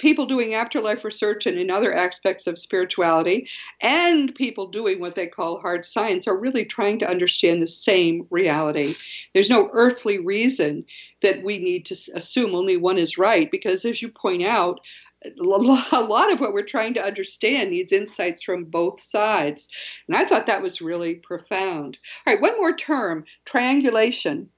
people 0.03 0.27
doing 0.27 0.53
afterlife 0.53 1.05
research 1.05 1.47
and 1.47 1.57
in 1.57 1.71
other 1.71 1.95
aspects 1.95 2.49
of 2.49 2.59
spirituality, 2.59 3.49
and 3.81 4.35
people 4.35 4.67
doing 4.67 4.99
what 4.99 5.15
they 5.15 5.29
call 5.29 5.61
hard 5.61 5.87
science 5.87 6.27
are 6.27 6.37
really 6.37 6.65
trying 6.65 6.99
to 6.99 7.09
understand 7.09 7.63
the 7.63 7.69
same 7.69 8.27
reality. 8.31 8.97
There's 9.33 9.49
no 9.49 9.71
earthly 9.73 10.19
reason 10.19 10.85
that 11.23 11.45
we 11.45 11.59
need 11.59 11.87
to 11.87 11.97
assume 12.17 12.53
only 12.53 12.77
one 12.77 12.99
is 12.99 13.17
right 13.17 13.49
because, 13.49 13.85
as 13.85 14.03
you 14.03 14.09
point 14.09 14.43
out, 14.43 14.81
a 15.25 16.01
lot 16.01 16.33
of 16.33 16.41
what 16.41 16.53
we're 16.53 16.65
trying 16.65 16.95
to 16.95 17.05
understand 17.05 17.71
needs 17.71 17.93
insights 17.93 18.43
from 18.43 18.65
both 18.65 19.01
sides. 19.01 19.69
And 20.09 20.17
I 20.17 20.25
thought 20.25 20.47
that 20.47 20.63
was 20.63 20.83
really 20.83 21.15
profound. 21.15 21.97
All 22.27 22.35
right, 22.35 22.43
one 22.43 22.57
more 22.57 22.75
term 22.75 23.25
triangulation. 23.45 24.49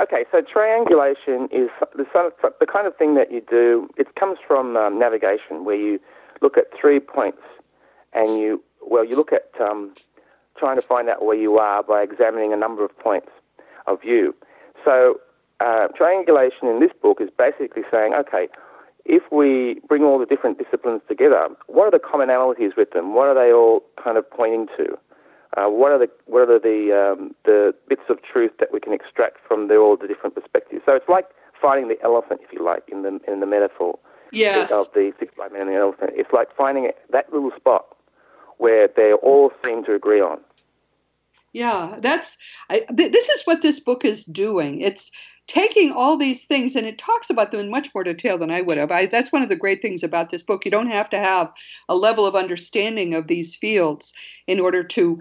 Okay, 0.00 0.24
so 0.32 0.40
triangulation 0.40 1.48
is 1.52 1.70
the, 1.96 2.04
the 2.58 2.66
kind 2.66 2.86
of 2.86 2.96
thing 2.96 3.14
that 3.14 3.30
you 3.30 3.40
do. 3.48 3.88
It 3.96 4.16
comes 4.16 4.38
from 4.46 4.76
um, 4.76 4.98
navigation, 4.98 5.64
where 5.64 5.76
you 5.76 6.00
look 6.42 6.58
at 6.58 6.64
three 6.78 6.98
points, 6.98 7.42
and 8.12 8.38
you 8.40 8.62
well, 8.82 9.04
you 9.04 9.16
look 9.16 9.32
at 9.32 9.50
um, 9.60 9.94
trying 10.58 10.76
to 10.76 10.82
find 10.82 11.08
out 11.08 11.24
where 11.24 11.36
you 11.36 11.58
are 11.58 11.82
by 11.82 12.02
examining 12.02 12.52
a 12.52 12.56
number 12.56 12.84
of 12.84 12.96
points 12.98 13.30
of 13.86 14.00
view. 14.02 14.34
So 14.84 15.20
uh, 15.60 15.88
triangulation 15.96 16.68
in 16.68 16.80
this 16.80 16.90
book 17.00 17.20
is 17.20 17.30
basically 17.36 17.82
saying, 17.90 18.14
okay, 18.14 18.48
if 19.04 19.22
we 19.30 19.80
bring 19.88 20.02
all 20.02 20.18
the 20.18 20.26
different 20.26 20.58
disciplines 20.58 21.02
together, 21.08 21.48
what 21.66 21.84
are 21.84 21.90
the 21.90 21.98
commonalities 21.98 22.76
with 22.76 22.90
them? 22.90 23.14
What 23.14 23.28
are 23.28 23.34
they 23.34 23.52
all 23.52 23.82
kind 24.02 24.18
of 24.18 24.28
pointing 24.30 24.66
to? 24.76 24.98
Uh, 25.56 25.68
what 25.68 25.92
are 25.92 25.98
the 25.98 26.10
what 26.26 26.48
are 26.48 26.58
the 26.58 26.90
um, 26.92 27.34
the 27.44 27.74
bits 27.88 28.02
of 28.08 28.18
truth 28.22 28.52
that 28.58 28.72
we 28.72 28.80
can 28.80 28.92
extract 28.92 29.38
from 29.46 29.68
the, 29.68 29.76
all 29.76 29.96
the 29.96 30.08
different 30.08 30.34
perspectives? 30.34 30.82
So 30.84 30.94
it's 30.94 31.08
like 31.08 31.26
finding 31.60 31.88
the 31.88 32.00
elephant, 32.02 32.40
if 32.42 32.52
you 32.52 32.64
like, 32.64 32.82
in 32.88 33.02
the 33.02 33.20
in 33.28 33.40
the 33.40 33.46
metaphor 33.46 33.98
Yes. 34.32 34.72
of 34.72 34.88
the 34.94 35.12
six 35.20 35.32
blind 35.36 35.52
men 35.52 35.62
and 35.62 35.70
the 35.70 35.76
elephant. 35.76 36.10
It's 36.14 36.32
like 36.32 36.48
finding 36.56 36.84
it, 36.84 36.98
that 37.10 37.32
little 37.32 37.52
spot 37.56 37.86
where 38.58 38.88
they 38.88 39.12
all 39.12 39.52
seem 39.64 39.84
to 39.84 39.94
agree 39.94 40.20
on. 40.20 40.40
Yeah, 41.52 41.98
that's 42.00 42.36
I, 42.68 42.80
th- 42.80 43.12
this 43.12 43.28
is 43.28 43.42
what 43.44 43.62
this 43.62 43.78
book 43.78 44.04
is 44.04 44.24
doing. 44.24 44.80
It's 44.80 45.12
taking 45.46 45.92
all 45.92 46.16
these 46.16 46.44
things 46.44 46.74
and 46.74 46.86
it 46.86 46.98
talks 46.98 47.28
about 47.30 47.50
them 47.50 47.60
in 47.60 47.70
much 47.70 47.94
more 47.94 48.02
detail 48.02 48.38
than 48.38 48.50
I 48.50 48.62
would 48.62 48.78
have. 48.78 48.90
I, 48.90 49.06
that's 49.06 49.30
one 49.30 49.42
of 49.42 49.50
the 49.50 49.56
great 49.56 49.82
things 49.82 50.02
about 50.02 50.30
this 50.30 50.42
book. 50.42 50.64
You 50.64 50.70
don't 50.70 50.90
have 50.90 51.10
to 51.10 51.18
have 51.18 51.52
a 51.88 51.94
level 51.94 52.26
of 52.26 52.34
understanding 52.34 53.14
of 53.14 53.28
these 53.28 53.54
fields 53.54 54.14
in 54.46 54.58
order 54.58 54.82
to 54.82 55.20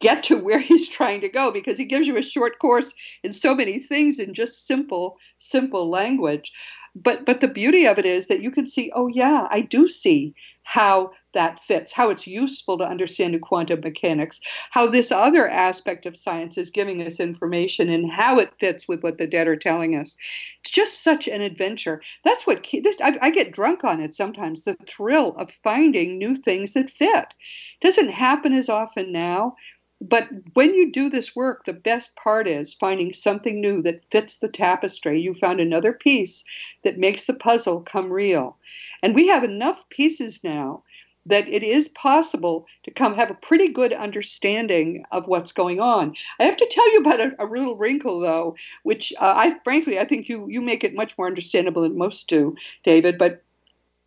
get 0.00 0.22
to 0.24 0.36
where 0.36 0.58
he's 0.70 0.88
trying 0.88 1.20
to 1.20 1.28
go 1.28 1.50
because 1.50 1.78
he 1.78 1.84
gives 1.84 2.06
you 2.06 2.16
a 2.16 2.22
short 2.22 2.58
course 2.58 2.94
in 3.22 3.32
so 3.32 3.54
many 3.54 3.78
things 3.78 4.18
in 4.18 4.34
just 4.34 4.66
simple 4.66 5.18
simple 5.38 5.88
language. 5.88 6.52
But 6.94 7.26
but 7.26 7.40
the 7.40 7.48
beauty 7.48 7.86
of 7.86 7.98
it 7.98 8.06
is 8.06 8.26
that 8.28 8.40
you 8.40 8.50
can 8.50 8.66
see, 8.66 8.90
oh 8.94 9.08
yeah, 9.08 9.46
I 9.50 9.60
do 9.60 9.88
see 9.88 10.34
how 10.62 11.12
that 11.32 11.62
fits, 11.62 11.92
how 11.92 12.08
it's 12.08 12.26
useful 12.26 12.78
to 12.78 12.88
understand 12.88 13.40
quantum 13.42 13.80
mechanics, 13.80 14.40
how 14.70 14.86
this 14.86 15.12
other 15.12 15.46
aspect 15.48 16.06
of 16.06 16.16
science 16.16 16.56
is 16.56 16.70
giving 16.70 17.06
us 17.06 17.20
information 17.20 17.90
and 17.90 18.10
how 18.10 18.38
it 18.38 18.50
fits 18.58 18.88
with 18.88 19.02
what 19.02 19.18
the 19.18 19.26
dead 19.26 19.46
are 19.46 19.54
telling 19.54 19.94
us. 19.94 20.16
It's 20.62 20.70
just 20.70 21.04
such 21.04 21.28
an 21.28 21.42
adventure. 21.42 22.02
That's 22.24 22.46
what 22.46 22.66
this, 22.72 22.96
I, 23.02 23.18
I 23.20 23.30
get 23.30 23.52
drunk 23.52 23.84
on 23.84 24.00
it 24.00 24.14
sometimes. 24.14 24.62
The 24.62 24.76
thrill 24.88 25.36
of 25.36 25.50
finding 25.50 26.18
new 26.18 26.34
things 26.34 26.72
that 26.72 26.90
fit 26.90 27.06
it 27.06 27.34
doesn't 27.80 28.08
happen 28.08 28.52
as 28.52 28.68
often 28.68 29.12
now. 29.12 29.54
But 30.00 30.28
when 30.52 30.74
you 30.74 30.92
do 30.92 31.08
this 31.08 31.34
work, 31.34 31.64
the 31.64 31.72
best 31.72 32.14
part 32.16 32.46
is 32.46 32.74
finding 32.74 33.14
something 33.14 33.60
new 33.60 33.80
that 33.82 34.04
fits 34.10 34.36
the 34.36 34.48
tapestry. 34.48 35.20
You 35.20 35.34
found 35.34 35.58
another 35.58 35.92
piece 35.92 36.44
that 36.84 36.98
makes 36.98 37.24
the 37.24 37.34
puzzle 37.34 37.80
come 37.80 38.12
real. 38.12 38.56
And 39.02 39.14
we 39.14 39.28
have 39.28 39.42
enough 39.42 39.88
pieces 39.88 40.44
now 40.44 40.82
that 41.26 41.48
it 41.48 41.62
is 41.62 41.88
possible 41.88 42.66
to 42.84 42.90
come 42.90 43.14
have 43.14 43.30
a 43.30 43.34
pretty 43.34 43.68
good 43.68 43.92
understanding 43.92 45.04
of 45.10 45.26
what's 45.26 45.50
going 45.50 45.80
on. 45.80 46.14
I 46.38 46.44
have 46.44 46.56
to 46.56 46.68
tell 46.70 46.92
you 46.92 47.00
about 47.00 47.20
a, 47.20 47.34
a 47.38 47.46
little 47.46 47.76
wrinkle, 47.76 48.20
though, 48.20 48.54
which 48.84 49.12
uh, 49.18 49.34
I 49.36 49.56
frankly 49.64 49.98
I 49.98 50.04
think 50.04 50.28
you 50.28 50.46
you 50.48 50.60
make 50.60 50.84
it 50.84 50.94
much 50.94 51.18
more 51.18 51.26
understandable 51.26 51.82
than 51.82 51.98
most 51.98 52.28
do, 52.28 52.54
David. 52.84 53.18
But 53.18 53.42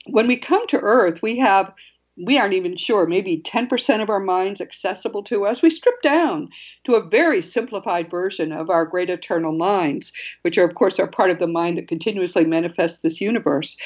when 0.05 0.27
we 0.27 0.37
come 0.37 0.65
to 0.67 0.79
Earth, 0.79 1.21
we 1.21 1.37
have 1.37 1.73
we 2.21 2.37
aren't 2.37 2.53
even 2.53 2.75
sure 2.75 3.05
maybe 3.05 3.41
10% 3.41 4.01
of 4.01 4.09
our 4.09 4.19
minds 4.19 4.61
accessible 4.61 5.23
to 5.23 5.45
us 5.45 5.61
we 5.61 5.69
strip 5.69 6.01
down 6.01 6.49
to 6.83 6.95
a 6.95 7.07
very 7.07 7.41
simplified 7.41 8.09
version 8.09 8.51
of 8.51 8.69
our 8.69 8.85
great 8.85 9.09
eternal 9.09 9.57
minds 9.57 10.11
which 10.41 10.57
are 10.57 10.65
of 10.65 10.75
course 10.75 10.99
are 10.99 11.07
part 11.07 11.29
of 11.29 11.39
the 11.39 11.47
mind 11.47 11.77
that 11.77 11.87
continuously 11.87 12.45
manifests 12.45 12.99
this 12.99 13.21
universe. 13.21 13.77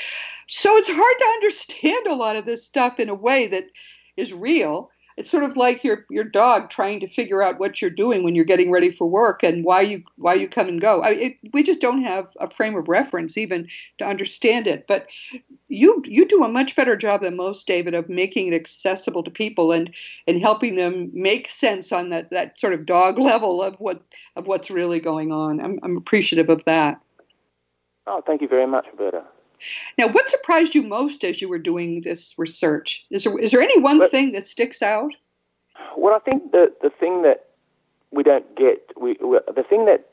So 0.48 0.76
it's 0.76 0.90
hard 0.90 1.16
to 1.20 1.26
understand 1.26 2.08
a 2.08 2.16
lot 2.16 2.36
of 2.36 2.46
this 2.46 2.66
stuff 2.66 3.00
in 3.00 3.10
a 3.10 3.16
way 3.16 3.48
that 3.48 3.66
is 4.18 4.34
real 4.34 4.90
it's 5.18 5.30
sort 5.30 5.44
of 5.44 5.56
like 5.56 5.84
your 5.84 6.06
your 6.10 6.24
dog 6.24 6.70
trying 6.70 7.00
to 7.00 7.08
figure 7.08 7.42
out 7.42 7.60
what 7.60 7.82
you're 7.82 7.92
doing 7.92 8.24
when 8.24 8.36
you're 8.36 8.46
getting 8.46 8.72
ready 8.72 8.92
for 8.92 9.08
work 9.08 9.44
and 9.44 9.64
why 9.64 9.82
you 9.82 10.04
why 10.16 10.34
you 10.34 10.48
come 10.48 10.68
and 10.68 10.82
go. 10.82 11.02
I, 11.02 11.10
it, 11.12 11.38
we 11.54 11.64
just 11.64 11.82
don't 11.82 12.04
have 12.04 12.28
a 12.40 12.50
frame 12.50 12.76
of 12.76 12.88
reference 12.88 13.38
even 13.38 13.68
to 14.00 14.06
understand 14.06 14.68
it. 14.68 14.86
But 14.88 15.08
you 15.68 16.02
you 16.06 16.26
do 16.26 16.44
a 16.44 16.50
much 16.50 16.76
better 16.76 16.96
job 16.96 17.22
than 17.22 17.36
most, 17.36 17.68
David, 17.68 17.94
of 17.94 18.10
making 18.10 18.48
it 18.48 18.56
accessible 18.56 19.24
to 19.24 19.32
people 19.32 19.72
and 19.72 19.94
and 20.28 20.42
helping 20.42 20.76
them 20.76 21.10
make 21.14 21.50
sense 21.50 21.92
on 21.92 22.10
that 22.10 22.30
that 22.32 22.60
sort 22.60 22.74
of 22.74 22.86
dog 22.86 23.20
level 23.32 23.62
of 23.62 23.76
what 23.76 24.02
of 24.36 24.48
what's 24.48 24.72
really 24.72 25.00
going 25.00 25.32
on. 25.32 25.60
I'm 25.60 25.80
I'm 25.84 25.98
appreciative 25.98 26.50
of 26.50 26.64
that. 26.66 27.00
Oh, 28.06 28.22
thank 28.26 28.42
you 28.42 28.48
very 28.48 28.68
much, 28.68 28.86
Roberta. 28.92 29.24
Now, 29.98 30.08
what 30.08 30.30
surprised 30.30 30.76
you 30.76 30.84
most 30.84 31.24
as 31.24 31.42
you 31.42 31.50
were 31.50 31.60
doing 31.60 32.02
this 32.02 32.34
research? 32.38 33.06
Is 33.10 33.24
there 33.24 33.38
is 33.40 33.52
there 33.52 33.62
any 33.62 33.80
one 33.80 34.00
Well- 34.00 34.10
thing 34.10 34.32
that 34.32 34.48
sticks 34.48 34.82
out? 34.82 35.12
Well, 35.98 36.14
I 36.16 36.20
think 36.20 36.52
the 36.52 36.74
the 36.82 36.90
thing 36.90 37.22
that 37.24 37.46
we 38.12 38.24
don't 38.24 38.56
get, 38.56 38.92
we, 38.98 39.18
we 39.22 39.40
the 39.56 39.64
thing 39.64 39.86
that 39.86 40.08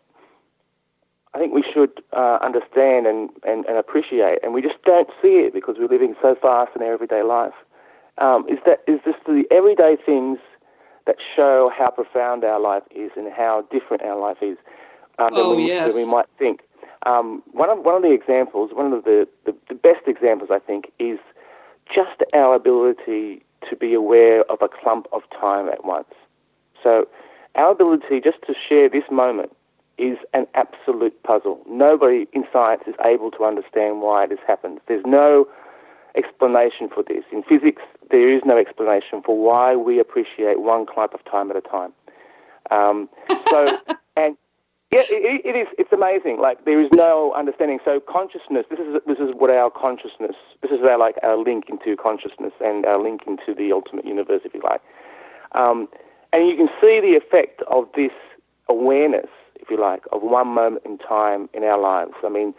I 1.34 1.38
think 1.38 1.54
we 1.54 1.62
should 1.62 2.02
uh, 2.12 2.38
understand 2.42 3.06
and, 3.06 3.30
and, 3.46 3.64
and 3.66 3.76
appreciate, 3.76 4.38
and 4.42 4.52
we 4.52 4.62
just 4.62 4.82
don't 4.84 5.08
see 5.22 5.38
it 5.46 5.52
because 5.54 5.76
we're 5.78 5.86
living 5.86 6.16
so 6.20 6.34
fast 6.34 6.72
in 6.74 6.82
our 6.82 6.92
everyday 6.92 7.22
life, 7.22 7.52
um, 8.18 8.48
is 8.48 8.58
that 8.66 8.82
is 8.88 9.00
just 9.04 9.18
the 9.26 9.44
everyday 9.50 9.96
things 10.04 10.38
that 11.06 11.16
show 11.36 11.70
how 11.76 11.88
profound 11.90 12.44
our 12.44 12.60
life 12.60 12.82
is 12.90 13.10
and 13.16 13.32
how 13.32 13.64
different 13.70 14.02
our 14.02 14.18
life 14.18 14.38
is 14.42 14.58
um, 15.18 15.30
Oh, 15.32 15.50
than, 15.50 15.58
we, 15.58 15.68
yes. 15.68 15.94
than 15.94 16.04
we 16.04 16.10
might 16.10 16.26
think. 16.38 16.62
Um, 17.06 17.42
one 17.52 17.70
of 17.70 17.78
one 17.78 17.96
of 17.96 18.02
the 18.02 18.12
examples, 18.12 18.70
one 18.74 18.92
of 18.92 19.04
the, 19.04 19.26
the, 19.46 19.54
the 19.68 19.74
best 19.74 20.06
examples, 20.06 20.50
I 20.52 20.58
think, 20.58 20.92
is 20.98 21.18
just 21.92 22.22
our 22.34 22.54
ability 22.54 23.42
to 23.68 23.76
be 23.76 23.94
aware 23.94 24.42
of 24.50 24.60
a 24.62 24.68
clump 24.68 25.06
of 25.12 25.22
time 25.38 25.68
at 25.68 25.84
once. 25.84 26.12
So, 26.82 27.08
our 27.54 27.72
ability 27.72 28.20
just 28.20 28.42
to 28.46 28.54
share 28.68 28.88
this 28.88 29.04
moment 29.10 29.52
is 29.98 30.18
an 30.32 30.46
absolute 30.54 31.22
puzzle. 31.22 31.60
Nobody 31.68 32.26
in 32.32 32.44
science 32.52 32.82
is 32.86 32.94
able 33.04 33.30
to 33.32 33.44
understand 33.44 34.00
why 34.00 34.24
it 34.24 34.30
has 34.30 34.38
happened. 34.46 34.80
There's 34.86 35.04
no 35.04 35.46
explanation 36.16 36.88
for 36.88 37.02
this. 37.02 37.24
In 37.32 37.42
physics, 37.42 37.82
there 38.10 38.28
is 38.28 38.42
no 38.44 38.56
explanation 38.56 39.22
for 39.22 39.38
why 39.38 39.76
we 39.76 39.98
appreciate 40.00 40.60
one 40.60 40.86
clump 40.86 41.14
of 41.14 41.24
time 41.24 41.50
at 41.50 41.56
a 41.56 41.60
time. 41.60 41.92
Um, 42.70 43.08
so, 43.48 43.78
and 44.16 44.36
yeah, 44.92 45.02
it, 45.08 45.42
it 45.44 45.56
is. 45.56 45.68
It's 45.78 45.92
amazing. 45.92 46.40
Like 46.40 46.64
there 46.64 46.80
is 46.80 46.90
no 46.92 47.32
understanding. 47.34 47.78
So 47.84 48.00
consciousness. 48.00 48.66
This 48.68 48.80
is 48.80 49.00
this 49.06 49.18
is 49.18 49.30
what 49.36 49.50
our 49.50 49.70
consciousness. 49.70 50.34
This 50.62 50.72
is 50.72 50.80
our 50.82 50.98
like 50.98 51.16
our 51.22 51.36
link 51.36 51.68
into 51.68 51.96
consciousness 51.96 52.52
and 52.60 52.84
our 52.84 53.00
link 53.00 53.22
into 53.26 53.54
the 53.54 53.70
ultimate 53.70 54.04
universe, 54.04 54.42
if 54.44 54.52
you 54.52 54.60
like. 54.64 54.80
Um, 55.52 55.88
and 56.32 56.48
you 56.48 56.56
can 56.56 56.68
see 56.80 57.00
the 57.00 57.14
effect 57.16 57.62
of 57.68 57.88
this 57.94 58.12
awareness, 58.68 59.28
if 59.56 59.70
you 59.70 59.80
like, 59.80 60.02
of 60.10 60.22
one 60.22 60.48
moment 60.48 60.82
in 60.84 60.98
time 60.98 61.48
in 61.54 61.62
our 61.62 61.78
lives. 61.78 62.14
I 62.24 62.28
mean, 62.28 62.52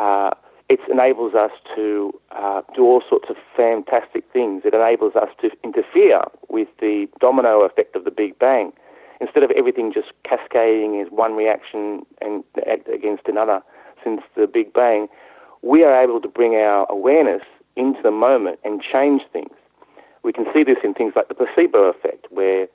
uh, 0.00 0.30
it 0.68 0.80
enables 0.90 1.34
us 1.34 1.52
to 1.76 2.12
uh, 2.32 2.62
do 2.74 2.82
all 2.82 3.02
sorts 3.08 3.30
of 3.30 3.36
fantastic 3.56 4.24
things. 4.32 4.62
It 4.64 4.74
enables 4.74 5.14
us 5.14 5.28
to 5.40 5.50
interfere 5.62 6.22
with 6.48 6.68
the 6.80 7.08
domino 7.20 7.60
effect 7.60 7.94
of 7.94 8.04
the 8.04 8.10
Big 8.10 8.36
Bang 8.40 8.72
instead 9.20 9.42
of 9.42 9.50
everything 9.52 9.92
just 9.92 10.08
cascading 10.24 11.00
as 11.00 11.08
one 11.10 11.34
reaction 11.34 12.04
and 12.20 12.44
against 12.92 13.26
another 13.28 13.62
since 14.04 14.20
the 14.36 14.46
Big 14.46 14.72
Bang, 14.72 15.08
we 15.62 15.84
are 15.84 16.00
able 16.02 16.20
to 16.20 16.28
bring 16.28 16.54
our 16.54 16.86
awareness 16.90 17.42
into 17.76 18.00
the 18.02 18.10
moment 18.10 18.58
and 18.64 18.82
change 18.82 19.22
things. 19.32 19.54
We 20.22 20.32
can 20.32 20.46
see 20.52 20.64
this 20.64 20.78
in 20.82 20.94
things 20.94 21.14
like 21.16 21.28
the 21.28 21.34
placebo 21.34 21.84
effect, 21.84 22.26
where 22.30 22.68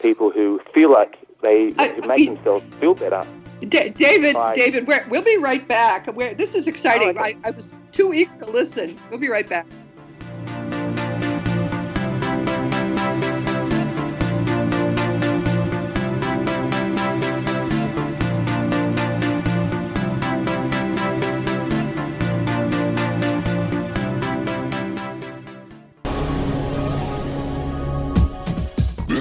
people 0.00 0.30
who 0.30 0.60
feel 0.72 0.90
like 0.92 1.16
they 1.42 1.74
I- 1.78 1.92
make 2.06 2.28
I- 2.28 2.34
themselves 2.34 2.64
feel 2.80 2.94
better. 2.94 3.26
Da- 3.68 3.90
David, 3.90 4.34
Bye. 4.34 4.54
David, 4.56 4.88
we're, 4.88 5.06
we'll 5.08 5.22
be 5.22 5.36
right 5.36 5.66
back. 5.68 6.12
We're, 6.12 6.34
this 6.34 6.54
is 6.56 6.66
exciting. 6.66 7.08
Oh, 7.16 7.20
okay. 7.20 7.36
I, 7.44 7.48
I 7.48 7.50
was 7.52 7.74
too 7.92 8.12
eager 8.12 8.32
to 8.40 8.50
listen. 8.50 8.98
We'll 9.08 9.20
be 9.20 9.28
right 9.28 9.48
back. 9.48 9.66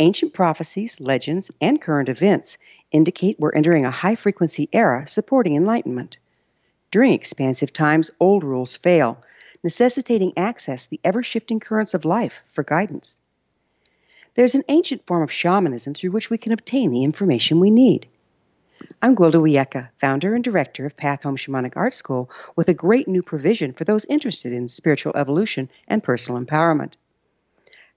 Ancient 0.00 0.32
prophecies, 0.32 0.98
legends, 0.98 1.50
and 1.60 1.78
current 1.78 2.08
events 2.08 2.56
indicate 2.90 3.38
we're 3.38 3.52
entering 3.52 3.84
a 3.84 3.90
high 3.90 4.14
frequency 4.14 4.66
era 4.72 5.06
supporting 5.06 5.56
enlightenment. 5.56 6.16
During 6.90 7.12
expansive 7.12 7.70
times, 7.70 8.10
old 8.18 8.42
rules 8.42 8.78
fail, 8.78 9.22
necessitating 9.62 10.32
access 10.38 10.86
the 10.86 11.00
ever 11.04 11.22
shifting 11.22 11.60
currents 11.60 11.92
of 11.92 12.06
life 12.06 12.32
for 12.50 12.64
guidance. 12.64 13.20
There's 14.36 14.54
an 14.54 14.62
ancient 14.68 15.06
form 15.06 15.22
of 15.22 15.30
shamanism 15.30 15.92
through 15.92 16.12
which 16.12 16.30
we 16.30 16.38
can 16.38 16.52
obtain 16.52 16.92
the 16.92 17.04
information 17.04 17.60
we 17.60 17.70
need. 17.70 18.08
I'm 19.02 19.14
Gwilda 19.14 19.34
Wiyaka, 19.34 19.90
founder 19.98 20.34
and 20.34 20.42
director 20.42 20.86
of 20.86 20.96
Path 20.96 21.24
Home 21.24 21.36
Shamanic 21.36 21.76
Art 21.76 21.92
School, 21.92 22.30
with 22.56 22.70
a 22.70 22.72
great 22.72 23.06
new 23.06 23.22
provision 23.22 23.74
for 23.74 23.84
those 23.84 24.06
interested 24.06 24.54
in 24.54 24.70
spiritual 24.70 25.12
evolution 25.14 25.68
and 25.86 26.02
personal 26.02 26.42
empowerment. 26.42 26.94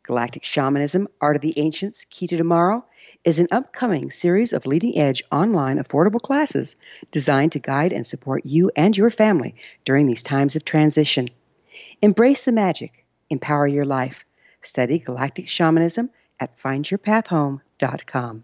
Galactic 0.03 0.43
Shamanism, 0.43 1.07
Art 1.21 1.37
of 1.37 1.41
the 1.41 1.57
Ancients, 1.57 2.05
Key 2.09 2.27
to 2.27 2.35
Tomorrow 2.37 2.85
is 3.23 3.39
an 3.39 3.47
upcoming 3.51 4.11
series 4.11 4.51
of 4.51 4.65
leading 4.65 4.97
edge 4.97 5.23
online 5.31 5.77
affordable 5.77 6.21
classes 6.21 6.75
designed 7.11 7.53
to 7.53 7.59
guide 7.59 7.93
and 7.93 8.05
support 8.05 8.45
you 8.45 8.69
and 8.75 8.97
your 8.97 9.09
family 9.09 9.55
during 9.85 10.05
these 10.05 10.21
times 10.21 10.57
of 10.57 10.65
transition. 10.65 11.29
Embrace 12.01 12.43
the 12.43 12.51
magic, 12.51 13.05
empower 13.29 13.65
your 13.65 13.85
life. 13.85 14.25
Study 14.61 14.99
Galactic 14.99 15.47
Shamanism 15.47 16.09
at 16.39 16.59
findyourpathhome.com. 16.59 18.43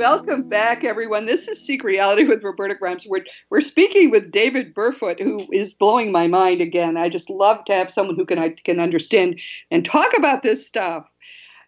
Welcome 0.00 0.48
back, 0.48 0.82
everyone. 0.82 1.26
This 1.26 1.46
is 1.46 1.62
Seek 1.62 1.84
Reality 1.84 2.24
with 2.24 2.42
Roberta 2.42 2.74
Grimes. 2.74 3.06
We're, 3.06 3.26
we're 3.50 3.60
speaking 3.60 4.10
with 4.10 4.30
David 4.30 4.74
Burfoot, 4.74 5.20
who 5.20 5.46
is 5.52 5.74
blowing 5.74 6.10
my 6.10 6.26
mind 6.26 6.62
again. 6.62 6.96
I 6.96 7.10
just 7.10 7.28
love 7.28 7.62
to 7.66 7.74
have 7.74 7.90
someone 7.90 8.16
who 8.16 8.24
can 8.24 8.38
I 8.38 8.48
can 8.64 8.80
understand 8.80 9.38
and 9.70 9.84
talk 9.84 10.16
about 10.16 10.42
this 10.42 10.66
stuff. 10.66 11.06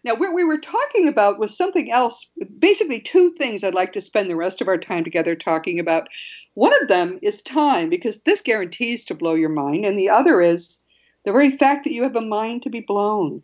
Now, 0.03 0.15
what 0.15 0.33
we 0.33 0.43
were 0.43 0.57
talking 0.57 1.07
about 1.07 1.37
was 1.37 1.55
something 1.55 1.91
else, 1.91 2.25
basically, 2.57 3.01
two 3.01 3.29
things 3.33 3.63
I'd 3.63 3.75
like 3.75 3.93
to 3.93 4.01
spend 4.01 4.31
the 4.31 4.35
rest 4.35 4.61
of 4.61 4.67
our 4.67 4.79
time 4.79 5.03
together 5.03 5.35
talking 5.35 5.79
about. 5.79 6.07
One 6.55 6.73
of 6.81 6.87
them 6.87 7.19
is 7.21 7.39
time, 7.43 7.87
because 7.87 8.23
this 8.23 8.41
guarantees 8.41 9.05
to 9.05 9.13
blow 9.13 9.35
your 9.35 9.49
mind, 9.49 9.85
and 9.85 9.97
the 9.97 10.09
other 10.09 10.41
is 10.41 10.79
the 11.23 11.31
very 11.31 11.51
fact 11.51 11.83
that 11.83 11.93
you 11.93 12.01
have 12.01 12.15
a 12.15 12.21
mind 12.21 12.63
to 12.63 12.71
be 12.71 12.81
blown. 12.81 13.43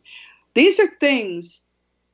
These 0.55 0.79
are 0.79 0.87
things 0.87 1.59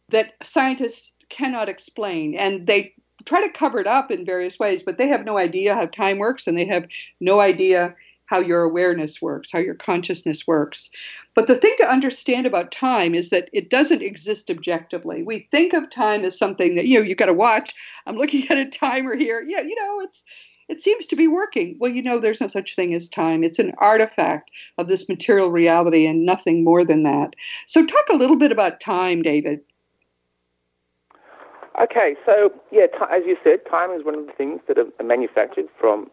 that 0.10 0.34
scientists 0.44 1.12
cannot 1.30 1.70
explain, 1.70 2.36
and 2.36 2.68
they 2.68 2.94
try 3.26 3.42
to 3.42 3.52
cover 3.52 3.80
it 3.80 3.88
up 3.88 4.12
in 4.12 4.26
various 4.26 4.60
ways, 4.60 4.84
but 4.84 4.98
they 4.98 5.08
have 5.08 5.26
no 5.26 5.38
idea 5.38 5.76
how 5.76 5.86
time 5.86 6.18
works, 6.18 6.48
and 6.48 6.58
they 6.58 6.66
have 6.66 6.86
no 7.20 7.40
idea 7.42 7.96
how 8.28 8.40
your 8.40 8.64
awareness 8.64 9.22
works, 9.22 9.52
how 9.52 9.60
your 9.60 9.76
consciousness 9.76 10.48
works. 10.48 10.90
But 11.36 11.48
the 11.48 11.56
thing 11.56 11.76
to 11.78 11.90
understand 11.90 12.46
about 12.46 12.72
time 12.72 13.14
is 13.14 13.30
that 13.30 13.50
it 13.54 13.70
doesn't 13.70 14.02
exist 14.02 14.50
objectively. 14.50 15.22
We 15.22 15.48
think 15.52 15.74
of 15.74 15.90
time 15.90 16.24
as 16.24 16.38
something 16.38 16.76
that, 16.76 16.88
you 16.88 16.98
know, 16.98 17.06
you 17.06 17.14
got 17.14 17.28
to 17.28 17.34
watch. 17.34 17.74
I'm 18.08 18.16
looking 18.16 18.48
at 18.50 18.58
a 18.58 18.70
timer 18.70 19.16
here. 19.16 19.44
Yeah, 19.46 19.62
you 19.62 19.76
know, 19.76 20.00
it's 20.02 20.24
it 20.68 20.82
seems 20.82 21.06
to 21.08 21.16
be 21.16 21.28
working. 21.28 21.78
Well, 21.80 21.92
you 21.92 22.02
know, 22.02 22.20
there's 22.20 22.42
no 22.42 22.48
such 22.48 22.76
thing 22.76 22.96
as 22.96 23.08
time. 23.08 23.44
It's 23.44 23.60
an 23.60 23.74
artifact 23.78 24.50
of 24.78 24.88
this 24.88 25.08
material 25.08 25.52
reality 25.52 26.08
and 26.08 26.26
nothing 26.26 26.64
more 26.64 26.84
than 26.84 27.04
that. 27.04 27.36
So, 27.68 27.86
talk 27.86 28.06
a 28.10 28.16
little 28.16 28.38
bit 28.38 28.52
about 28.52 28.80
time, 28.80 29.22
David. 29.22 29.62
Okay, 31.82 32.16
so 32.26 32.54
yeah, 32.72 32.88
t- 32.88 33.12
as 33.12 33.24
you 33.26 33.36
said, 33.44 33.60
time 33.70 33.92
is 33.92 34.06
one 34.06 34.16
of 34.16 34.26
the 34.26 34.32
things 34.32 34.62
that 34.68 34.78
are 34.78 35.04
manufactured 35.04 35.66
from 35.80 36.10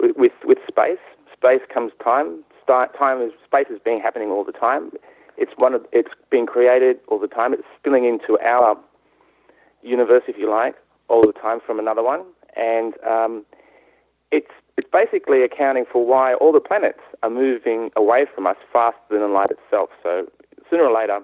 with 0.00 0.16
with, 0.16 0.32
with 0.44 0.58
space. 0.66 0.98
Space 1.32 1.60
comes 1.72 1.92
time. 2.02 2.42
time 2.66 3.22
is 3.22 3.32
space 3.44 3.66
is 3.70 3.78
being 3.84 4.00
happening 4.00 4.30
all 4.30 4.42
the 4.44 4.52
time. 4.52 4.90
It's 5.36 5.52
one 5.58 5.74
of 5.74 5.86
it's 5.92 6.10
being 6.30 6.46
created 6.46 6.98
all 7.08 7.20
the 7.20 7.28
time. 7.28 7.52
It's 7.52 7.62
spilling 7.78 8.04
into 8.04 8.38
our 8.40 8.76
universe, 9.82 10.24
if 10.26 10.36
you 10.38 10.50
like, 10.50 10.74
all 11.08 11.22
the 11.22 11.32
time 11.32 11.60
from 11.64 11.78
another 11.78 12.02
one, 12.02 12.24
and 12.56 12.94
um, 13.06 13.44
it's 14.32 14.50
it's 14.76 14.88
basically 14.90 15.42
accounting 15.42 15.84
for 15.90 16.04
why 16.04 16.34
all 16.34 16.52
the 16.52 16.60
planets 16.60 17.00
are 17.22 17.30
moving 17.30 17.90
away 17.96 18.26
from 18.34 18.46
us 18.46 18.56
faster 18.72 18.98
than 19.10 19.32
light 19.32 19.50
itself. 19.50 19.90
So 20.02 20.26
sooner 20.68 20.84
or 20.84 20.94
later, 20.94 21.20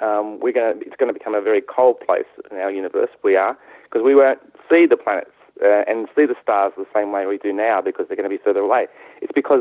um, 0.00 0.40
we're 0.40 0.52
going 0.52 0.78
to, 0.78 0.86
it's 0.86 0.96
going 0.96 1.12
to 1.12 1.18
become 1.18 1.34
a 1.34 1.40
very 1.40 1.60
cold 1.60 2.00
place 2.00 2.26
in 2.50 2.56
our 2.58 2.70
universe. 2.70 3.10
We 3.22 3.36
are 3.36 3.56
because 3.84 4.02
we 4.04 4.14
won't 4.14 4.40
see 4.70 4.86
the 4.86 4.96
planets 4.96 5.30
uh, 5.62 5.84
and 5.86 6.08
see 6.16 6.26
the 6.26 6.36
stars 6.42 6.72
the 6.76 6.86
same 6.94 7.12
way 7.12 7.26
we 7.26 7.38
do 7.38 7.52
now 7.52 7.80
because 7.80 8.06
they're 8.08 8.16
going 8.16 8.28
to 8.28 8.36
be 8.36 8.42
further 8.42 8.60
away. 8.60 8.86
It's 9.20 9.32
because 9.32 9.60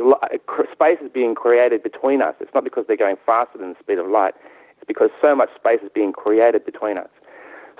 space 0.71 0.97
is 1.03 1.11
being 1.11 1.35
created 1.35 1.83
between 1.83 2.21
us. 2.21 2.35
It's 2.39 2.53
not 2.53 2.63
because 2.63 2.85
they're 2.87 2.97
going 2.97 3.17
faster 3.25 3.57
than 3.57 3.69
the 3.73 3.79
speed 3.79 3.99
of 3.99 4.07
light. 4.07 4.33
It's 4.77 4.87
because 4.87 5.09
so 5.21 5.35
much 5.35 5.49
space 5.55 5.79
is 5.83 5.89
being 5.93 6.13
created 6.13 6.65
between 6.65 6.97
us. 6.97 7.09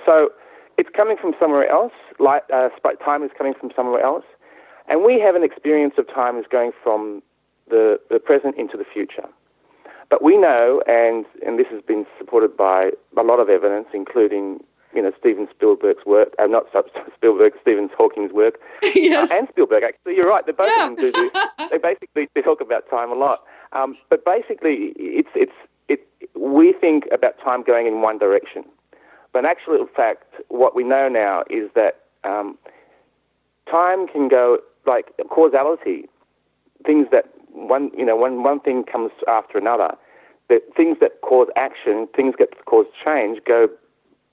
So 0.06 0.30
it's 0.78 0.90
coming 0.94 1.16
from 1.16 1.34
somewhere 1.40 1.68
else. 1.68 1.92
Light, 2.18 2.42
uh, 2.52 2.68
time 3.04 3.22
is 3.22 3.30
coming 3.36 3.54
from 3.54 3.70
somewhere 3.74 4.02
else, 4.02 4.24
and 4.88 5.02
we 5.02 5.18
have 5.20 5.34
an 5.34 5.42
experience 5.42 5.94
of 5.98 6.06
time 6.06 6.38
as 6.38 6.44
going 6.50 6.72
from 6.82 7.22
the, 7.68 7.98
the 8.10 8.18
present 8.18 8.56
into 8.56 8.76
the 8.76 8.84
future. 8.84 9.28
But 10.12 10.22
we 10.22 10.36
know, 10.36 10.82
and, 10.86 11.24
and 11.44 11.58
this 11.58 11.68
has 11.70 11.80
been 11.80 12.04
supported 12.18 12.54
by 12.54 12.90
a 13.16 13.22
lot 13.22 13.40
of 13.40 13.48
evidence, 13.48 13.86
including 13.94 14.62
you 14.94 15.00
know 15.00 15.10
Steven 15.18 15.48
Spielberg's 15.50 16.04
work, 16.04 16.34
uh, 16.38 16.46
not 16.46 16.66
Spielberg, 17.16 17.54
Stephen 17.62 17.88
Hawking's 17.96 18.30
work, 18.30 18.60
yes. 18.82 19.30
uh, 19.30 19.38
and 19.38 19.48
Spielberg. 19.48 19.82
Actually, 19.82 20.16
you're 20.16 20.28
right. 20.28 20.44
They 20.44 20.52
both 20.52 20.70
yeah. 20.76 20.90
of 20.90 20.96
them 20.96 21.12
do. 21.12 21.12
do 21.12 21.30
they 21.70 21.78
basically 21.78 22.28
they 22.34 22.42
talk 22.42 22.60
about 22.60 22.90
time 22.90 23.10
a 23.10 23.14
lot. 23.14 23.42
Um, 23.72 23.96
but 24.10 24.22
basically, 24.26 24.92
it's 24.96 25.30
it's 25.34 25.54
it. 25.88 26.06
We 26.34 26.74
think 26.74 27.08
about 27.10 27.40
time 27.42 27.62
going 27.62 27.86
in 27.86 28.02
one 28.02 28.18
direction, 28.18 28.66
but 29.32 29.38
in 29.38 29.46
actual 29.46 29.88
fact, 29.96 30.24
what 30.48 30.76
we 30.76 30.84
know 30.84 31.08
now 31.08 31.44
is 31.48 31.70
that 31.74 32.02
um, 32.22 32.58
time 33.66 34.06
can 34.08 34.28
go 34.28 34.58
like 34.84 35.10
causality. 35.30 36.06
Things 36.84 37.06
that 37.12 37.30
one 37.48 37.90
you 37.96 38.04
know 38.04 38.14
when 38.14 38.42
one 38.42 38.60
thing 38.60 38.84
comes 38.84 39.10
after 39.26 39.56
another 39.56 39.96
that 40.52 40.62
things 40.76 40.98
that 41.00 41.22
cause 41.22 41.48
action, 41.56 42.06
things 42.14 42.34
that 42.38 42.64
cause 42.66 42.84
change, 43.02 43.40
go 43.46 43.68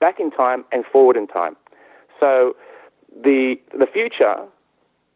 back 0.00 0.20
in 0.20 0.30
time 0.30 0.64
and 0.70 0.84
forward 0.84 1.16
in 1.16 1.26
time. 1.26 1.56
So 2.20 2.54
the 3.24 3.58
the 3.76 3.86
future 3.86 4.36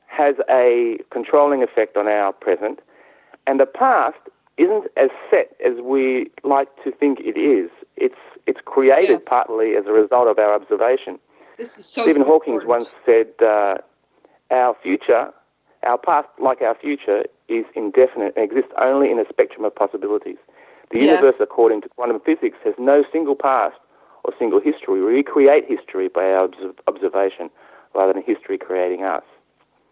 has 0.07 0.37
a 0.49 0.99
controlling 1.11 1.63
effect 1.63 1.97
on 1.99 2.09
our 2.09 2.33
present, 2.33 2.81
and 3.47 3.61
the 3.61 3.67
past 3.67 4.17
isn't 4.57 4.87
as 4.97 5.11
set 5.31 5.55
as 5.65 5.75
we 5.83 6.31
like 6.43 6.69
to 6.85 6.91
think 6.91 7.21
it 7.21 7.39
is. 7.39 7.71
It's 7.97 8.23
it's 8.47 8.61
created 8.65 9.21
yes. 9.21 9.25
partly 9.27 9.77
as 9.77 9.85
a 9.87 9.93
result 9.93 10.27
of 10.29 10.39
our 10.39 10.55
observation. 10.55 11.19
This 11.59 11.77
is 11.77 11.85
so 11.85 12.03
Stephen 12.03 12.23
Hawking 12.23 12.61
once 12.67 12.89
said, 13.05 13.29
uh, 13.43 13.77
"Our 14.51 14.75
future, 14.83 15.33
our 15.83 15.99
past, 15.99 16.29
like 16.39 16.63
our 16.63 16.75
future, 16.75 17.25
is 17.49 17.67
indefinite 17.75 18.33
and 18.37 18.45
exists 18.45 18.73
only 18.79 19.11
in 19.11 19.19
a 19.19 19.29
spectrum 19.29 19.67
of 19.67 19.75
possibilities." 19.75 20.39
The 20.95 21.01
yes. 21.01 21.19
universe, 21.19 21.37
according 21.41 21.83
to 21.83 21.89
quantum 21.89 22.21
physics, 22.21 22.57
has 22.65 22.75
no 22.79 23.03
single 23.11 23.35
past 23.35 23.77
or 24.23 24.33
single 24.39 24.61
history. 24.61 25.03
We 25.03 25.17
recreate 25.17 25.65
history 25.69 26.07
by 26.07 26.33
our 26.33 26.49
observation 26.87 27.51
rather 27.97 28.13
than 28.13 28.23
history 28.23 28.59
creating 28.59 29.03
us. 29.03 29.25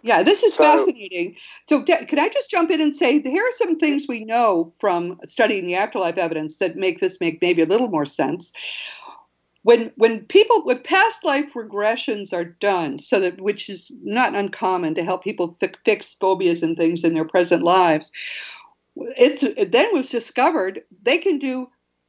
Yeah, 0.02 0.22
this 0.22 0.44
is 0.44 0.54
so, 0.54 0.62
fascinating. 0.62 1.36
So, 1.68 1.82
could 1.82 2.18
I 2.20 2.28
just 2.28 2.50
jump 2.50 2.70
in 2.70 2.80
and 2.80 2.94
say 2.94 3.20
here 3.20 3.42
are 3.42 3.52
some 3.52 3.80
things 3.80 4.06
we 4.08 4.24
know 4.24 4.72
from 4.78 5.18
studying 5.26 5.66
the 5.66 5.74
afterlife 5.74 6.18
evidence 6.18 6.58
that 6.58 6.76
make 6.76 7.00
this 7.00 7.20
make 7.20 7.42
maybe 7.42 7.62
a 7.62 7.66
little 7.66 7.88
more 7.88 8.06
sense. 8.06 8.52
When 9.62 9.92
when 9.96 10.20
people 10.26 10.64
when 10.64 10.80
past 10.82 11.24
life 11.24 11.54
regressions 11.54 12.32
are 12.32 12.44
done, 12.44 13.00
so 13.00 13.18
that 13.18 13.40
which 13.40 13.68
is 13.68 13.90
not 14.04 14.36
uncommon 14.36 14.94
to 14.94 15.04
help 15.04 15.24
people 15.24 15.56
fi- 15.60 15.72
fix 15.84 16.14
phobias 16.14 16.62
and 16.62 16.76
things 16.76 17.02
in 17.02 17.14
their 17.14 17.24
present 17.24 17.62
lives, 17.62 18.12
it, 18.96 19.72
then 19.72 19.92
was 19.92 20.10
discovered 20.10 20.82
they 21.02 21.18
can 21.18 21.38
do 21.38 21.68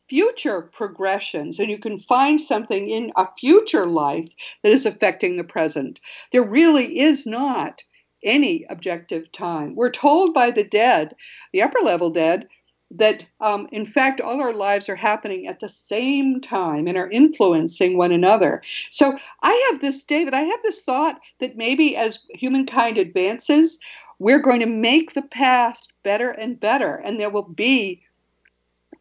future 0.09 0.61
progressions 0.61 1.59
and 1.59 1.69
you 1.69 1.77
can 1.77 1.97
find 1.97 2.39
something 2.39 2.87
in 2.89 3.11
a 3.15 3.27
future 3.39 3.85
life 3.85 4.29
that 4.63 4.71
is 4.71 4.85
affecting 4.85 5.37
the 5.37 5.43
present. 5.43 5.99
There 6.31 6.43
really 6.43 6.99
is 6.99 7.25
not 7.25 7.83
any 8.23 8.65
objective 8.69 9.31
time. 9.31 9.75
We're 9.75 9.91
told 9.91 10.33
by 10.33 10.51
the 10.51 10.63
dead, 10.63 11.15
the 11.51 11.61
upper 11.61 11.79
level 11.79 12.09
dead, 12.09 12.47
that 12.91 13.25
um, 13.41 13.67
in 13.71 13.85
fact 13.85 14.21
all 14.21 14.39
our 14.39 14.53
lives 14.53 14.87
are 14.87 14.95
happening 14.95 15.47
at 15.47 15.59
the 15.59 15.69
same 15.69 16.39
time 16.39 16.87
and 16.87 16.95
are 16.95 17.09
influencing 17.09 17.97
one 17.97 18.11
another. 18.11 18.61
So 18.91 19.17
I 19.41 19.69
have 19.71 19.81
this, 19.81 20.03
David, 20.03 20.33
I 20.33 20.41
have 20.41 20.59
this 20.63 20.83
thought 20.83 21.19
that 21.39 21.57
maybe 21.57 21.95
as 21.95 22.19
humankind 22.35 22.97
advances, 22.97 23.79
we're 24.23 24.39
going 24.39 24.61
to 24.61 24.65
make 24.65 25.13
the 25.13 25.21
past 25.21 25.91
better 26.01 26.31
and 26.31 26.57
better. 26.57 26.95
And 27.03 27.19
there 27.19 27.29
will 27.29 27.49
be 27.49 28.01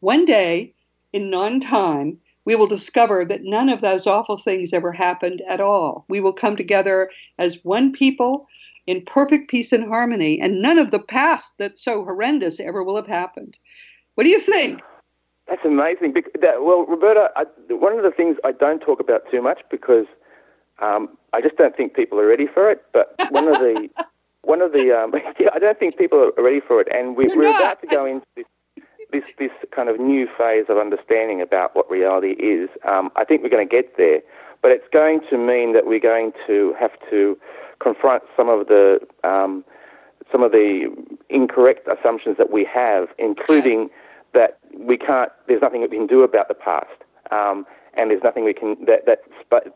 one 0.01 0.25
day 0.25 0.75
in 1.13 1.31
non 1.31 1.61
time, 1.61 2.19
we 2.45 2.57
will 2.57 2.67
discover 2.67 3.25
that 3.27 3.45
none 3.45 3.69
of 3.69 3.83
those 3.83 4.09
awful 4.09 4.37
things 4.37 4.73
ever 4.73 4.91
happened 4.91 5.41
at 5.49 5.61
all. 5.61 6.05
We 6.09 6.19
will 6.19 6.33
come 6.33 6.57
together 6.57 7.09
as 7.39 7.65
one 7.65 7.93
people 7.93 8.49
in 8.89 9.05
perfect 9.05 9.49
peace 9.49 9.71
and 9.71 9.85
harmony, 9.85 10.41
and 10.41 10.61
none 10.61 10.77
of 10.79 10.91
the 10.91 10.99
past 10.99 11.53
that's 11.57 11.85
so 11.85 12.05
horrendous 12.05 12.59
ever 12.59 12.83
will 12.83 12.97
have 12.97 13.07
happened. 13.07 13.57
What 14.17 14.25
do 14.25 14.31
you 14.31 14.41
think? 14.41 14.83
That's 15.47 15.65
amazing. 15.65 16.15
Well, 16.43 16.85
Roberta, 16.85 17.31
I, 17.37 17.45
one 17.69 17.97
of 17.97 18.03
the 18.03 18.11
things 18.11 18.39
I 18.43 18.51
don't 18.51 18.81
talk 18.81 18.99
about 18.99 19.31
too 19.31 19.41
much 19.41 19.61
because 19.71 20.07
um, 20.81 21.17
I 21.33 21.41
just 21.41 21.57
don't 21.59 21.77
think 21.77 21.95
people 21.95 22.19
are 22.19 22.27
ready 22.27 22.49
for 22.53 22.69
it. 22.73 22.83
But 22.93 23.15
one 23.31 23.47
of 23.47 23.61
the 23.61 23.89
one 24.43 24.61
of 24.61 24.73
the 24.73 24.93
um, 24.93 25.13
yeah, 25.41 25.49
I 25.55 25.59
don't 25.59 25.79
think 25.79 25.97
people 25.97 26.19
are 26.19 26.43
ready 26.43 26.61
for 26.61 26.81
it, 26.81 26.89
and 26.93 27.17
we, 27.17 27.31
are 27.31 27.41
about 27.41 27.81
to 27.81 27.87
go 27.87 28.05
into 28.05 28.27
this, 28.37 28.45
this 29.13 29.25
this 29.39 29.51
kind 29.75 29.89
of 29.89 29.99
new 30.01 30.29
phase 30.39 30.67
of 30.69 30.79
understanding 30.79 31.41
about 31.41 31.75
what 31.75 31.91
reality 31.91 32.33
is. 32.33 32.69
Um, 32.87 33.11
I 33.17 33.25
think 33.25 33.43
we're 33.43 33.51
going 33.51 33.67
to 33.67 33.73
get 33.73 33.97
there, 33.97 34.21
but 34.61 34.71
it's 34.71 34.87
going 34.93 35.21
to 35.31 35.39
mean 35.39 35.73
that 35.73 35.87
we're 35.87 36.01
going 36.01 36.33
to 36.47 36.75
have 36.79 36.93
to 37.11 37.39
confront 37.81 38.23
some 38.37 38.49
of 38.49 38.69
the 38.69 39.01
um, 39.25 39.65
some 40.31 40.43
of 40.43 40.53
the 40.53 40.89
incorrect 41.29 41.89
assumptions 41.89 42.37
that 42.39 42.51
we 42.51 42.65
have, 42.65 43.09
including 43.19 43.81
yes. 43.81 43.91
that 44.35 44.59
we 44.77 44.97
can't. 44.97 45.31
There's 45.47 45.63
nothing 45.63 45.83
we 45.83 45.89
can 45.89 46.07
do 46.07 46.23
about 46.23 46.49
the 46.49 46.55
past. 46.55 46.89
Um, 47.31 47.67
and 47.95 48.11
there's 48.11 48.23
nothing 48.23 48.45
we 48.45 48.55
can 48.55 48.77
that 48.87 49.07
that 49.07 49.21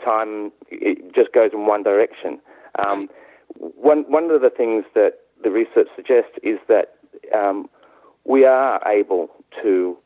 time 0.05 0.53
it 0.71 1.15
just 1.15 1.33
goes 1.33 1.51
in 1.53 1.67
one 1.67 1.83
direction. 1.83 2.41
Um, 2.85 3.09
one 3.59 4.05
one 4.09 4.31
of 4.31 4.41
the 4.41 4.51
things 4.51 4.85
that 4.95 5.21
the 5.43 5.51
research 5.51 5.89
suggests 5.95 6.33
is 6.43 6.59
that 6.69 6.95
um, 7.35 7.69
we 8.25 8.45
are 8.45 8.81
able 8.87 9.31
to, 9.63 9.97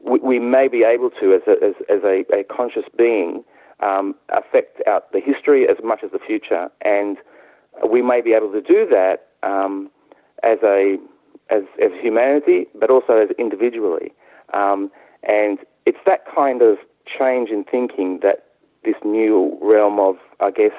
we, 0.00 0.18
we, 0.20 0.38
may 0.38 0.68
be 0.68 0.82
able 0.82 1.10
to, 1.10 1.32
as 1.32 1.42
a, 1.46 1.64
as, 1.64 1.74
as 1.88 2.02
a, 2.02 2.24
a 2.34 2.44
conscious 2.44 2.84
being, 2.96 3.44
um, 3.80 4.14
affect 4.30 4.82
out 4.86 5.12
the 5.12 5.20
history 5.20 5.68
as 5.68 5.76
much 5.82 6.00
as 6.02 6.10
the 6.10 6.18
future, 6.18 6.70
and 6.82 7.18
we 7.88 8.02
may 8.02 8.20
be 8.20 8.32
able 8.32 8.52
to 8.52 8.60
do 8.60 8.86
that 8.90 9.28
um, 9.42 9.90
as 10.42 10.58
a 10.62 10.98
as, 11.50 11.64
as 11.82 11.90
humanity, 12.00 12.66
but 12.78 12.90
also 12.90 13.16
as 13.18 13.30
individually. 13.38 14.12
Um, 14.54 14.90
and 15.24 15.58
it's 15.84 15.98
that 16.06 16.24
kind 16.32 16.62
of 16.62 16.78
change 17.06 17.50
in 17.50 17.64
thinking 17.64 18.20
that 18.22 18.44
this 18.84 18.94
new 19.04 19.58
realm 19.60 19.98
of, 19.98 20.16
I 20.38 20.50
guess, 20.52 20.72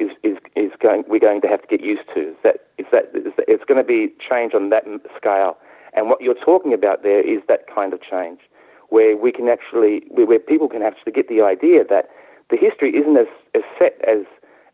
is, 0.00 0.10
is, 0.22 0.38
is 0.56 0.72
going 0.80 1.04
we're 1.08 1.20
going 1.20 1.40
to 1.42 1.48
have 1.48 1.62
to 1.62 1.68
get 1.68 1.82
used 1.82 2.08
to. 2.14 2.30
Is 2.30 2.36
that 2.42 2.66
is 2.78 2.86
that 2.92 3.10
is 3.14 3.32
that 3.36 3.48
it's 3.48 3.64
going 3.64 3.78
to 3.78 3.84
be 3.84 4.12
change 4.18 4.54
on 4.54 4.70
that 4.70 4.84
scale. 5.16 5.56
And 5.92 6.08
what 6.08 6.20
you're 6.20 6.34
talking 6.34 6.72
about 6.72 7.02
there 7.02 7.20
is 7.20 7.40
that 7.48 7.66
kind 7.72 7.92
of 7.92 8.00
change, 8.00 8.40
where 8.90 9.16
we 9.16 9.32
can 9.32 9.48
actually, 9.48 10.04
where 10.10 10.38
people 10.38 10.68
can 10.68 10.82
actually 10.82 11.12
get 11.12 11.28
the 11.28 11.42
idea 11.42 11.84
that 11.84 12.10
the 12.48 12.56
history 12.56 12.94
isn't 12.96 13.16
as, 13.16 13.26
as 13.54 13.62
set 13.78 14.00
as 14.06 14.24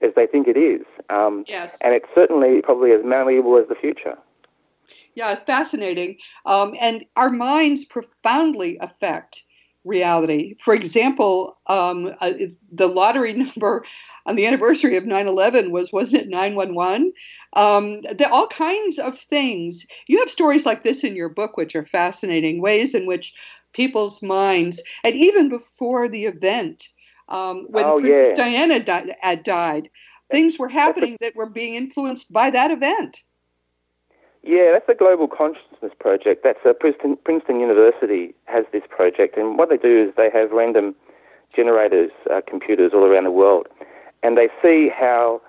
as 0.03 0.13
they 0.15 0.27
think 0.27 0.47
it 0.47 0.57
is. 0.57 0.83
Um, 1.09 1.45
yes. 1.47 1.81
And 1.83 1.95
it's 1.95 2.09
certainly 2.15 2.61
probably 2.63 2.93
as 2.93 3.01
malleable 3.05 3.57
as 3.57 3.67
the 3.69 3.75
future. 3.75 4.17
Yeah, 5.15 5.35
fascinating. 5.35 6.19
Um, 6.45 6.75
and 6.79 7.07
our 7.17 7.31
minds 7.31 7.87
profoundly 7.87 8.77
affect 8.81 9.45
reality. 9.87 10.57
For 10.59 10.75
example, 10.75 11.57
um, 11.69 12.15
uh, 12.21 12.33
the 12.73 12.89
lottery 12.89 13.33
number 13.45 13.85
on 14.27 14.37
the 14.37 14.47
anniversary 14.47 14.97
of 14.97 15.05
9/11 15.05 15.71
was 15.71 15.93
wasn't 15.93 16.23
it 16.23 16.29
911? 16.29 17.13
Um, 17.55 18.03
all 18.31 18.49
kinds 18.49 18.99
of 18.99 19.19
things. 19.19 19.87
You 20.09 20.19
have 20.19 20.31
stories 20.31 20.67
like 20.67 20.83
this 20.83 21.05
in 21.05 21.17
your 21.17 21.29
book, 21.29 21.57
which 21.57 21.75
are 21.75 21.87
fascinating. 21.87 22.61
Ways 22.61 22.95
in 22.95 23.07
which 23.07 23.35
people's 23.73 24.23
minds, 24.23 24.83
and 25.05 25.15
even 25.15 25.49
before 25.49 26.09
the 26.09 26.25
event, 26.25 26.89
um, 27.29 27.67
when 27.69 27.85
oh, 27.85 28.01
Princess 28.01 28.31
yeah. 28.31 28.35
Diana 28.35 28.81
di- 28.81 29.15
had 29.21 29.43
died, 29.43 29.91
things 30.31 30.59
were 30.59 30.69
happening 30.69 31.17
that 31.21 31.37
were 31.37 31.49
being 31.49 31.75
influenced 31.75 32.33
by 32.33 32.51
that 32.51 32.71
event. 32.71 33.23
Yeah, 34.43 34.71
that's 34.73 34.87
the 34.87 34.95
Global 34.95 35.29
Project. 35.99 36.43
That's 36.43 36.59
a 36.65 36.75
Princeton, 36.75 37.17
Princeton 37.25 37.61
University 37.61 38.35
has 38.45 38.65
this 38.73 38.83
project, 38.89 39.37
and 39.37 39.59
what 39.59 39.69
they 39.69 39.77
do 39.77 40.09
is 40.09 40.15
they 40.17 40.31
have 40.31 40.51
random 40.51 40.95
generators, 41.55 42.11
uh, 42.31 42.41
computers 42.47 42.93
all 42.95 43.05
around 43.05 43.25
the 43.25 43.31
world, 43.31 43.67
and 44.23 44.37
they 44.37 44.49
see 44.65 44.89
how 44.89 45.41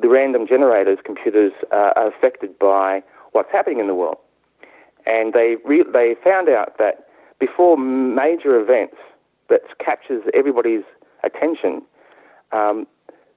the 0.00 0.08
random 0.08 0.46
generators, 0.46 0.98
computers, 1.04 1.52
uh, 1.70 1.92
are 1.96 2.08
affected 2.08 2.58
by 2.58 3.02
what's 3.32 3.50
happening 3.52 3.78
in 3.78 3.86
the 3.86 3.94
world. 3.94 4.18
And 5.06 5.32
they 5.32 5.56
re- 5.64 5.84
they 5.92 6.16
found 6.24 6.48
out 6.48 6.78
that 6.78 7.08
before 7.38 7.76
major 7.76 8.58
events 8.60 8.96
that 9.48 9.62
captures 9.78 10.22
everybody's 10.32 10.84
attention, 11.22 11.82
um, 12.52 12.86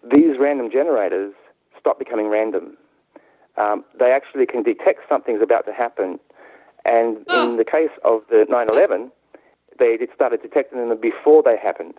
these 0.04 0.38
random 0.40 0.72
generators 0.72 1.34
stop 1.80 2.00
becoming 2.00 2.28
random 2.28 2.78
um, 3.58 3.84
they 4.00 4.12
actually 4.12 4.46
can 4.46 4.64
detect 4.64 5.02
something's 5.10 5.42
about 5.42 5.66
to 5.66 5.74
happen. 5.74 6.20
And 6.88 7.18
oh. 7.28 7.52
in 7.52 7.58
the 7.58 7.66
case 7.66 7.92
of 8.04 8.24
the 8.30 8.46
9/11, 8.50 9.12
they 9.78 10.00
started 10.16 10.42
detecting 10.42 10.80
them 10.80 10.98
before 11.00 11.44
they 11.44 11.58
happened. 11.58 11.96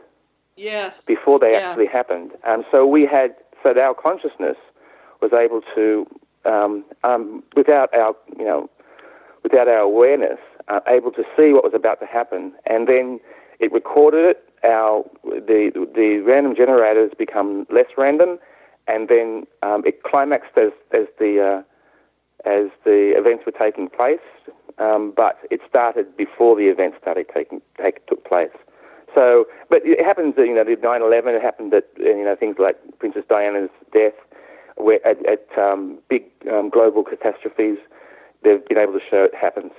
Yes. 0.56 1.04
Before 1.04 1.38
they 1.38 1.52
yeah. 1.52 1.58
actually 1.58 1.86
happened. 1.86 2.32
And 2.44 2.64
so 2.72 2.84
we 2.86 3.06
had, 3.06 3.36
so 3.62 3.78
our 3.78 3.94
consciousness 3.94 4.56
was 5.20 5.32
able 5.32 5.60
to, 5.74 6.06
um, 6.44 6.84
um, 7.04 7.44
without 7.54 7.94
our, 7.94 8.14
you 8.36 8.44
know, 8.44 8.68
without 9.42 9.68
our 9.68 9.78
awareness, 9.78 10.40
uh, 10.68 10.80
able 10.86 11.12
to 11.12 11.24
see 11.38 11.52
what 11.52 11.64
was 11.64 11.74
about 11.74 12.00
to 12.00 12.06
happen, 12.06 12.52
and 12.66 12.88
then 12.88 13.20
it 13.60 13.72
recorded 13.72 14.24
it. 14.24 14.44
Our 14.64 15.04
the 15.22 15.70
the 15.94 16.18
random 16.18 16.54
generators 16.56 17.12
become 17.16 17.66
less 17.70 17.86
random, 17.96 18.38
and 18.86 19.08
then 19.08 19.46
um, 19.62 19.84
it 19.86 20.02
climaxed 20.02 20.56
as 20.56 20.72
as 20.92 21.06
the 21.18 21.40
uh, 21.40 22.48
as 22.48 22.66
the 22.84 23.16
events 23.16 23.46
were 23.46 23.52
taking 23.52 23.88
place, 23.88 24.20
um, 24.78 25.12
but 25.16 25.38
it 25.50 25.60
started 25.68 26.16
before 26.16 26.56
the 26.56 26.66
event 26.66 26.94
started 27.00 27.26
taking 27.32 27.60
take, 27.80 28.06
took 28.06 28.24
place. 28.24 28.50
So, 29.14 29.46
but 29.70 29.82
it 29.84 30.04
happens 30.04 30.34
you 30.36 30.54
know 30.54 30.64
the 30.64 30.76
9/11. 30.76 31.36
It 31.36 31.42
happened 31.42 31.72
that 31.72 31.88
you 31.98 32.24
know 32.24 32.36
things 32.36 32.56
like 32.58 32.76
Princess 32.98 33.24
Diana's 33.28 33.70
death, 33.92 34.14
where 34.76 35.04
at, 35.06 35.24
at 35.26 35.46
um, 35.58 35.98
big 36.08 36.24
um, 36.50 36.68
global 36.70 37.02
catastrophes, 37.02 37.78
they've 38.42 38.64
been 38.66 38.78
able 38.78 38.92
to 38.92 39.04
show 39.10 39.24
it 39.24 39.34
happens. 39.34 39.72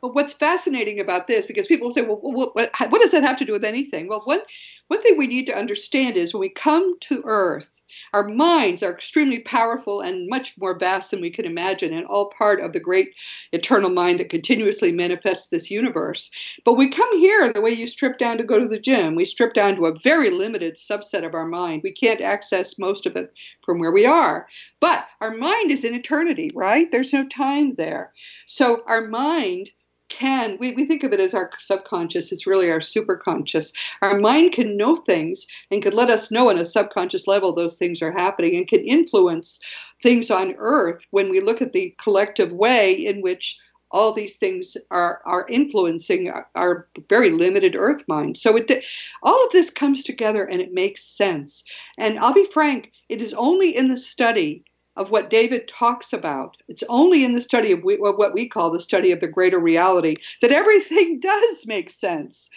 Well, 0.00 0.12
what's 0.12 0.32
fascinating 0.32 1.00
about 1.00 1.28
this, 1.28 1.46
because 1.46 1.66
people 1.66 1.90
say, 1.90 2.02
well, 2.02 2.18
what, 2.20 2.54
what, 2.54 2.70
what 2.90 3.00
does 3.00 3.12
that 3.12 3.22
have 3.22 3.38
to 3.38 3.44
do 3.44 3.52
with 3.52 3.64
anything? 3.64 4.08
Well, 4.08 4.20
one, 4.24 4.40
one 4.88 5.02
thing 5.02 5.16
we 5.16 5.26
need 5.26 5.46
to 5.46 5.56
understand 5.56 6.16
is 6.16 6.34
when 6.34 6.40
we 6.40 6.50
come 6.50 6.98
to 7.00 7.22
Earth, 7.24 7.70
our 8.12 8.28
minds 8.28 8.82
are 8.82 8.92
extremely 8.92 9.40
powerful 9.40 10.00
and 10.00 10.28
much 10.28 10.56
more 10.58 10.78
vast 10.78 11.10
than 11.10 11.20
we 11.20 11.30
can 11.30 11.44
imagine, 11.44 11.92
and 11.92 12.06
all 12.06 12.30
part 12.30 12.60
of 12.60 12.72
the 12.72 12.80
great 12.80 13.14
eternal 13.52 13.90
mind 13.90 14.20
that 14.20 14.30
continuously 14.30 14.92
manifests 14.92 15.48
this 15.48 15.70
universe. 15.70 16.30
But 16.64 16.74
we 16.74 16.88
come 16.88 17.18
here 17.18 17.52
the 17.52 17.60
way 17.60 17.70
you 17.70 17.86
strip 17.86 18.18
down 18.18 18.38
to 18.38 18.44
go 18.44 18.58
to 18.58 18.68
the 18.68 18.78
gym. 18.78 19.14
We 19.14 19.24
strip 19.24 19.54
down 19.54 19.76
to 19.76 19.86
a 19.86 19.98
very 19.98 20.30
limited 20.30 20.76
subset 20.76 21.24
of 21.24 21.34
our 21.34 21.46
mind. 21.46 21.82
We 21.82 21.92
can't 21.92 22.20
access 22.20 22.78
most 22.78 23.06
of 23.06 23.16
it 23.16 23.32
from 23.64 23.78
where 23.78 23.92
we 23.92 24.06
are. 24.06 24.46
But 24.80 25.06
our 25.20 25.34
mind 25.34 25.70
is 25.70 25.84
in 25.84 25.94
eternity, 25.94 26.50
right? 26.54 26.90
There's 26.90 27.12
no 27.12 27.26
time 27.28 27.74
there. 27.74 28.12
So 28.46 28.82
our 28.86 29.06
mind 29.06 29.70
can 30.12 30.58
we, 30.60 30.72
we 30.72 30.84
think 30.84 31.02
of 31.02 31.12
it 31.12 31.20
as 31.20 31.32
our 31.32 31.50
subconscious. 31.58 32.32
It's 32.32 32.46
really 32.46 32.70
our 32.70 32.80
superconscious. 32.80 33.72
Our 34.02 34.20
mind 34.20 34.52
can 34.52 34.76
know 34.76 34.94
things 34.94 35.46
and 35.70 35.82
can 35.82 35.94
let 35.94 36.10
us 36.10 36.30
know 36.30 36.50
on 36.50 36.58
a 36.58 36.64
subconscious 36.64 37.26
level 37.26 37.54
those 37.54 37.76
things 37.76 38.02
are 38.02 38.12
happening 38.12 38.56
and 38.56 38.68
can 38.68 38.80
influence 38.80 39.58
things 40.02 40.30
on 40.30 40.54
earth 40.58 41.06
when 41.10 41.30
we 41.30 41.40
look 41.40 41.62
at 41.62 41.72
the 41.72 41.94
collective 41.98 42.52
way 42.52 42.92
in 42.92 43.22
which 43.22 43.58
all 43.90 44.12
these 44.12 44.36
things 44.36 44.76
are 44.90 45.20
are 45.24 45.46
influencing 45.48 46.30
our, 46.30 46.48
our 46.54 46.88
very 47.08 47.30
limited 47.30 47.74
earth 47.74 48.06
mind. 48.06 48.36
So 48.36 48.56
it 48.56 48.84
all 49.22 49.44
of 49.44 49.52
this 49.52 49.70
comes 49.70 50.02
together 50.02 50.44
and 50.44 50.60
it 50.60 50.72
makes 50.72 51.04
sense. 51.04 51.64
And 51.98 52.18
i'll 52.18 52.34
be 52.34 52.46
frank 52.46 52.92
it 53.08 53.20
is 53.22 53.34
only 53.34 53.76
in 53.76 53.88
the 53.88 53.96
study 53.96 54.64
of 54.96 55.10
what 55.10 55.30
David 55.30 55.68
talks 55.68 56.12
about. 56.12 56.56
It's 56.68 56.82
only 56.88 57.24
in 57.24 57.32
the 57.32 57.40
study 57.40 57.72
of, 57.72 57.82
we, 57.82 57.96
what 57.96 58.34
we 58.34 58.48
call 58.48 58.70
the 58.70 58.80
study 58.80 59.10
of 59.10 59.20
the 59.20 59.28
greater 59.28 59.58
reality 59.58 60.16
that 60.40 60.52
everything 60.52 61.20
does 61.20 61.66
make 61.66 61.90
sense. 61.90 62.50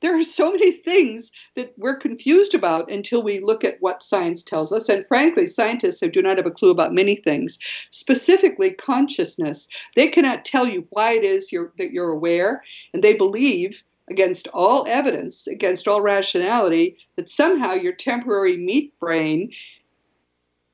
There 0.00 0.18
are 0.18 0.24
so 0.24 0.50
many 0.50 0.72
things 0.72 1.30
that 1.54 1.72
we're 1.76 1.96
confused 1.96 2.54
about 2.54 2.90
until 2.90 3.22
we 3.22 3.38
look 3.38 3.62
at 3.64 3.76
what 3.80 4.02
science 4.02 4.42
tells 4.42 4.72
us. 4.72 4.88
And 4.88 5.06
frankly, 5.06 5.46
scientists 5.46 6.00
do 6.00 6.22
not 6.22 6.38
have 6.38 6.46
a 6.46 6.50
clue 6.50 6.70
about 6.70 6.92
many 6.92 7.14
things, 7.14 7.56
specifically 7.92 8.72
consciousness. 8.72 9.68
They 9.94 10.08
cannot 10.08 10.44
tell 10.44 10.66
you 10.66 10.88
why 10.90 11.12
it 11.12 11.24
is 11.24 11.52
you're, 11.52 11.72
that 11.78 11.92
you're 11.92 12.10
aware, 12.10 12.64
and 12.92 13.04
they 13.04 13.14
believe 13.14 13.84
against 14.10 14.48
all 14.48 14.84
evidence, 14.88 15.46
against 15.46 15.86
all 15.86 16.00
rationality, 16.00 16.96
that 17.14 17.30
somehow 17.30 17.74
your 17.74 17.92
temporary 17.92 18.56
meat 18.56 18.92
brain 18.98 19.52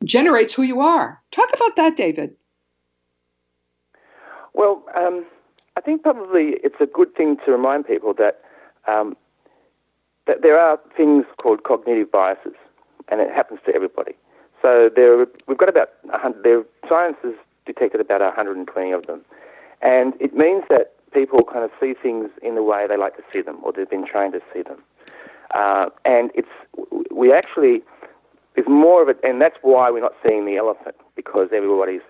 generates 0.05 0.55
who 0.55 0.63
you 0.63 0.81
are. 0.81 1.21
Talk 1.31 1.51
about 1.55 1.77
that, 1.77 1.97
David. 1.97 2.35
Well, 4.55 4.83
um, 4.97 5.25
I 5.77 5.81
think 5.81 6.03
probably 6.03 6.57
it's 6.65 6.81
a 6.81 6.87
good 6.87 7.15
thing 7.15 7.37
to 7.45 7.53
remind 7.53 7.87
people 7.87 8.15
that 8.15 8.41
um, 8.87 9.17
that 10.27 10.43
there 10.43 10.59
are 10.59 10.79
things 10.97 11.25
called 11.41 11.63
cognitive 11.63 12.11
biases, 12.11 12.55
and 13.09 13.21
it 13.21 13.31
happens 13.31 13.61
to 13.67 13.75
everybody. 13.75 14.15
So 14.61 14.91
there, 14.95 15.27
we've 15.47 15.57
got 15.57 15.69
about 15.69 15.91
100, 16.03 16.43
there, 16.43 16.65
science 16.89 17.17
has 17.23 17.35
detected 17.65 18.01
about 18.01 18.21
120 18.21 18.93
of 18.93 19.07
them, 19.07 19.25
and 19.81 20.15
it 20.21 20.35
means 20.35 20.65
that 20.69 20.95
people 21.13 21.43
kind 21.45 21.65
of 21.65 21.71
see 21.81 21.95
things 21.95 22.29
in 22.43 22.55
the 22.55 22.63
way 22.63 22.87
they 22.87 22.97
like 22.97 23.17
to 23.17 23.23
see 23.33 23.41
them, 23.41 23.59
or 23.63 23.73
they've 23.73 23.89
been 23.89 24.07
trained 24.07 24.33
to 24.35 24.43
see 24.53 24.63
them. 24.63 24.83
Uh, 25.55 25.89
and 26.05 26.31
it's 26.35 26.49
we 27.11 27.33
actually 27.33 27.83
is 28.59 28.65
more 28.67 29.03
of 29.03 29.09
it, 29.09 29.19
and 29.23 29.41
that's 29.41 29.57
why 29.63 29.91
we're 29.91 30.01
not 30.01 30.15
seeing 30.27 30.45
the 30.45 30.57
elephant 30.57 30.97
because 31.15 31.49
everybody's 31.55 32.01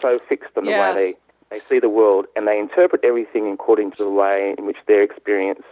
so 0.00 0.18
fixed 0.28 0.56
on 0.56 0.64
the 0.64 0.70
yes. 0.70 0.96
way 0.96 1.12
they, 1.50 1.58
they 1.58 1.64
see 1.68 1.78
the 1.78 1.90
world 1.90 2.26
and 2.34 2.48
they 2.48 2.58
interpret 2.58 3.04
everything 3.04 3.52
according 3.52 3.90
to 3.92 4.04
the 4.04 4.10
way 4.10 4.54
in 4.56 4.64
which 4.64 4.78
their 4.86 5.02
experience 5.02 5.62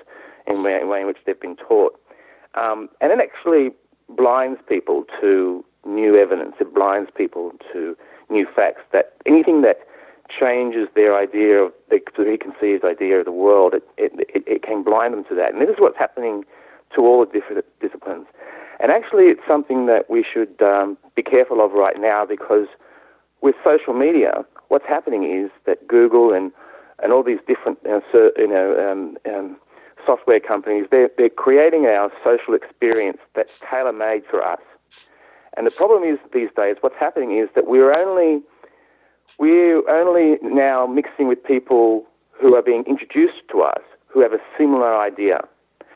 and 0.47 0.59
the 0.59 0.87
way 0.87 1.01
in 1.01 1.07
which 1.07 1.18
they've 1.24 1.41
been 1.41 1.57
taught. 1.57 1.99
Um, 2.55 2.91
and 3.01 3.11
it 3.11 3.20
actually 3.20 3.70
blinds 4.09 4.61
people 4.68 5.05
to 5.20 5.64
new 5.87 6.16
evidence. 6.16 6.57
It 6.61 6.74
blinds 6.74 7.11
people 7.14 7.53
to 7.72 7.97
new 8.29 8.47
facts. 8.55 8.83
That 8.93 9.14
anything 9.24 9.62
that 9.62 9.81
changes 10.29 10.89
their 10.95 11.16
idea 11.16 11.62
of 11.64 11.72
their 11.89 12.01
preconceived 12.01 12.85
idea 12.85 13.20
of 13.20 13.24
the 13.24 13.33
world, 13.33 13.72
it, 13.74 13.83
it, 13.97 14.12
it, 14.35 14.45
it 14.47 14.62
can 14.62 14.83
blind 14.83 15.14
them 15.14 15.24
to 15.24 15.35
that. 15.37 15.53
And 15.53 15.62
this 15.62 15.70
is 15.70 15.76
what's 15.79 15.99
happening 15.99 16.45
to 16.95 17.03
all 17.03 17.24
the 17.24 17.33
different 17.33 17.64
disciplines. 17.81 18.26
And 18.81 18.93
actually, 18.93 19.24
it's 19.24 19.41
something 19.47 19.87
that 19.87 20.09
we 20.09 20.24
should 20.24 20.61
um, 20.62 20.97
be 21.16 21.22
careful 21.22 21.61
of 21.61 21.72
right 21.72 22.01
now 22.01 22.24
because 22.24 22.66
with 23.41 23.57
social 23.64 23.93
media, 23.95 24.45
what's 24.68 24.87
happening 24.87 25.24
is 25.24 25.51
that 25.66 25.87
Google 25.89 26.33
and, 26.33 26.53
and 27.03 27.12
all 27.12 27.22
these 27.22 27.41
different 27.47 27.79
uh, 27.87 28.01
you 28.37 28.47
know, 28.49 28.76
um, 28.91 29.16
um, 29.33 29.57
software 30.07 30.41
companies, 30.41 30.87
they're, 30.91 31.11
they're 31.18 31.29
creating 31.29 31.87
our 31.87 32.11
social 32.24 32.55
experience 32.55 33.18
that's 33.35 33.53
tailor 33.68 33.93
made 33.93 34.22
for 34.31 34.45
us. 34.45 34.61
And 35.57 35.66
the 35.66 35.70
problem 35.72 36.05
is 36.05 36.18
these 36.33 36.51
days, 36.57 36.76
what's 36.81 36.97
happening 36.99 37.37
is 37.37 37.49
that 37.55 37.66
we're 37.66 37.93
only 37.93 38.43
we're 39.39 39.89
only 39.89 40.39
now 40.43 40.87
mixing 40.87 41.29
with 41.29 41.43
people 41.45 42.05
who 42.33 42.55
are 42.57 42.62
being 42.62 42.85
introduced 42.87 43.43
to 43.53 43.62
us 43.62 43.81
who 44.09 44.20
have 44.20 44.33
a 44.33 44.41
similar 44.57 44.97
idea, 44.99 45.41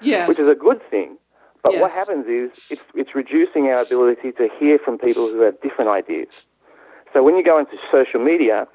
Yes. 0.01 0.29
which 0.29 0.39
is 0.39 0.49
a 0.49 0.55
good 0.55 0.81
thing. 0.91 1.17
But 1.63 1.79
what 1.79 1.93
happens 1.93 2.27
is 2.27 2.51
it's, 2.71 2.83
it's 2.95 3.15
reducing 3.15 3.67
our 3.69 3.83
ability 3.83 4.33
to 4.33 4.49
hear 4.59 4.79
from 4.79 4.99
people 4.99 5.29
who 5.29 5.41
have 5.43 5.61
different 5.61 5.91
ideas. 5.91 6.29
So 7.13 7.23
when 7.23 7.37
you 7.37 7.45
go 7.45 7.59
into 7.59 7.77
social 7.91 8.21
media, 8.21 8.67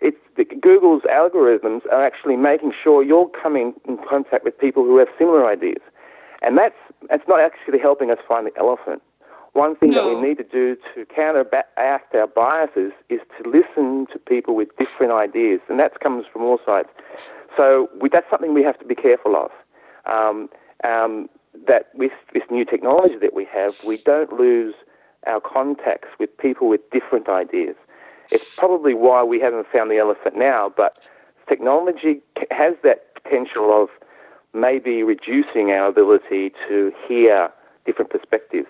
it's 0.00 0.18
the, 0.36 0.44
Google's 0.44 1.02
algorithms 1.02 1.86
are 1.90 2.04
actually 2.04 2.36
making 2.36 2.72
sure 2.82 3.02
you're 3.02 3.28
coming 3.28 3.74
in 3.86 3.98
contact 4.08 4.44
with 4.44 4.58
people 4.58 4.84
who 4.84 4.98
have 4.98 5.08
similar 5.18 5.46
ideas, 5.48 5.82
and 6.42 6.56
that's 6.56 6.76
that's 7.08 7.26
not 7.28 7.40
actually 7.40 7.78
helping 7.78 8.10
us 8.10 8.18
find 8.26 8.46
the 8.46 8.56
elephant. 8.58 9.02
One 9.54 9.74
thing 9.76 9.90
that 9.92 10.04
we 10.04 10.20
need 10.20 10.36
to 10.38 10.44
do 10.44 10.76
to 10.94 11.04
counteract 11.06 12.14
our 12.14 12.26
biases 12.26 12.92
is 13.08 13.20
to 13.40 13.48
listen 13.48 14.06
to 14.12 14.18
people 14.18 14.54
with 14.54 14.68
different 14.76 15.12
ideas, 15.12 15.60
and 15.68 15.80
that 15.80 15.98
comes 16.00 16.26
from 16.32 16.42
all 16.42 16.60
sides. 16.64 16.88
So 17.56 17.88
we, 18.00 18.08
that's 18.08 18.28
something 18.30 18.54
we 18.54 18.62
have 18.62 18.78
to 18.78 18.84
be 18.84 18.94
careful 18.94 19.34
of. 19.34 19.50
Um, 20.06 20.48
um, 20.84 21.28
that 21.66 21.90
with 21.94 22.12
this 22.32 22.42
new 22.50 22.64
technology 22.64 23.16
that 23.16 23.34
we 23.34 23.44
have, 23.46 23.82
we 23.84 23.98
don't 23.98 24.32
lose 24.32 24.74
our 25.26 25.40
contacts 25.40 26.08
with 26.18 26.36
people 26.38 26.68
with 26.68 26.88
different 26.90 27.28
ideas. 27.28 27.76
It's 28.30 28.44
probably 28.56 28.94
why 28.94 29.22
we 29.22 29.40
haven't 29.40 29.66
found 29.72 29.90
the 29.90 29.98
elephant 29.98 30.36
now, 30.36 30.72
but 30.74 30.98
technology 31.48 32.20
has 32.50 32.74
that 32.82 33.14
potential 33.14 33.82
of 33.82 33.88
maybe 34.54 35.02
reducing 35.02 35.70
our 35.70 35.88
ability 35.88 36.52
to 36.68 36.92
hear 37.06 37.50
different 37.86 38.10
perspectives. 38.10 38.68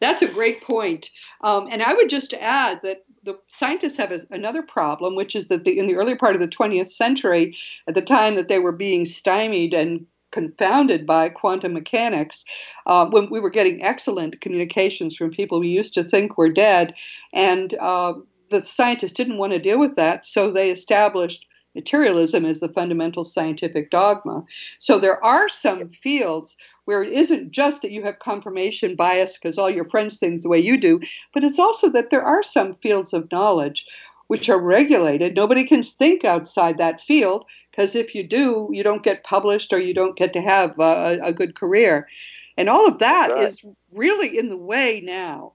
That's 0.00 0.22
a 0.22 0.28
great 0.28 0.62
point. 0.62 1.10
Um, 1.42 1.68
and 1.70 1.82
I 1.82 1.94
would 1.94 2.10
just 2.10 2.34
add 2.34 2.80
that 2.82 3.04
the 3.22 3.38
scientists 3.46 3.96
have 3.96 4.10
a, 4.10 4.26
another 4.30 4.62
problem, 4.62 5.14
which 5.14 5.36
is 5.36 5.48
that 5.48 5.64
the, 5.64 5.78
in 5.78 5.86
the 5.86 5.94
early 5.94 6.16
part 6.16 6.34
of 6.34 6.40
the 6.40 6.48
20th 6.48 6.90
century, 6.90 7.56
at 7.86 7.94
the 7.94 8.02
time 8.02 8.34
that 8.34 8.48
they 8.48 8.58
were 8.58 8.72
being 8.72 9.04
stymied 9.04 9.72
and 9.72 10.04
confounded 10.32 11.06
by 11.06 11.28
quantum 11.28 11.72
mechanics, 11.72 12.44
uh, 12.86 13.06
when 13.08 13.30
we 13.30 13.40
were 13.40 13.50
getting 13.50 13.82
excellent 13.82 14.40
communications 14.40 15.14
from 15.14 15.30
people 15.30 15.60
we 15.60 15.68
used 15.68 15.94
to 15.94 16.02
think 16.02 16.36
were 16.36 16.48
dead, 16.48 16.94
and 17.32 17.74
uh, 17.74 18.14
the 18.50 18.62
scientists 18.64 19.12
didn't 19.12 19.38
want 19.38 19.52
to 19.52 19.58
deal 19.58 19.78
with 19.78 19.94
that, 19.94 20.26
so 20.26 20.50
they 20.50 20.70
established 20.70 21.46
materialism 21.74 22.44
as 22.44 22.60
the 22.60 22.68
fundamental 22.68 23.24
scientific 23.24 23.90
dogma. 23.90 24.44
So 24.78 24.98
there 24.98 25.24
are 25.24 25.48
some 25.48 25.88
fields 25.88 26.56
where 26.84 27.02
it 27.02 27.12
isn't 27.12 27.52
just 27.52 27.82
that 27.82 27.92
you 27.92 28.02
have 28.02 28.18
confirmation 28.18 28.96
bias 28.96 29.38
because 29.38 29.56
all 29.56 29.70
your 29.70 29.88
friends 29.88 30.18
think 30.18 30.42
the 30.42 30.48
way 30.48 30.58
you 30.58 30.76
do, 30.76 31.00
but 31.32 31.44
it's 31.44 31.58
also 31.58 31.88
that 31.90 32.10
there 32.10 32.24
are 32.24 32.42
some 32.42 32.74
fields 32.82 33.12
of 33.12 33.30
knowledge 33.30 33.86
which 34.32 34.48
are 34.48 34.58
regulated. 34.58 35.36
Nobody 35.36 35.62
can 35.62 35.82
think 35.82 36.24
outside 36.24 36.78
that 36.78 37.02
field 37.02 37.44
because 37.70 37.94
if 37.94 38.14
you 38.14 38.26
do, 38.26 38.70
you 38.72 38.82
don't 38.82 39.02
get 39.02 39.24
published 39.24 39.74
or 39.74 39.78
you 39.78 39.92
don't 39.92 40.16
get 40.16 40.32
to 40.32 40.40
have 40.40 40.70
a, 40.80 41.18
a 41.22 41.34
good 41.34 41.54
career. 41.54 42.08
And 42.56 42.70
all 42.70 42.88
of 42.88 42.98
that 43.00 43.32
Right. 43.34 43.46
is 43.46 43.62
really 43.92 44.38
in 44.38 44.48
the 44.48 44.56
way 44.56 45.02
now. 45.04 45.52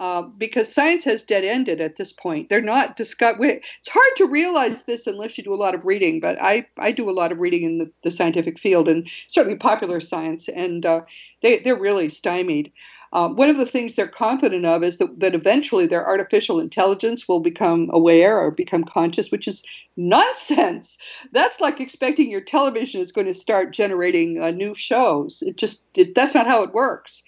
Uh, 0.00 0.22
because 0.22 0.74
science 0.74 1.04
has 1.04 1.22
dead 1.22 1.44
ended 1.44 1.80
at 1.80 1.94
this 1.96 2.12
point. 2.12 2.48
They're 2.48 2.60
not 2.60 2.96
discuss. 2.96 3.36
It's 3.38 3.88
hard 3.88 4.16
to 4.16 4.26
realize 4.26 4.82
this 4.82 5.06
unless 5.06 5.38
you 5.38 5.44
do 5.44 5.54
a 5.54 5.62
lot 5.64 5.76
of 5.76 5.84
reading. 5.84 6.18
But 6.18 6.36
I, 6.42 6.66
I 6.78 6.90
do 6.90 7.08
a 7.08 7.12
lot 7.12 7.30
of 7.30 7.38
reading 7.38 7.62
in 7.62 7.78
the, 7.78 7.90
the 8.02 8.10
scientific 8.10 8.58
field 8.58 8.88
and 8.88 9.08
certainly 9.28 9.56
popular 9.56 10.00
science, 10.00 10.48
and 10.48 10.84
uh, 10.84 11.02
they 11.42 11.60
they're 11.60 11.78
really 11.80 12.08
stymied. 12.10 12.72
Um, 13.12 13.36
one 13.36 13.48
of 13.48 13.58
the 13.58 13.66
things 13.66 13.94
they're 13.94 14.08
confident 14.08 14.64
of 14.66 14.82
is 14.82 14.98
that, 14.98 15.20
that 15.20 15.34
eventually 15.34 15.86
their 15.86 16.06
artificial 16.06 16.60
intelligence 16.60 17.28
will 17.28 17.40
become 17.40 17.88
aware 17.92 18.38
or 18.38 18.50
become 18.50 18.84
conscious, 18.84 19.30
which 19.30 19.48
is 19.48 19.64
nonsense. 19.96 20.98
That's 21.32 21.60
like 21.60 21.80
expecting 21.80 22.30
your 22.30 22.40
television 22.40 23.00
is 23.00 23.12
going 23.12 23.26
to 23.26 23.34
start 23.34 23.72
generating 23.72 24.42
uh, 24.42 24.50
new 24.50 24.74
shows. 24.74 25.42
It 25.42 25.56
just 25.56 25.84
it, 25.96 26.14
that's 26.14 26.34
not 26.34 26.46
how 26.46 26.62
it 26.62 26.74
works. 26.74 27.22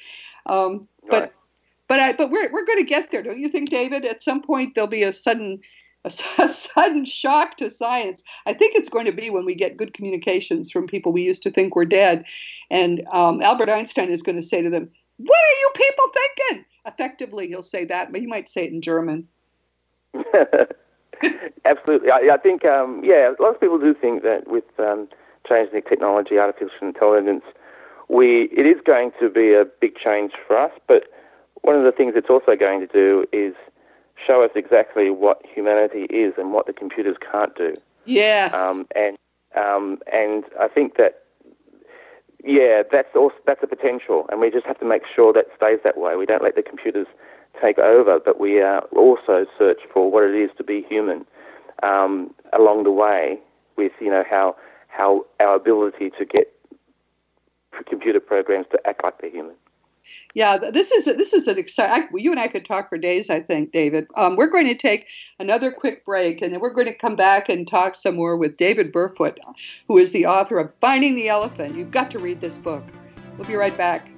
Um, 0.47 0.89
but 1.09 1.23
Right. 1.23 1.33
but 1.89 2.01
I, 2.01 2.13
but 2.13 2.31
we're 2.31 2.51
we're 2.53 2.67
going 2.67 2.79
to 2.79 2.85
get 2.85 3.11
there, 3.11 3.23
don't 3.23 3.39
you 3.39 3.49
think, 3.49 3.71
David? 3.71 4.05
At 4.05 4.23
some 4.23 4.43
point, 4.43 4.75
there'll 4.75 4.89
be 4.91 5.03
a 5.03 5.13
sudden 5.13 5.61
a, 6.05 6.13
a 6.39 6.49
sudden 6.49 7.05
shock 7.05 7.57
to 7.59 7.71
science. 7.71 8.23
I 8.47 8.53
think 8.53 8.75
it's 8.75 8.89
going 8.89 9.07
to 9.07 9.13
be 9.13 9.31
when 9.31 9.45
we 9.45 9.55
get 9.55 9.77
good 9.77 9.95
communications 9.95 10.71
from 10.71 10.87
people 10.87 11.13
we 11.13 11.23
used 11.23 11.43
to 11.45 11.51
think 11.51 11.75
were 11.77 11.85
dead, 11.85 12.25
and 12.71 13.07
um, 13.13 13.41
Albert 13.43 13.71
Einstein 13.71 14.11
is 14.11 14.23
going 14.23 14.37
to 14.37 14.43
say 14.43 14.63
to 14.63 14.71
them, 14.71 14.91
"What 15.19 15.39
are 15.39 15.59
you 15.61 15.71
people 15.75 16.05
thinking?" 16.15 16.65
Effectively, 16.87 17.49
he'll 17.49 17.63
say 17.63 17.85
that, 17.85 18.13
but 18.13 18.21
he 18.21 18.27
might 18.27 18.49
say 18.49 18.65
it 18.65 18.73
in 18.73 18.81
German. 18.81 19.29
Absolutely. 21.65 22.11
I, 22.11 22.31
I 22.33 22.37
think, 22.39 22.65
um, 22.65 23.03
yeah, 23.05 23.31
a 23.39 23.43
lot 23.43 23.55
of 23.55 23.61
people 23.61 23.79
do 23.79 23.93
think 23.93 24.23
that 24.23 24.49
with 24.49 24.65
um, 24.79 25.09
changing 25.47 25.83
technology, 25.83 26.39
artificial 26.39 26.87
intelligence, 26.87 27.45
we 28.09 28.45
it 28.45 28.67
is 28.67 28.81
going 28.85 29.13
to 29.21 29.29
be 29.29 29.53
a 29.53 29.65
big 29.81 29.97
change 29.97 30.33
for 30.47 30.57
us. 30.57 30.73
But 30.87 31.05
one 31.63 31.77
of 31.77 31.85
the 31.85 31.93
things 31.93 32.15
it's 32.17 32.31
also 32.31 32.57
going 32.57 32.81
to 32.81 32.87
do 32.87 33.27
is 33.33 33.55
show 34.27 34.43
us 34.43 34.51
exactly 34.55 35.11
what 35.11 35.43
humanity 35.45 36.05
is 36.05 36.35
and 36.39 36.53
what 36.53 36.67
the 36.67 36.73
computers 36.73 37.17
can't 37.31 37.55
do. 37.57 37.75
Yes. 38.05 38.55
Um, 38.55 38.87
and 38.95 39.19
um, 39.55 39.99
and 40.13 40.45
I 40.59 40.69
think 40.69 40.97
that 40.97 41.25
yeah, 42.49 42.83
that's 42.91 43.15
also 43.15 43.37
that's 43.47 43.63
a 43.63 43.67
potential, 43.67 44.27
and 44.31 44.41
we 44.41 44.51
just 44.51 44.65
have 44.65 44.79
to 44.81 44.87
make 44.87 45.03
sure 45.15 45.35
that 45.35 45.45
stays 45.55 45.81
that 45.85 45.99
way. 45.99 46.17
We 46.17 46.25
don't 46.25 46.43
let 46.43 46.57
the 46.57 46.63
computers 46.63 47.07
take 47.61 47.79
over, 47.79 48.19
but 48.19 48.41
we 48.41 48.63
uh, 48.63 48.81
also 48.97 49.45
search 49.59 49.81
for 49.93 50.11
what 50.11 50.25
it 50.25 50.35
is 50.35 50.51
to 50.57 50.65
be 50.65 50.83
human 50.89 51.27
um, 51.83 52.35
along 52.59 52.85
the 52.85 52.91
way. 52.91 53.39
With 53.77 53.93
you 54.01 54.11
know 54.11 54.25
how 54.29 54.57
how 54.89 55.27
our 55.39 55.57
ability 55.57 56.11
to 56.19 56.25
get 56.25 56.51
computer 57.87 58.19
programs 58.19 58.67
to 58.73 58.81
act 58.87 59.05
like 59.05 59.21
they're 59.21 59.31
human. 59.31 59.55
Yeah, 60.35 60.57
this 60.57 60.91
is 60.91 61.07
this 61.07 61.33
is 61.33 61.49
an 61.49 61.59
exciting. 61.59 62.09
You 62.15 62.31
and 62.31 62.41
I 62.41 62.49
could 62.49 62.65
talk 62.65 62.89
for 62.89 62.99
days. 62.99 63.31
I 63.31 63.41
think, 63.41 63.73
David. 63.73 64.07
Um, 64.17 64.37
we're 64.37 64.51
going 64.51 64.67
to 64.67 64.75
take 64.75 65.09
another 65.39 65.73
quick 65.73 66.05
break, 66.05 66.43
and 66.43 66.53
then 66.53 66.61
we're 66.61 66.73
going 66.73 66.87
to 66.87 66.95
come 66.95 67.17
back 67.17 67.49
and 67.49 67.67
talk 67.67 67.95
some 67.95 68.17
more 68.17 68.37
with 68.37 68.57
David 68.57 68.93
Burfoot, 68.93 69.39
who 69.87 69.99
is 69.99 70.13
the 70.13 70.27
author 70.27 70.59
of 70.59 70.73
Finding 70.81 71.15
the 71.15 71.29
Elephant. 71.29 71.77
You've 71.77 71.91
got 71.91 72.11
to 72.13 72.19
read 72.19 72.41
this 72.41 72.59
book. 72.59 72.85
We'll 73.37 73.49
be 73.49 73.55
right 73.55 73.77
back. 73.77 74.09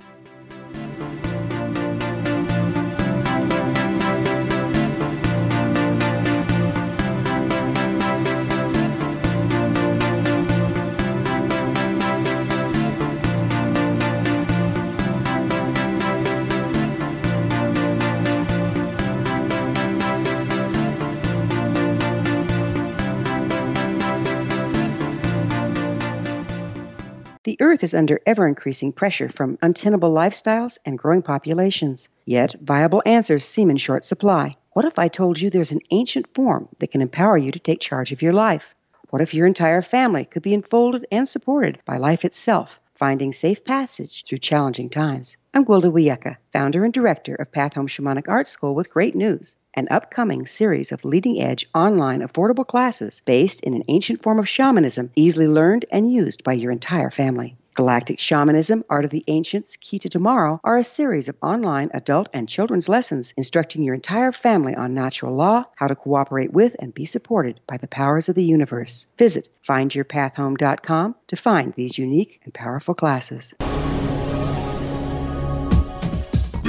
Earth 27.63 27.85
is 27.85 27.93
under 27.93 28.19
ever 28.25 28.47
increasing 28.47 28.91
pressure 28.91 29.29
from 29.29 29.59
untenable 29.61 30.11
lifestyles 30.11 30.79
and 30.87 30.99
growing 30.99 31.21
populations. 31.21 32.09
Yet, 32.25 32.55
viable 32.59 33.03
answers 33.05 33.45
seem 33.45 33.69
in 33.69 33.77
short 33.77 34.03
supply. 34.03 34.57
What 34.73 34.87
if 34.87 34.99
I 34.99 35.09
told 35.09 35.39
you 35.39 35.51
there's 35.51 35.73
an 35.73 35.83
ancient 35.91 36.33
form 36.35 36.69
that 36.79 36.91
can 36.91 37.03
empower 37.03 37.37
you 37.37 37.53
to 37.53 37.59
take 37.59 37.81
charge 37.81 38.13
of 38.13 38.23
your 38.23 38.33
life? 38.33 38.75
What 39.11 39.21
if 39.21 39.35
your 39.35 39.47
entire 39.47 39.83
family 39.83 40.25
could 40.25 40.43
be 40.43 40.55
enfolded 40.55 41.05
and 41.13 41.29
supported 41.29 41.81
by 41.85 41.99
life 41.99 42.25
itself, 42.25 42.81
finding 42.95 43.35
safe 43.35 43.63
passage 43.63 44.25
through 44.25 44.39
challenging 44.39 44.89
times? 44.89 45.37
I'm 45.53 45.65
Gwilda 45.65 45.91
Wiyaka, 45.91 46.37
founder 46.53 46.85
and 46.85 46.95
director 46.95 47.35
of 47.35 47.51
Path 47.51 47.75
Home 47.75 47.89
Shamanic 47.89 48.29
Art 48.29 48.47
School 48.47 48.77
with 48.77 48.93
great 48.93 49.17
news 49.17 49.57
an 49.75 49.89
upcoming 49.91 50.47
series 50.47 50.93
of 50.93 51.05
leading 51.05 51.43
edge 51.43 51.69
online 51.75 52.21
affordable 52.21 52.65
classes 52.67 53.21
based 53.27 53.61
in 53.65 53.75
an 53.75 53.83
ancient 53.89 54.23
form 54.23 54.39
of 54.39 54.49
shamanism 54.49 55.11
easily 55.17 55.49
learned 55.49 55.87
and 55.91 56.13
used 56.13 56.45
by 56.45 56.53
your 56.53 56.71
entire 56.71 57.11
family. 57.11 57.57
Galactic 57.75 58.21
Shamanism, 58.21 58.85
Art 58.89 59.05
of 59.05 59.11
the 59.11 59.25
Ancients, 59.27 59.77
Key 59.77 59.99
to 59.99 60.09
Tomorrow 60.09 60.61
are 60.63 60.77
a 60.77 60.85
series 60.85 61.29
of 61.29 61.37
online 61.43 61.91
adult 61.95 62.29
and 62.33 62.49
children's 62.49 62.89
lessons 62.89 63.35
instructing 63.37 63.83
your 63.83 63.95
entire 63.95 64.31
family 64.31 64.77
on 64.77 64.95
natural 64.95 65.35
law, 65.35 65.65
how 65.75 65.89
to 65.89 65.97
cooperate 65.97 66.53
with 66.53 66.77
and 66.79 66.95
be 66.95 67.07
supported 67.07 67.59
by 67.67 67.77
the 67.77 67.89
powers 67.89 68.29
of 68.29 68.37
the 68.37 68.45
universe. 68.45 69.07
Visit 69.19 69.49
findyourpathhome.com 69.67 71.17
to 71.27 71.37
find 71.37 71.73
these 71.75 71.99
unique 71.99 72.41
and 72.45 72.55
powerful 72.55 72.95
classes. 72.95 73.53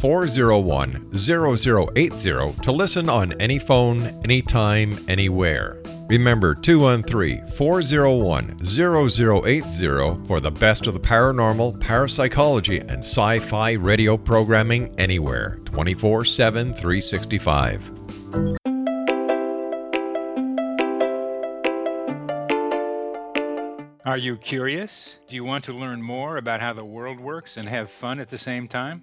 401 0.00 1.10
0080 1.14 2.62
to 2.62 2.72
listen 2.72 3.08
on 3.08 3.32
any 3.40 3.58
phone, 3.58 4.02
anytime, 4.22 4.96
anywhere. 5.08 5.82
Remember 6.08 6.54
213 6.54 7.46
401 7.48 8.64
0080 8.64 10.26
for 10.26 10.40
the 10.40 10.50
best 10.50 10.86
of 10.86 10.94
the 10.94 11.00
paranormal, 11.00 11.78
parapsychology, 11.80 12.78
and 12.78 13.00
sci 13.00 13.38
fi 13.40 13.72
radio 13.72 14.16
programming 14.16 14.94
anywhere 14.98 15.58
24 15.66 16.24
7 16.24 16.74
365. 16.74 17.92
Are 24.06 24.16
you 24.16 24.38
curious? 24.38 25.18
Do 25.28 25.36
you 25.36 25.44
want 25.44 25.64
to 25.64 25.74
learn 25.74 26.00
more 26.00 26.38
about 26.38 26.62
how 26.62 26.72
the 26.72 26.84
world 26.84 27.20
works 27.20 27.58
and 27.58 27.68
have 27.68 27.90
fun 27.90 28.20
at 28.20 28.30
the 28.30 28.38
same 28.38 28.66
time? 28.66 29.02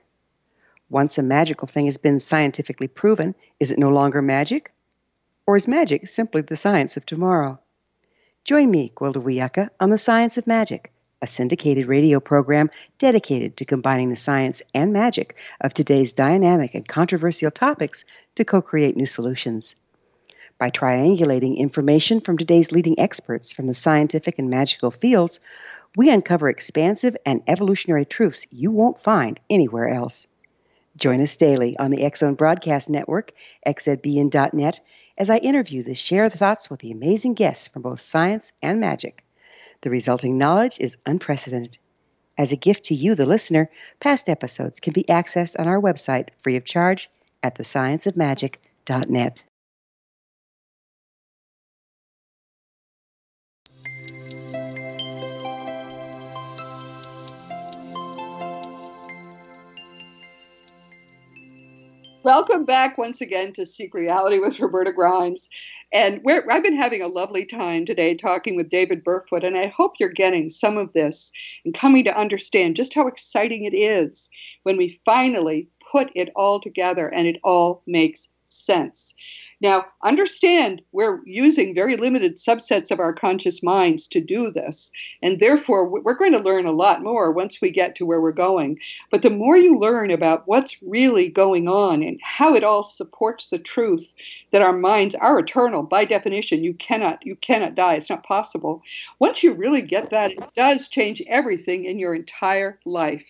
Once 0.91 1.17
a 1.17 1.23
magical 1.23 1.69
thing 1.69 1.85
has 1.85 1.95
been 1.95 2.19
scientifically 2.19 2.89
proven, 2.89 3.33
is 3.61 3.71
it 3.71 3.79
no 3.79 3.87
longer 3.87 4.21
magic? 4.21 4.73
Or 5.47 5.55
is 5.55 5.65
magic 5.65 6.05
simply 6.05 6.41
the 6.41 6.57
science 6.57 6.97
of 6.97 7.05
tomorrow? 7.05 7.61
Join 8.43 8.69
me, 8.69 8.91
Gwilda 8.93 9.23
Wiyaka, 9.23 9.69
on 9.79 9.89
The 9.89 9.97
Science 9.97 10.37
of 10.37 10.47
Magic, 10.47 10.91
a 11.21 11.27
syndicated 11.27 11.85
radio 11.85 12.19
program 12.19 12.69
dedicated 12.97 13.55
to 13.55 13.63
combining 13.63 14.09
the 14.09 14.17
science 14.17 14.61
and 14.73 14.91
magic 14.91 15.37
of 15.61 15.73
today's 15.73 16.11
dynamic 16.11 16.75
and 16.75 16.85
controversial 16.85 17.51
topics 17.51 18.03
to 18.35 18.43
co 18.43 18.61
create 18.61 18.97
new 18.97 19.05
solutions. 19.05 19.75
By 20.57 20.71
triangulating 20.71 21.55
information 21.55 22.19
from 22.19 22.37
today's 22.37 22.73
leading 22.73 22.99
experts 22.99 23.53
from 23.53 23.67
the 23.67 23.73
scientific 23.73 24.39
and 24.39 24.49
magical 24.49 24.91
fields, 24.91 25.39
we 25.95 26.09
uncover 26.09 26.49
expansive 26.49 27.15
and 27.25 27.43
evolutionary 27.47 28.03
truths 28.03 28.45
you 28.51 28.71
won't 28.71 28.99
find 28.99 29.39
anywhere 29.49 29.87
else. 29.87 30.27
Join 30.97 31.21
us 31.21 31.35
daily 31.35 31.77
on 31.77 31.91
the 31.91 32.11
Zone 32.15 32.35
Broadcast 32.35 32.89
Network, 32.89 33.31
xzbn.net, 33.65 34.79
as 35.17 35.29
I 35.29 35.37
interview 35.37 35.83
the 35.83 35.95
share 35.95 36.29
thoughts 36.29 36.69
with 36.69 36.81
the 36.81 36.91
amazing 36.91 37.33
guests 37.33 37.67
from 37.67 37.81
both 37.81 37.99
science 37.99 38.51
and 38.61 38.79
magic. 38.79 39.23
The 39.81 39.89
resulting 39.89 40.37
knowledge 40.37 40.79
is 40.79 40.97
unprecedented. 41.05 41.77
As 42.37 42.51
a 42.51 42.57
gift 42.57 42.85
to 42.85 42.95
you, 42.95 43.15
the 43.15 43.25
listener, 43.25 43.69
past 43.99 44.29
episodes 44.29 44.79
can 44.79 44.93
be 44.93 45.03
accessed 45.03 45.59
on 45.59 45.67
our 45.67 45.79
website 45.79 46.29
free 46.43 46.55
of 46.55 46.65
charge 46.65 47.09
at 47.43 47.55
thescienceofmagic.net. 47.57 49.43
Welcome 62.33 62.63
back 62.63 62.97
once 62.97 63.19
again 63.19 63.51
to 63.55 63.65
Seek 63.65 63.93
Reality 63.93 64.39
with 64.39 64.57
Roberta 64.57 64.93
Grimes. 64.93 65.49
And 65.91 66.21
I've 66.49 66.63
been 66.63 66.77
having 66.77 67.01
a 67.01 67.07
lovely 67.07 67.45
time 67.45 67.85
today 67.85 68.15
talking 68.15 68.55
with 68.55 68.69
David 68.69 69.03
Burfoot, 69.03 69.45
and 69.45 69.57
I 69.57 69.67
hope 69.67 69.95
you're 69.99 70.07
getting 70.07 70.49
some 70.49 70.77
of 70.77 70.93
this 70.93 71.33
and 71.65 71.73
coming 71.73 72.05
to 72.05 72.17
understand 72.17 72.77
just 72.77 72.93
how 72.93 73.05
exciting 73.07 73.65
it 73.65 73.75
is 73.75 74.29
when 74.63 74.77
we 74.77 75.01
finally 75.03 75.67
put 75.91 76.09
it 76.15 76.29
all 76.33 76.61
together 76.61 77.09
and 77.09 77.27
it 77.27 77.35
all 77.43 77.83
makes 77.85 78.29
sense. 78.45 79.13
Now, 79.61 79.85
understand 80.03 80.81
we're 80.91 81.21
using 81.25 81.75
very 81.75 81.95
limited 81.95 82.37
subsets 82.37 82.89
of 82.89 82.99
our 82.99 83.13
conscious 83.13 83.61
minds 83.61 84.07
to 84.07 84.19
do 84.19 84.49
this, 84.49 84.91
and 85.21 85.39
therefore 85.39 85.87
we're 85.87 86.15
going 86.15 86.31
to 86.31 86.39
learn 86.39 86.65
a 86.65 86.71
lot 86.71 87.03
more 87.03 87.31
once 87.31 87.61
we 87.61 87.69
get 87.69 87.95
to 87.95 88.05
where 88.05 88.21
we're 88.21 88.31
going. 88.31 88.79
But 89.11 89.21
the 89.21 89.29
more 89.29 89.57
you 89.57 89.77
learn 89.77 90.09
about 90.09 90.47
what's 90.47 90.81
really 90.81 91.29
going 91.29 91.67
on 91.67 92.01
and 92.01 92.19
how 92.23 92.55
it 92.55 92.63
all 92.63 92.83
supports 92.83 93.47
the 93.47 93.59
truth 93.59 94.13
that 94.49 94.63
our 94.63 94.75
minds 94.75 95.13
are 95.15 95.37
eternal 95.37 95.83
by 95.83 96.05
definition, 96.05 96.63
you 96.63 96.73
cannot 96.73 97.23
you 97.23 97.35
cannot 97.35 97.75
die. 97.75 97.95
It's 97.95 98.09
not 98.09 98.23
possible. 98.23 98.81
Once 99.19 99.43
you 99.43 99.53
really 99.53 99.83
get 99.83 100.09
that, 100.09 100.31
it 100.31 100.53
does 100.55 100.87
change 100.87 101.21
everything 101.27 101.85
in 101.85 101.99
your 101.99 102.15
entire 102.15 102.79
life. 102.85 103.25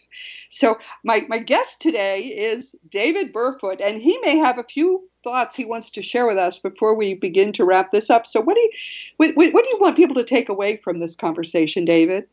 So 0.49 0.77
my, 1.03 1.25
my 1.27 1.39
guest 1.39 1.81
today 1.81 2.21
is 2.23 2.75
David 2.89 3.33
Burfoot, 3.33 3.81
and 3.81 4.01
he 4.01 4.17
may 4.19 4.37
have 4.37 4.57
a 4.57 4.63
few 4.63 5.09
thoughts 5.23 5.55
he 5.55 5.65
wants 5.65 5.89
to 5.91 6.01
share 6.01 6.27
with 6.27 6.37
us 6.37 6.57
before 6.57 6.95
we 6.95 7.13
begin 7.13 7.51
to 7.53 7.65
wrap 7.65 7.91
this 7.91 8.09
up. 8.09 8.27
So, 8.27 8.41
what 8.41 8.55
do 8.55 8.61
you 8.61 8.71
what, 9.17 9.35
what 9.35 9.65
do 9.65 9.69
you 9.69 9.77
want 9.79 9.95
people 9.95 10.15
to 10.15 10.23
take 10.23 10.49
away 10.49 10.77
from 10.77 10.97
this 10.97 11.15
conversation, 11.15 11.85
David? 11.85 12.27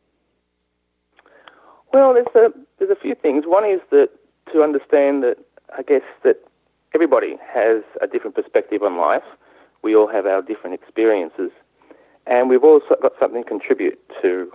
Well, 1.93 2.14
there's 2.14 2.26
a 2.34 2.53
there's 2.78 2.91
a 2.91 3.01
few 3.01 3.14
things. 3.14 3.45
One 3.47 3.64
is 3.64 3.80
that 3.91 4.11
to 4.53 4.62
understand 4.62 5.22
that 5.22 5.39
I 5.76 5.82
guess 5.82 6.03
that 6.24 6.45
everybody 6.95 7.36
has 7.53 7.82
a 8.01 8.07
different 8.07 8.36
perspective 8.36 8.82
on 8.82 8.97
life. 8.97 9.24
We 9.82 9.95
all 9.95 10.09
have 10.09 10.26
our 10.26 10.43
different 10.43 10.74
experiences, 10.74 11.51
and 12.26 12.49
we've 12.49 12.64
all 12.64 12.80
got 13.01 13.12
something 13.20 13.43
to 13.43 13.49
contribute 13.49 13.99
to 14.22 14.53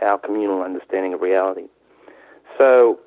our 0.00 0.18
communal 0.18 0.62
understanding 0.62 1.12
of 1.12 1.20
reality. 1.20 1.66
So, 2.56 3.00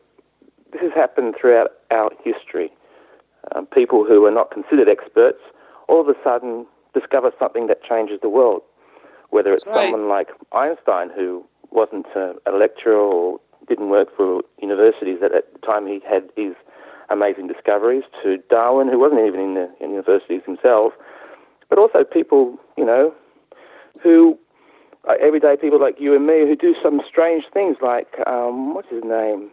this 0.71 0.81
has 0.81 0.91
happened 0.93 1.35
throughout 1.39 1.71
our 1.91 2.11
history 2.23 2.71
um, 3.55 3.65
people 3.67 4.05
who 4.05 4.25
are 4.25 4.31
not 4.31 4.51
considered 4.51 4.89
experts 4.89 5.39
all 5.87 6.01
of 6.01 6.07
a 6.07 6.15
sudden 6.23 6.65
discover 6.93 7.31
something 7.39 7.67
that 7.67 7.83
changes 7.83 8.19
the 8.21 8.29
world. 8.29 8.61
Whether 9.29 9.51
it's 9.51 9.65
right. 9.65 9.75
someone 9.75 10.07
like 10.07 10.29
Einstein 10.51 11.09
who 11.09 11.43
wasn't 11.71 12.05
a, 12.15 12.35
a 12.45 12.51
lecturer 12.51 12.95
or 12.95 13.39
didn't 13.67 13.89
work 13.89 14.15
for 14.15 14.41
universities 14.61 15.19
at 15.23 15.31
the 15.31 15.43
time 15.65 15.87
he 15.87 16.01
had 16.07 16.29
his 16.35 16.53
amazing 17.09 17.47
discoveries, 17.47 18.03
to 18.21 18.37
Darwin, 18.49 18.87
who 18.87 18.99
wasn't 18.99 19.21
even 19.25 19.39
in 19.39 19.53
the 19.55 19.69
in 19.79 19.91
universities 19.91 20.41
himself, 20.45 20.93
but 21.69 21.77
also 21.77 22.03
people, 22.03 22.57
you 22.77 22.85
know, 22.85 23.13
who 24.01 24.37
uh, 25.07 25.15
everyday 25.19 25.57
people 25.57 25.79
like 25.79 25.99
you 25.99 26.15
and 26.15 26.25
me 26.25 26.41
who 26.41 26.55
do 26.55 26.75
some 26.81 27.01
strange 27.07 27.45
things 27.53 27.77
like 27.81 28.15
um, 28.27 28.73
what's 28.73 28.89
his 28.89 29.03
name? 29.03 29.49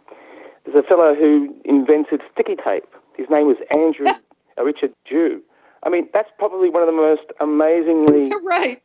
There's 0.65 0.83
a 0.83 0.87
fellow 0.87 1.15
who 1.15 1.55
invented 1.65 2.21
sticky 2.31 2.55
tape. 2.55 2.87
His 3.15 3.27
name 3.29 3.47
was 3.47 3.57
Andrew 3.71 4.07
uh, 4.57 4.63
Richard 4.63 4.93
Drew. 5.05 5.41
I 5.83 5.89
mean, 5.89 6.07
that's 6.13 6.29
probably 6.37 6.69
one 6.69 6.83
of 6.83 6.87
the 6.87 6.93
most 6.93 7.23
amazingly 7.39 8.31
right. 8.43 8.81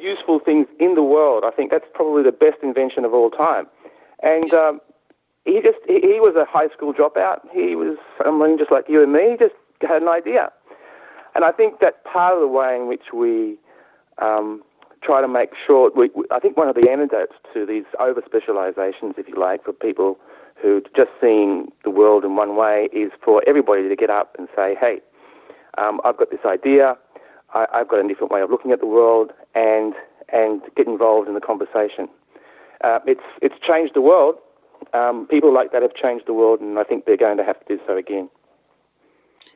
useful 0.00 0.38
things 0.38 0.66
in 0.78 0.94
the 0.94 1.02
world. 1.02 1.44
I 1.46 1.50
think 1.50 1.70
that's 1.70 1.86
probably 1.94 2.22
the 2.22 2.32
best 2.32 2.58
invention 2.62 3.04
of 3.04 3.14
all 3.14 3.30
time. 3.30 3.66
And 4.22 4.44
Yes. 4.52 4.54
um, 4.54 4.80
he 5.46 5.60
just 5.62 5.78
he, 5.86 5.94
he 6.00 6.20
was 6.20 6.34
a 6.36 6.44
high 6.44 6.68
school 6.68 6.92
dropout. 6.92 7.40
He 7.52 7.74
was 7.74 7.96
someone 8.22 8.58
just 8.58 8.70
like 8.70 8.86
you 8.88 9.02
and 9.02 9.12
me. 9.12 9.30
He 9.32 9.36
just 9.36 9.54
had 9.80 10.02
an 10.02 10.08
idea. 10.08 10.52
And 11.34 11.44
I 11.44 11.52
think 11.52 11.80
that 11.80 12.04
part 12.04 12.34
of 12.34 12.40
the 12.40 12.48
way 12.48 12.76
in 12.76 12.86
which 12.86 13.12
we 13.14 13.56
um, 14.20 14.62
try 15.02 15.20
to 15.20 15.28
make 15.28 15.50
sure, 15.66 15.90
we, 15.94 16.10
we, 16.14 16.24
I 16.30 16.40
think 16.40 16.56
one 16.56 16.68
of 16.68 16.74
the 16.74 16.90
antidotes 16.90 17.34
to 17.54 17.64
these 17.66 17.84
over 18.00 18.22
specializations, 18.24 19.14
if 19.18 19.28
you 19.28 19.36
like, 19.38 19.64
for 19.64 19.72
people 19.72 20.18
who 20.60 20.82
just 20.96 21.10
seeing 21.20 21.70
the 21.84 21.90
world 21.90 22.24
in 22.24 22.36
one 22.36 22.56
way 22.56 22.88
is 22.92 23.12
for 23.22 23.42
everybody 23.46 23.88
to 23.88 23.96
get 23.96 24.10
up 24.10 24.34
and 24.38 24.48
say, 24.56 24.74
hey, 24.80 25.00
um, 25.78 26.00
I've 26.04 26.16
got 26.16 26.30
this 26.30 26.44
idea, 26.44 26.96
I, 27.54 27.66
I've 27.72 27.88
got 27.88 28.04
a 28.04 28.08
different 28.08 28.32
way 28.32 28.40
of 28.40 28.50
looking 28.50 28.72
at 28.72 28.80
the 28.80 28.86
world, 28.86 29.32
and 29.54 29.94
and 30.30 30.60
get 30.76 30.86
involved 30.86 31.28
in 31.28 31.34
the 31.34 31.40
conversation. 31.40 32.08
Uh, 32.82 32.98
it's 33.06 33.22
it's 33.42 33.54
changed 33.60 33.94
the 33.94 34.00
world. 34.00 34.36
Um, 34.92 35.26
people 35.26 35.52
like 35.52 35.72
that 35.72 35.82
have 35.82 35.94
changed 35.94 36.26
the 36.26 36.34
world, 36.34 36.60
and 36.60 36.78
I 36.78 36.84
think 36.84 37.04
they're 37.04 37.16
going 37.16 37.36
to 37.38 37.44
have 37.44 37.58
to 37.60 37.76
do 37.76 37.82
so 37.86 37.96
again. 37.96 38.28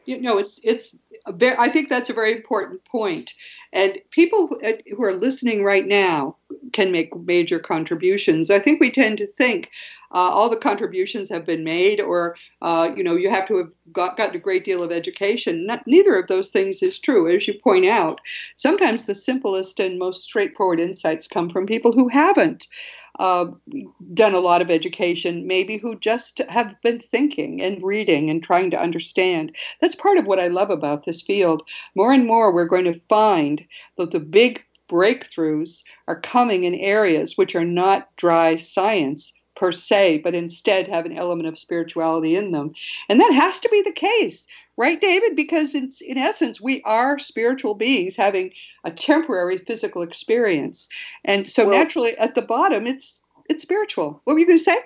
you 0.05 0.20
know 0.20 0.38
it's 0.38 0.61
it's 0.64 0.96
very, 1.28 1.57
i 1.59 1.68
think 1.68 1.88
that's 1.88 2.11
a 2.11 2.12
very 2.12 2.32
important 2.32 2.84
point 2.84 3.34
and 3.72 3.98
people 4.11 4.59
uh, 4.64 4.72
who 4.90 5.05
are 5.05 5.12
listening 5.14 5.62
right 5.62 5.86
now 5.86 6.36
can 6.72 6.90
make 6.92 7.14
major 7.16 7.59
contributions 7.59 8.51
i 8.51 8.59
think 8.59 8.80
we 8.80 8.90
tend 8.90 9.18
to 9.18 9.26
think 9.26 9.70
uh, 10.12 10.28
all 10.28 10.51
the 10.51 10.57
contributions 10.57 11.28
have 11.28 11.46
been 11.46 11.62
made 11.62 12.01
or 12.01 12.36
uh, 12.62 12.90
you 12.96 13.05
know 13.05 13.14
you 13.14 13.30
have 13.30 13.46
to 13.46 13.57
have 13.57 13.70
got, 13.92 14.16
gotten 14.16 14.36
a 14.36 14.40
great 14.40 14.64
deal 14.64 14.82
of 14.82 14.90
education 14.90 15.66
Not, 15.66 15.86
neither 15.86 16.18
of 16.18 16.26
those 16.26 16.48
things 16.48 16.82
is 16.82 16.98
true 16.98 17.32
as 17.32 17.46
you 17.46 17.55
point 17.55 17.86
out 17.86 18.20
sometimes 18.57 19.05
the 19.05 19.14
simplest 19.14 19.80
and 19.80 19.98
most 19.98 20.22
straightforward 20.22 20.80
insights 20.80 21.28
come 21.28 21.51
from 21.51 21.66
people 21.66 21.92
who 21.92 22.09
haven't 22.09 22.66
uh, 23.18 23.46
done 24.14 24.34
a 24.34 24.40
lot 24.40 24.62
of 24.62 24.70
education, 24.70 25.46
maybe 25.46 25.76
who 25.76 25.98
just 25.98 26.38
have 26.48 26.74
been 26.82 26.98
thinking 26.98 27.61
and 27.61 27.82
reading 27.82 28.30
and 28.30 28.42
trying 28.42 28.70
to 28.70 28.80
understand. 28.80 29.55
That's 29.80 29.94
part 29.94 30.16
of 30.16 30.26
what 30.26 30.40
I 30.40 30.48
love 30.48 30.70
about 30.70 31.05
this 31.05 31.20
field. 31.20 31.62
More 31.94 32.12
and 32.12 32.26
more, 32.26 32.51
we're 32.51 32.64
going 32.64 32.86
to 32.86 33.01
find 33.11 33.62
that 33.98 34.12
the 34.12 34.20
big 34.20 34.64
breakthroughs 34.91 35.82
are 36.09 36.20
coming 36.20 36.64
in 36.64 36.74
areas 36.74 37.38
which 37.38 37.55
are 37.55 37.64
not 37.64 38.14
dry 38.16 38.57
science 38.57 39.32
per 39.55 39.72
se, 39.72 40.18
but 40.18 40.34
instead 40.34 40.88
have 40.88 41.07
an 41.07 41.16
element 41.16 41.49
of 41.49 41.59
spirituality 41.59 42.34
in 42.34 42.51
them. 42.51 42.72
And 43.09 43.20
that 43.20 43.32
has 43.32 43.61
to 43.61 43.68
be 43.68 43.82
the 43.82 43.93
case, 43.93 44.47
right, 44.76 45.01
David? 45.01 45.36
Because 45.36 45.74
it's, 45.74 46.01
in 46.01 46.16
essence, 46.18 46.61
we 46.61 46.82
are 46.82 47.18
spiritual 47.18 47.74
beings 47.74 48.16
having 48.16 48.53
a 48.84 48.91
temporary 48.91 49.59
physical 49.59 50.03
experience. 50.03 50.88
And 51.24 51.49
so 51.49 51.66
Well- 51.66 51.78
naturally, 51.78 52.16
at 52.16 52.34
the 52.34 52.43
bottom, 52.43 52.86
it's 52.86 53.22
it's 53.49 53.62
spiritual. 53.62 54.20
What 54.24 54.34
were 54.34 54.38
you 54.38 54.47
going 54.47 54.59
to 54.59 54.64
say? 54.64 54.78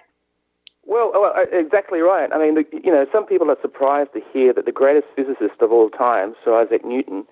Well, 0.86 1.12
well, 1.12 1.32
uh, 1.36 1.44
exactly 1.52 2.00
right. 2.00 2.30
I 2.32 2.38
mean, 2.38 2.55
the, 2.55 2.64
you 2.82 2.90
know, 2.90 3.07
some 3.12 3.26
people 3.26 3.50
are 3.50 3.59
surprised 3.61 4.12
to 4.14 4.22
hear 4.32 4.52
that 4.55 4.64
the 4.64 4.72
greatest 4.72 5.07
physicist 5.14 5.61
of 5.61 5.70
all 5.70 5.90
time, 5.90 6.34
Sir 6.42 6.55
Isaac 6.62 6.82
Newton, 6.84 7.26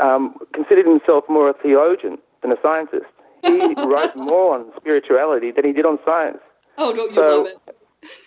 um, 0.00 0.36
considered 0.52 0.86
himself 0.86 1.24
more 1.28 1.48
a 1.50 1.54
theologian 1.54 2.18
than 2.42 2.52
a 2.52 2.56
scientist. 2.62 3.06
He 3.42 3.74
wrote 3.86 4.14
more 4.16 4.54
on 4.54 4.66
spirituality 4.76 5.50
than 5.50 5.64
he 5.64 5.72
did 5.72 5.84
on 5.86 5.98
science. 6.04 6.38
Oh, 6.78 6.94
don't 6.94 7.10
you 7.10 7.14
So- 7.16 7.42
love 7.42 7.46
it? 7.46 7.58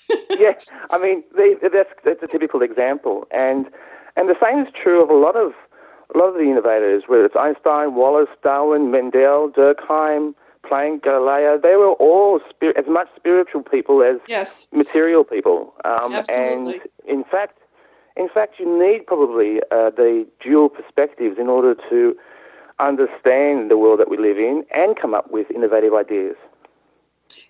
yeah, 0.39 0.53
I 0.89 0.97
mean, 0.97 1.23
they, 1.35 1.53
that's 1.61 1.89
that's 2.03 2.23
a 2.23 2.27
typical 2.27 2.63
example, 2.63 3.27
and 3.29 3.67
and 4.15 4.27
the 4.27 4.35
same 4.43 4.59
is 4.65 4.73
true 4.73 5.03
of 5.03 5.09
a 5.11 5.13
lot 5.13 5.35
of 5.35 5.53
a 6.15 6.17
lot 6.17 6.29
of 6.29 6.33
the 6.35 6.49
innovators, 6.49 7.03
whether 7.05 7.25
it's 7.25 7.35
Einstein, 7.35 7.93
Wallace, 7.93 8.29
Darwin, 8.41 8.89
Mendel, 8.89 9.51
Durkheim, 9.51 10.33
Planck, 10.65 11.03
Galileo. 11.03 11.59
They 11.61 11.75
were 11.75 11.91
all 11.91 12.39
spir- 12.49 12.73
as 12.75 12.85
much 12.87 13.07
spiritual 13.15 13.61
people 13.61 14.01
as 14.01 14.17
Yes. 14.27 14.67
material 14.71 15.23
people. 15.23 15.75
Um, 15.85 16.13
Absolutely. 16.13 16.73
And 16.75 16.81
in 17.05 17.23
fact, 17.25 17.56
in 18.17 18.29
fact, 18.29 18.55
you 18.59 18.65
need 18.65 19.05
probably 19.05 19.59
uh, 19.71 19.91
the 19.91 20.25
dual 20.43 20.69
perspectives 20.69 21.37
in 21.39 21.47
order 21.47 21.75
to 21.89 22.15
understand 22.79 23.71
the 23.71 23.77
world 23.77 23.99
that 23.99 24.09
we 24.09 24.17
live 24.17 24.37
in 24.37 24.63
and 24.73 24.95
come 24.99 25.13
up 25.13 25.31
with 25.31 25.49
innovative 25.51 25.93
ideas. 25.93 26.35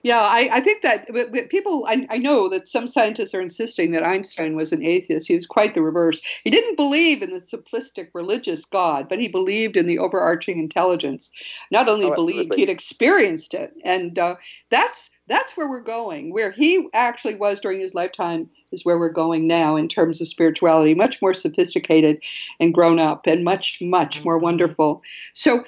Yeah, 0.03 0.21
I, 0.21 0.49
I 0.53 0.61
think 0.61 0.83
that 0.83 1.07
but, 1.11 1.31
but 1.31 1.49
people, 1.49 1.85
I, 1.87 2.07
I 2.09 2.17
know 2.17 2.49
that 2.49 2.67
some 2.67 2.87
scientists 2.87 3.33
are 3.33 3.41
insisting 3.41 3.91
that 3.91 4.05
Einstein 4.05 4.55
was 4.55 4.71
an 4.71 4.83
atheist. 4.83 5.27
He 5.27 5.35
was 5.35 5.45
quite 5.45 5.73
the 5.73 5.81
reverse. 5.81 6.21
He 6.43 6.49
didn't 6.49 6.75
believe 6.75 7.21
in 7.21 7.31
the 7.31 7.39
simplistic 7.39 8.09
religious 8.13 8.63
God, 8.65 9.09
but 9.09 9.19
he 9.19 9.27
believed 9.27 9.75
in 9.75 9.87
the 9.87 9.99
overarching 9.99 10.59
intelligence. 10.59 11.31
Not 11.71 11.89
only 11.89 12.07
Oh, 12.07 12.15
believed, 12.15 12.53
he'd 12.55 12.69
experienced 12.69 13.53
it. 13.53 13.73
And 13.83 14.17
uh, 14.17 14.35
that's, 14.69 15.09
that's 15.27 15.57
where 15.57 15.69
we're 15.69 15.81
going. 15.81 16.31
Where 16.31 16.51
he 16.51 16.87
actually 16.93 17.35
was 17.35 17.59
during 17.59 17.81
his 17.81 17.93
lifetime 17.93 18.49
is 18.71 18.85
where 18.85 18.99
we're 18.99 19.09
going 19.09 19.47
now 19.47 19.75
in 19.75 19.87
terms 19.89 20.21
of 20.21 20.27
spirituality, 20.27 20.93
much 20.93 21.21
more 21.21 21.33
sophisticated 21.33 22.19
and 22.59 22.73
grown 22.73 22.99
up 22.99 23.27
and 23.27 23.43
much, 23.43 23.79
much 23.81 24.23
more 24.23 24.37
wonderful. 24.37 25.01
So 25.33 25.65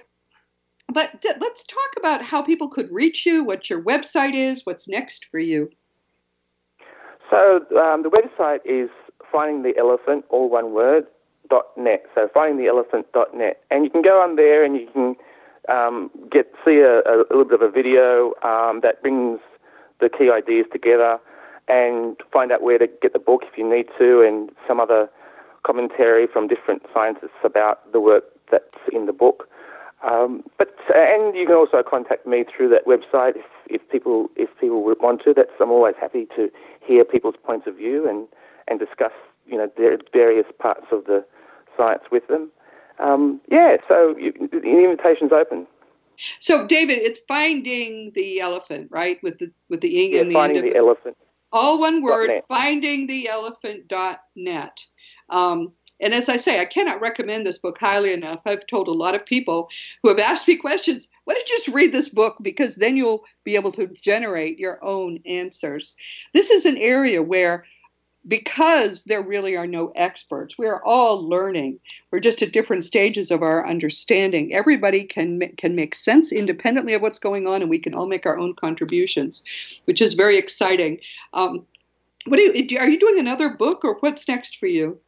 but 0.90 1.22
th- 1.22 1.36
let's 1.40 1.64
talk 1.64 1.92
about 1.98 2.22
how 2.22 2.42
people 2.42 2.68
could 2.68 2.92
reach 2.92 3.26
you, 3.26 3.44
what 3.44 3.70
your 3.70 3.82
website 3.82 4.34
is, 4.34 4.66
what's 4.66 4.88
next 4.88 5.26
for 5.32 5.40
you. 5.40 5.70
So 7.30 7.66
um, 7.78 8.04
the 8.04 8.10
website 8.10 8.60
is 8.66 8.90
finding 9.32 9.64
the 9.64 9.78
elephant, 9.78 10.26
all 10.30 10.50
one 10.50 10.74
word, 10.74 11.06
dot 11.50 11.68
net. 11.78 12.06
So 12.16 12.28
findingtheelephant 12.28 13.06
dot 13.14 13.36
net, 13.36 13.64
and 13.70 13.84
you 13.84 13.90
can 13.90 14.02
go 14.02 14.22
on 14.22 14.36
there 14.36 14.64
and 14.64 14.76
you 14.76 14.88
can 14.94 15.16
um, 15.68 16.10
get 16.32 16.52
see 16.66 16.80
a, 16.80 17.00
a 17.02 17.26
little 17.30 17.46
bit 17.46 17.62
of 17.62 17.62
a 17.62 17.72
video 17.72 18.34
um, 18.44 18.82
that 18.82 19.02
brings 19.02 19.40
the 20.00 20.10
key 20.10 20.32
ideas 20.32 20.66
together, 20.72 21.20
and 21.68 22.18
find 22.32 22.52
out 22.52 22.62
where 22.62 22.78
to 22.78 22.88
get 23.02 23.14
the 23.14 23.20
book 23.20 23.44
if 23.44 23.58
you 23.58 23.70
need 23.70 23.88
to, 23.98 24.22
and 24.22 24.50
some 24.68 24.80
other 24.80 25.10
commentary 25.64 26.26
from 26.26 26.48
different 26.48 26.84
scientists 26.94 27.42
about 27.44 27.92
the 27.92 28.00
work 28.00 28.24
that's 28.50 28.78
in 28.94 29.06
the 29.08 29.14
book. 29.14 29.49
Um, 30.02 30.43
but 30.58 30.74
and 30.95 31.36
you 31.36 31.45
can 31.45 31.56
also 31.56 31.84
contact 31.84 32.26
me 32.26 32.45
through 32.45 32.70
that 32.70 32.86
website 32.86 33.36
if, 33.36 33.45
if 33.70 33.89
people 33.89 34.30
if 34.36 34.50
people 34.60 34.84
would 34.84 35.02
want 35.02 35.24
to. 35.24 35.34
That's 35.34 35.52
I'm 35.60 35.72
always 35.72 35.95
happy 36.00 36.28
to 36.36 36.50
hear 36.82 37.04
people's 37.04 37.36
points 37.43 37.68
of 37.68 37.76
view 37.76 38.08
and, 38.08 38.28
and 38.68 38.80
discuss 38.80 39.12
you 39.45 39.58
know 39.58 39.70
their 39.78 39.97
various 40.14 40.47
parts 40.58 40.88
of 40.91 41.06
the 41.06 41.26
science 41.76 42.04
with 42.12 42.28
them. 42.28 42.50
Um, 43.00 43.41
yeah, 43.50 43.78
so 43.88 44.16
you, 44.18 44.34
the 44.52 44.62
invitation's 44.62 45.32
open. 45.32 45.66
So, 46.41 46.68
David, 46.68 46.97
it's 47.00 47.20
finding 47.20 48.12
the 48.14 48.41
elephant, 48.41 48.89
right? 48.91 49.18
With 49.24 49.39
the 49.39 49.50
with 49.70 49.80
the 49.82 50.04
ing 50.04 50.14
Yeah, 50.14 50.22
and 50.22 50.32
the 50.32 50.34
finding 50.34 50.62
the 50.62 50.76
elephant. 50.76 51.16
All 51.52 51.80
one 51.80 52.04
word, 52.04 52.28
net. 52.28 52.45
findingtheelephant.net. 52.50 54.78
Um, 55.30 55.72
and 56.00 56.14
as 56.14 56.30
I 56.30 56.38
say, 56.38 56.60
I 56.60 56.66
cannot 56.66 57.02
recommend 57.02 57.45
this 57.45 57.58
book 57.58 57.78
highly 57.80 58.14
enough. 58.14 58.41
I've 58.45 58.68
told 58.68 58.88
a 58.88 58.91
lot 58.91 59.16
of 59.16 59.26
people 59.26 59.70
who 60.02 60.10
have 60.10 60.20
asked 60.20 60.47
me 60.47 60.56
questions, 60.56 61.08
why 61.26 61.34
don't 61.34 61.50
you 61.50 61.58
just 61.58 61.68
read 61.70 61.91
this 61.91 62.10
book? 62.10 62.38
Because 62.41 62.76
then 62.76 62.97
you'll 62.97 63.24
be 63.43 63.56
able 63.56 63.72
to 63.74 63.88
generate 64.02 64.60
your 64.60 64.84
own 64.84 65.20
answers. 65.26 65.95
This 66.34 66.50
is 66.50 66.66
an 66.66 66.78
area 66.78 67.22
where, 67.22 67.66
because 68.28 69.06
there 69.06 69.22
really 69.22 69.56
are 69.56 69.68
no 69.68 69.91
experts, 69.95 70.58
we 70.58 70.68
are 70.68 70.84
all 70.84 71.28
learning. 71.28 71.80
We're 72.12 72.20
just 72.20 72.41
at 72.41 72.54
different 72.54 72.86
stages 72.86 73.32
of 73.32 73.41
our 73.41 73.68
understanding. 73.68 74.54
Everybody 74.54 75.04
can, 75.04 75.39
can 75.58 75.76
make 75.76 75.95
sense 75.95 76.32
independently 76.32 76.93
of 76.93 77.02
what's 77.02 77.20
going 77.20 77.47
on, 77.47 77.62
and 77.62 77.70
we 77.70 77.80
can 77.80 77.95
all 77.95 78.08
make 78.08 78.26
our 78.26 78.38
own 78.38 78.54
contributions, 78.56 79.43
which 79.86 80.02
is 80.02 80.14
very 80.14 80.38
exciting. 80.38 81.00
Um, 81.34 81.66
what 82.26 82.38
do 82.38 82.43
you, 82.43 82.78
are 82.78 82.89
you 82.89 83.00
doing 83.00 83.20
another 83.20 83.50
book, 83.50 83.84
or 83.84 83.97
what's 84.02 84.28
next 84.28 84.58
for 84.58 84.68
you? 84.68 85.00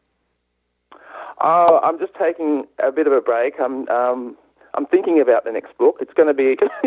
Oh, 1.44 1.80
I'm 1.82 1.98
just 1.98 2.14
taking 2.14 2.66
a 2.78 2.92
bit 2.92 3.08
of 3.08 3.14
a 3.14 3.22
break. 3.22 3.56
I'm 3.60 3.90
um, 3.90 4.38
I'm 4.76 4.86
thinking 4.86 5.20
about 5.20 5.44
the 5.44 5.52
next 5.52 5.76
book. 5.78 5.98
It's 6.00 6.14
going 6.14 6.28
to 6.28 6.36
be 6.36 6.56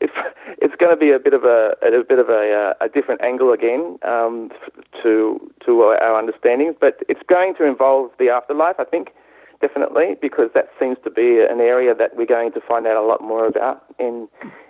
it's 0.00 0.12
it's 0.58 0.74
going 0.76 0.92
to 0.92 0.96
be 0.96 1.10
a 1.10 1.18
bit 1.18 1.32
of 1.32 1.44
a 1.44 1.74
a 1.82 2.04
bit 2.04 2.18
of 2.18 2.28
a 2.28 2.74
uh, 2.80 2.84
a 2.84 2.88
different 2.90 3.22
angle 3.22 3.52
again 3.52 3.98
um, 4.02 4.50
to 5.02 5.40
to 5.64 5.80
our 5.82 6.18
understandings, 6.18 6.74
but 6.78 7.02
it's 7.08 7.22
going 7.26 7.54
to 7.56 7.64
involve 7.64 8.10
the 8.18 8.28
afterlife. 8.28 8.76
I 8.78 8.84
think 8.84 9.12
definitely 9.62 10.16
because 10.20 10.50
that 10.54 10.68
seems 10.78 10.98
to 11.04 11.10
be 11.10 11.40
an 11.40 11.60
area 11.60 11.94
that 11.94 12.16
we're 12.16 12.26
going 12.26 12.52
to 12.52 12.60
find 12.60 12.86
out 12.86 12.96
a 12.96 13.06
lot 13.06 13.22
more 13.22 13.46
about 13.46 13.84
in 13.98 14.28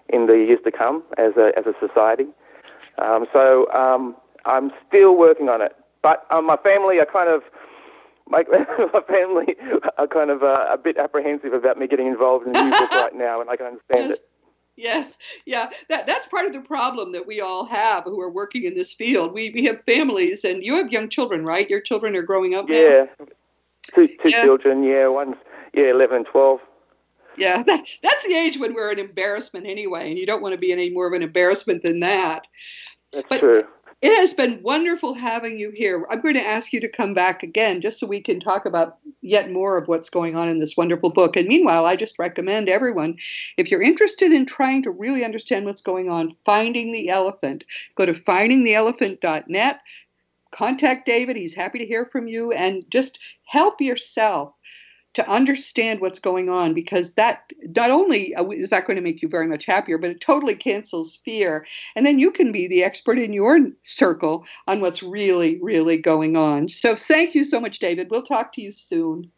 in 0.08 0.26
the 0.26 0.34
years 0.34 0.60
to 0.64 0.70
come 0.70 1.02
as 1.18 1.32
a 1.36 1.50
as 1.58 1.66
a 1.66 1.74
society. 1.84 2.26
Um, 2.98 3.26
so 3.32 3.68
um, 3.72 4.14
I'm 4.44 4.70
still 4.86 5.16
working 5.16 5.48
on 5.48 5.62
it, 5.62 5.74
but 6.00 6.26
um, 6.30 6.46
my 6.46 6.56
family 6.56 7.00
are 7.00 7.06
kind 7.06 7.28
of 7.28 7.42
my, 8.28 8.44
my 8.92 9.00
family 9.00 9.56
are 9.96 10.06
kind 10.06 10.30
of 10.30 10.42
uh, 10.42 10.66
a 10.70 10.78
bit 10.78 10.96
apprehensive 10.96 11.52
about 11.52 11.78
me 11.78 11.86
getting 11.86 12.06
involved 12.06 12.46
in 12.46 12.52
the 12.52 12.62
new 12.64 13.00
right 13.00 13.14
now, 13.14 13.40
and 13.40 13.50
I 13.50 13.56
can 13.56 13.66
understand 13.66 14.10
yes. 14.10 14.18
it. 14.18 14.24
Yes, 14.76 15.18
yeah, 15.44 15.70
that 15.88 16.06
that's 16.06 16.26
part 16.26 16.46
of 16.46 16.52
the 16.52 16.60
problem 16.60 17.10
that 17.10 17.26
we 17.26 17.40
all 17.40 17.64
have 17.66 18.04
who 18.04 18.20
are 18.20 18.30
working 18.30 18.62
in 18.62 18.76
this 18.76 18.94
field. 18.94 19.34
We 19.34 19.50
we 19.50 19.64
have 19.64 19.82
families, 19.82 20.44
and 20.44 20.64
you 20.64 20.76
have 20.76 20.92
young 20.92 21.08
children, 21.08 21.44
right? 21.44 21.68
Your 21.68 21.80
children 21.80 22.14
are 22.14 22.22
growing 22.22 22.54
up. 22.54 22.68
Yeah, 22.68 23.06
now? 23.18 23.26
two 23.92 24.06
two 24.22 24.30
yeah. 24.30 24.44
children. 24.44 24.84
Yeah, 24.84 25.08
one's 25.08 25.34
yeah 25.74 25.90
eleven 25.90 26.18
and 26.18 26.26
twelve. 26.26 26.60
Yeah, 27.36 27.62
that, 27.66 27.84
that's 28.02 28.22
the 28.24 28.34
age 28.34 28.58
when 28.58 28.72
we're 28.72 28.92
an 28.92 29.00
embarrassment 29.00 29.66
anyway, 29.66 30.10
and 30.10 30.18
you 30.18 30.26
don't 30.26 30.42
want 30.42 30.52
to 30.52 30.58
be 30.58 30.72
any 30.72 30.90
more 30.90 31.08
of 31.08 31.12
an 31.12 31.22
embarrassment 31.22 31.82
than 31.82 31.98
that. 32.00 32.46
That's 33.12 33.26
but, 33.28 33.40
true. 33.40 33.62
It 34.00 34.16
has 34.20 34.32
been 34.32 34.62
wonderful 34.62 35.14
having 35.14 35.58
you 35.58 35.72
here. 35.72 36.06
I'm 36.08 36.20
going 36.20 36.34
to 36.34 36.46
ask 36.46 36.72
you 36.72 36.80
to 36.80 36.88
come 36.88 37.14
back 37.14 37.42
again 37.42 37.80
just 37.80 37.98
so 37.98 38.06
we 38.06 38.20
can 38.20 38.38
talk 38.38 38.64
about 38.64 38.98
yet 39.22 39.50
more 39.50 39.76
of 39.76 39.88
what's 39.88 40.08
going 40.08 40.36
on 40.36 40.48
in 40.48 40.60
this 40.60 40.76
wonderful 40.76 41.10
book. 41.10 41.36
And 41.36 41.48
meanwhile, 41.48 41.84
I 41.84 41.96
just 41.96 42.16
recommend 42.16 42.68
everyone, 42.68 43.16
if 43.56 43.72
you're 43.72 43.82
interested 43.82 44.30
in 44.32 44.46
trying 44.46 44.84
to 44.84 44.92
really 44.92 45.24
understand 45.24 45.66
what's 45.66 45.82
going 45.82 46.08
on, 46.08 46.36
Finding 46.44 46.92
the 46.92 47.08
Elephant, 47.08 47.64
go 47.96 48.06
to 48.06 48.14
findingtheelephant.net, 48.14 49.80
contact 50.52 51.04
David. 51.04 51.36
He's 51.36 51.54
happy 51.54 51.80
to 51.80 51.86
hear 51.86 52.06
from 52.06 52.28
you, 52.28 52.52
and 52.52 52.88
just 52.90 53.18
help 53.46 53.80
yourself 53.80 54.52
to 55.14 55.28
understand 55.28 56.00
what's 56.00 56.18
going 56.18 56.48
on 56.48 56.74
because 56.74 57.14
that 57.14 57.50
not 57.74 57.90
only 57.90 58.34
uh, 58.34 58.44
is 58.50 58.70
that 58.70 58.86
going 58.86 58.96
to 58.96 59.02
make 59.02 59.22
you 59.22 59.28
very 59.28 59.46
much 59.46 59.64
happier, 59.64 59.98
but 59.98 60.10
it 60.10 60.20
totally 60.20 60.54
cancels 60.54 61.16
fear. 61.24 61.66
And 61.96 62.06
then 62.06 62.18
you 62.18 62.30
can 62.30 62.52
be 62.52 62.68
the 62.68 62.84
expert 62.84 63.18
in 63.18 63.32
your 63.32 63.58
circle 63.82 64.46
on 64.66 64.80
what's 64.80 65.02
really, 65.02 65.58
really 65.60 65.96
going 65.96 66.36
on. 66.36 66.68
So 66.68 66.94
thank 66.94 67.34
you 67.34 67.44
so 67.44 67.60
much, 67.60 67.78
David. 67.78 68.08
We'll 68.10 68.22
talk 68.22 68.52
to 68.54 68.62
you 68.62 68.70
soon. 68.70 69.30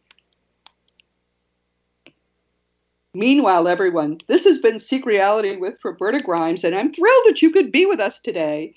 Meanwhile, 3.15 3.67
everyone, 3.67 4.19
this 4.29 4.45
has 4.45 4.59
been 4.59 4.79
Seek 4.79 5.05
Reality 5.05 5.57
with 5.57 5.85
Roberta 5.85 6.21
Grimes, 6.21 6.63
and 6.63 6.77
I'm 6.77 6.93
thrilled 6.93 7.25
that 7.27 7.43
you 7.43 7.51
could 7.51 7.73
be 7.73 7.85
with 7.85 7.99
us 7.99 8.21
today. 8.21 8.73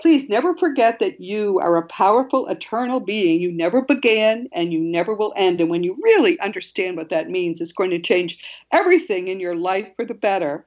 Please 0.00 0.28
never 0.28 0.56
forget 0.56 0.98
that 0.98 1.20
you 1.20 1.60
are 1.60 1.76
a 1.76 1.86
powerful, 1.86 2.46
eternal 2.48 3.00
being. 3.00 3.40
You 3.40 3.52
never 3.52 3.80
began 3.80 4.48
and 4.52 4.72
you 4.72 4.80
never 4.80 5.14
will 5.14 5.32
end. 5.36 5.60
And 5.60 5.70
when 5.70 5.84
you 5.84 5.96
really 6.02 6.38
understand 6.40 6.96
what 6.96 7.10
that 7.10 7.30
means, 7.30 7.60
it's 7.60 7.72
going 7.72 7.90
to 7.90 8.00
change 8.00 8.44
everything 8.72 9.28
in 9.28 9.38
your 9.38 9.54
life 9.54 9.88
for 9.96 10.04
the 10.04 10.14
better. 10.14 10.66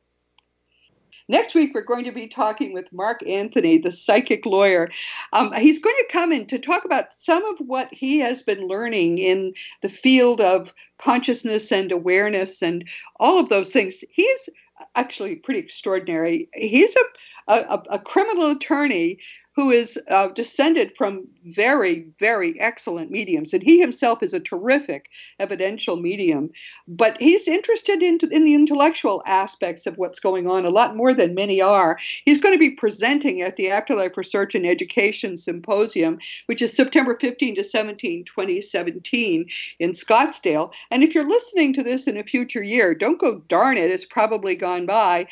Next 1.30 1.54
week, 1.54 1.72
we're 1.74 1.82
going 1.82 2.06
to 2.06 2.12
be 2.14 2.28
talking 2.28 2.72
with 2.72 2.92
Mark 2.94 3.26
Anthony, 3.28 3.78
the 3.78 3.92
psychic 3.92 4.46
lawyer. 4.46 4.90
Um, 5.34 5.52
he's 5.52 5.80
going 5.80 5.96
to 5.98 6.08
come 6.10 6.32
in 6.32 6.46
to 6.48 6.58
talk 6.58 6.86
about 6.86 7.14
some 7.14 7.44
of 7.46 7.60
what 7.60 7.90
he 7.92 8.20
has 8.20 8.42
been 8.42 8.66
learning 8.66 9.18
in 9.18 9.54
the 9.82 9.90
field 9.90 10.40
of 10.40 10.74
consciousness 11.00 11.70
and 11.70 11.92
awareness 11.92 12.62
and 12.64 12.88
all 13.20 13.38
of 13.38 13.50
those 13.50 13.72
things. 13.72 14.06
He's 14.10 14.50
actually 14.96 15.36
pretty 15.36 15.60
extraordinary. 15.60 16.50
He's 16.54 16.96
a 16.96 17.02
a, 17.50 17.82
a, 17.92 18.00
criminal 18.00 18.52
attorney 18.52 19.20
who 19.58 19.72
is 19.72 20.00
uh, 20.12 20.28
descended 20.28 20.96
from 20.96 21.28
very, 21.48 22.06
very 22.20 22.58
excellent 22.60 23.10
mediums. 23.10 23.54
And 23.54 23.64
he 23.64 23.80
himself 23.80 24.22
is 24.22 24.32
a 24.32 24.40
terrific 24.40 25.10
evidential 25.40 25.96
medium. 25.96 26.52
But 26.88 27.18
he's 27.20 27.48
interested 27.48 28.04
in, 28.04 28.20
in 28.32 28.46
the 28.46 28.54
intellectual 28.54 29.24
aspects 29.26 29.88
of 29.88 29.98
what's 29.98 30.20
going 30.20 30.48
on 30.48 30.64
a 30.64 30.70
lot 30.70 30.96
more 30.96 31.12
than 31.12 31.34
many 31.34 31.60
are. 31.60 31.98
He's 32.24 32.38
going 32.38 32.54
to 32.54 32.60
be 32.60 32.70
presenting 32.70 33.42
at 33.42 33.56
the 33.56 33.72
Afterlife 33.72 34.16
Research 34.16 34.54
and 34.54 34.64
Education 34.64 35.38
Symposium, 35.38 36.20
which 36.46 36.62
is 36.62 36.72
September 36.72 37.18
15 37.20 37.56
to 37.56 37.64
17, 37.64 38.26
2017 38.26 39.48
in 39.80 39.92
Scottsdale. 39.92 40.72
And 40.92 41.04
if 41.04 41.16
you're 41.16 41.28
listening 41.28 41.74
to 41.74 41.82
this 41.82 42.06
in 42.06 42.16
a 42.16 42.24
future 42.24 42.62
year, 42.62 42.94
don't 42.94 43.20
go 43.20 43.40
darn 43.48 43.78
it, 43.78 43.90
it's 43.90 44.06
probably 44.06 44.56
gone 44.56 44.86
by 44.86 45.28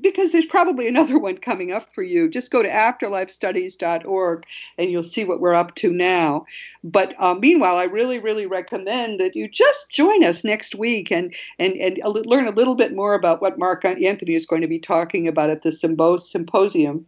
because 0.00 0.32
there's 0.32 0.46
probably 0.46 0.88
another 0.88 1.18
one 1.18 1.38
coming 1.38 1.72
up 1.72 1.92
for 1.94 2.02
you. 2.02 2.28
Just 2.28 2.50
go 2.50 2.62
to 2.62 2.68
afterlifestudies.org 2.68 4.46
and 4.78 4.90
you'll 4.90 5.02
see 5.02 5.24
what 5.24 5.40
we're 5.40 5.54
up 5.54 5.74
to 5.76 5.92
now. 5.92 6.46
But 6.82 7.14
uh, 7.18 7.34
meanwhile, 7.34 7.76
I 7.76 7.84
really, 7.84 8.18
really 8.18 8.46
recommend 8.46 9.20
that 9.20 9.34
you 9.34 9.48
just 9.48 9.90
join 9.90 10.24
us 10.24 10.44
next 10.44 10.74
week 10.74 11.10
and, 11.10 11.34
and, 11.58 11.74
and 11.74 11.98
learn 12.04 12.46
a 12.46 12.52
little 12.52 12.76
bit 12.76 12.94
more 12.94 13.14
about 13.14 13.40
what 13.40 13.58
Mark 13.58 13.84
Anthony 13.84 14.34
is 14.34 14.46
going 14.46 14.62
to 14.62 14.68
be 14.68 14.78
talking 14.78 15.26
about 15.28 15.50
at 15.50 15.62
the 15.62 15.72
symposium. 15.72 17.06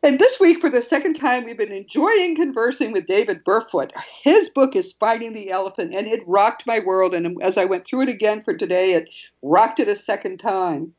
And 0.00 0.20
this 0.20 0.38
week, 0.38 0.60
for 0.60 0.70
the 0.70 0.80
second 0.80 1.14
time, 1.14 1.44
we've 1.44 1.58
been 1.58 1.72
enjoying 1.72 2.36
conversing 2.36 2.92
with 2.92 3.06
David 3.06 3.44
Burfoot. 3.44 3.90
His 4.22 4.48
book 4.48 4.76
is 4.76 4.92
Finding 4.92 5.32
the 5.32 5.50
Elephant, 5.50 5.92
and 5.92 6.06
it 6.06 6.22
rocked 6.24 6.68
my 6.68 6.78
world. 6.78 7.14
And 7.14 7.42
as 7.42 7.58
I 7.58 7.64
went 7.64 7.84
through 7.84 8.02
it 8.02 8.08
again 8.08 8.40
for 8.42 8.56
today, 8.56 8.92
it 8.92 9.08
rocked 9.42 9.80
it 9.80 9.88
a 9.88 9.96
second 9.96 10.38
time. 10.38 10.94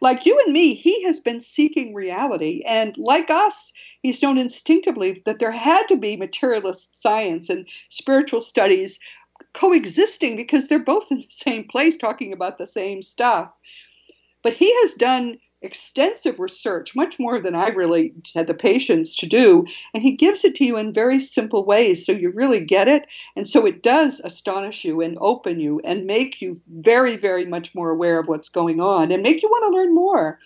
Like 0.00 0.24
you 0.24 0.38
and 0.44 0.52
me, 0.52 0.74
he 0.74 1.02
has 1.04 1.18
been 1.18 1.40
seeking 1.40 1.94
reality. 1.94 2.62
And 2.66 2.96
like 2.96 3.30
us, 3.30 3.72
he's 4.02 4.22
known 4.22 4.38
instinctively 4.38 5.22
that 5.26 5.38
there 5.38 5.50
had 5.52 5.86
to 5.88 5.96
be 5.96 6.16
materialist 6.16 7.00
science 7.00 7.50
and 7.50 7.66
spiritual 7.90 8.40
studies 8.40 8.98
coexisting 9.52 10.36
because 10.36 10.68
they're 10.68 10.78
both 10.78 11.10
in 11.10 11.18
the 11.18 11.26
same 11.28 11.64
place 11.64 11.96
talking 11.96 12.32
about 12.32 12.58
the 12.58 12.66
same 12.66 13.02
stuff. 13.02 13.50
But 14.42 14.54
he 14.54 14.72
has 14.80 14.94
done 14.94 15.38
extensive 15.62 16.40
research, 16.40 16.96
much 16.96 17.18
more 17.18 17.40
than 17.40 17.54
I 17.54 17.68
really 17.68 18.14
had 18.34 18.46
the 18.46 18.54
patience 18.54 19.14
to 19.16 19.26
do. 19.26 19.66
And 19.92 20.02
he 20.02 20.12
gives 20.12 20.44
it 20.44 20.54
to 20.56 20.64
you 20.64 20.76
in 20.76 20.92
very 20.92 21.20
simple 21.20 21.64
ways 21.64 22.04
so 22.04 22.12
you 22.12 22.30
really 22.30 22.64
get 22.64 22.88
it. 22.88 23.06
And 23.36 23.48
so 23.48 23.66
it 23.66 23.82
does 23.82 24.20
astonish 24.20 24.84
you 24.84 25.00
and 25.00 25.18
open 25.20 25.60
you 25.60 25.80
and 25.84 26.06
make 26.06 26.40
you 26.40 26.60
very, 26.68 27.16
very 27.16 27.44
much 27.44 27.74
more 27.74 27.90
aware 27.90 28.18
of 28.18 28.28
what's 28.28 28.48
going 28.48 28.80
on 28.80 29.12
and 29.12 29.22
make 29.22 29.42
you 29.42 29.48
want 29.48 29.70
to 29.70 29.76
learn 29.76 29.94
more. 29.94 30.38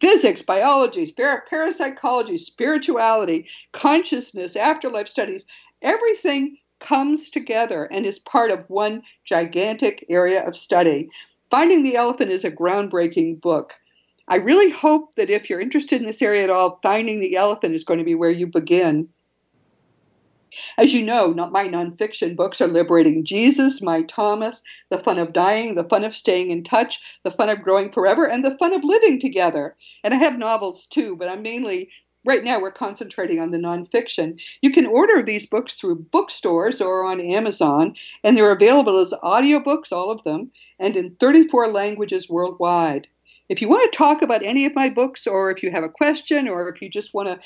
Physics, 0.00 0.42
biology, 0.42 1.12
parapsychology, 1.12 2.38
spirituality, 2.38 3.46
consciousness, 3.72 4.54
afterlife 4.54 5.08
studies, 5.08 5.44
everything 5.82 6.56
comes 6.78 7.28
together 7.28 7.88
and 7.90 8.06
is 8.06 8.20
part 8.20 8.52
of 8.52 8.70
one 8.70 9.02
gigantic 9.24 10.06
area 10.08 10.46
of 10.46 10.56
study. 10.56 11.08
Finding 11.50 11.82
the 11.82 11.96
Elephant 11.96 12.30
is 12.30 12.44
a 12.44 12.50
groundbreaking 12.50 13.40
book. 13.40 13.74
I 14.30 14.36
really 14.36 14.70
hope 14.70 15.14
that 15.14 15.30
if 15.30 15.48
you're 15.48 15.60
interested 15.60 16.00
in 16.00 16.06
this 16.06 16.20
area 16.20 16.44
at 16.44 16.50
all, 16.50 16.80
Finding 16.82 17.18
the 17.18 17.34
Elephant 17.34 17.74
is 17.74 17.82
going 17.82 17.98
to 17.98 18.04
be 18.04 18.14
where 18.14 18.30
you 18.30 18.46
begin. 18.46 19.08
As 20.76 20.92
you 20.92 21.02
know, 21.02 21.32
not 21.32 21.50
my 21.50 21.66
nonfiction 21.66 22.36
books 22.36 22.60
are 22.60 22.66
Liberating 22.66 23.24
Jesus, 23.24 23.80
My 23.80 24.02
Thomas, 24.02 24.62
The 24.90 24.98
Fun 24.98 25.18
of 25.18 25.32
Dying, 25.32 25.76
The 25.76 25.84
Fun 25.84 26.04
of 26.04 26.14
Staying 26.14 26.50
in 26.50 26.62
Touch, 26.62 27.00
The 27.22 27.30
Fun 27.30 27.48
of 27.48 27.62
Growing 27.62 27.90
Forever, 27.90 28.26
and 28.26 28.44
The 28.44 28.56
Fun 28.58 28.74
of 28.74 28.84
Living 28.84 29.18
Together. 29.18 29.74
And 30.04 30.12
I 30.12 30.18
have 30.18 30.38
novels 30.38 30.86
too, 30.86 31.16
but 31.16 31.28
I'm 31.28 31.40
mainly, 31.40 31.90
right 32.26 32.44
now, 32.44 32.60
we're 32.60 32.70
concentrating 32.70 33.40
on 33.40 33.50
the 33.50 33.58
nonfiction. 33.58 34.38
You 34.60 34.72
can 34.72 34.86
order 34.86 35.22
these 35.22 35.46
books 35.46 35.72
through 35.72 36.06
bookstores 36.10 36.82
or 36.82 37.04
on 37.04 37.20
Amazon, 37.20 37.94
and 38.24 38.36
they're 38.36 38.52
available 38.52 38.98
as 38.98 39.14
audiobooks, 39.22 39.90
all 39.90 40.10
of 40.10 40.22
them, 40.24 40.50
and 40.78 40.96
in 40.96 41.14
34 41.16 41.68
languages 41.68 42.28
worldwide. 42.28 43.08
If 43.48 43.62
you 43.62 43.68
want 43.68 43.90
to 43.90 43.96
talk 43.96 44.22
about 44.22 44.42
any 44.42 44.66
of 44.66 44.74
my 44.74 44.88
books, 44.90 45.26
or 45.26 45.50
if 45.50 45.62
you 45.62 45.70
have 45.70 45.84
a 45.84 45.88
question, 45.88 46.48
or 46.48 46.68
if 46.68 46.82
you 46.82 46.90
just 46.90 47.14
want 47.14 47.28
to 47.28 47.40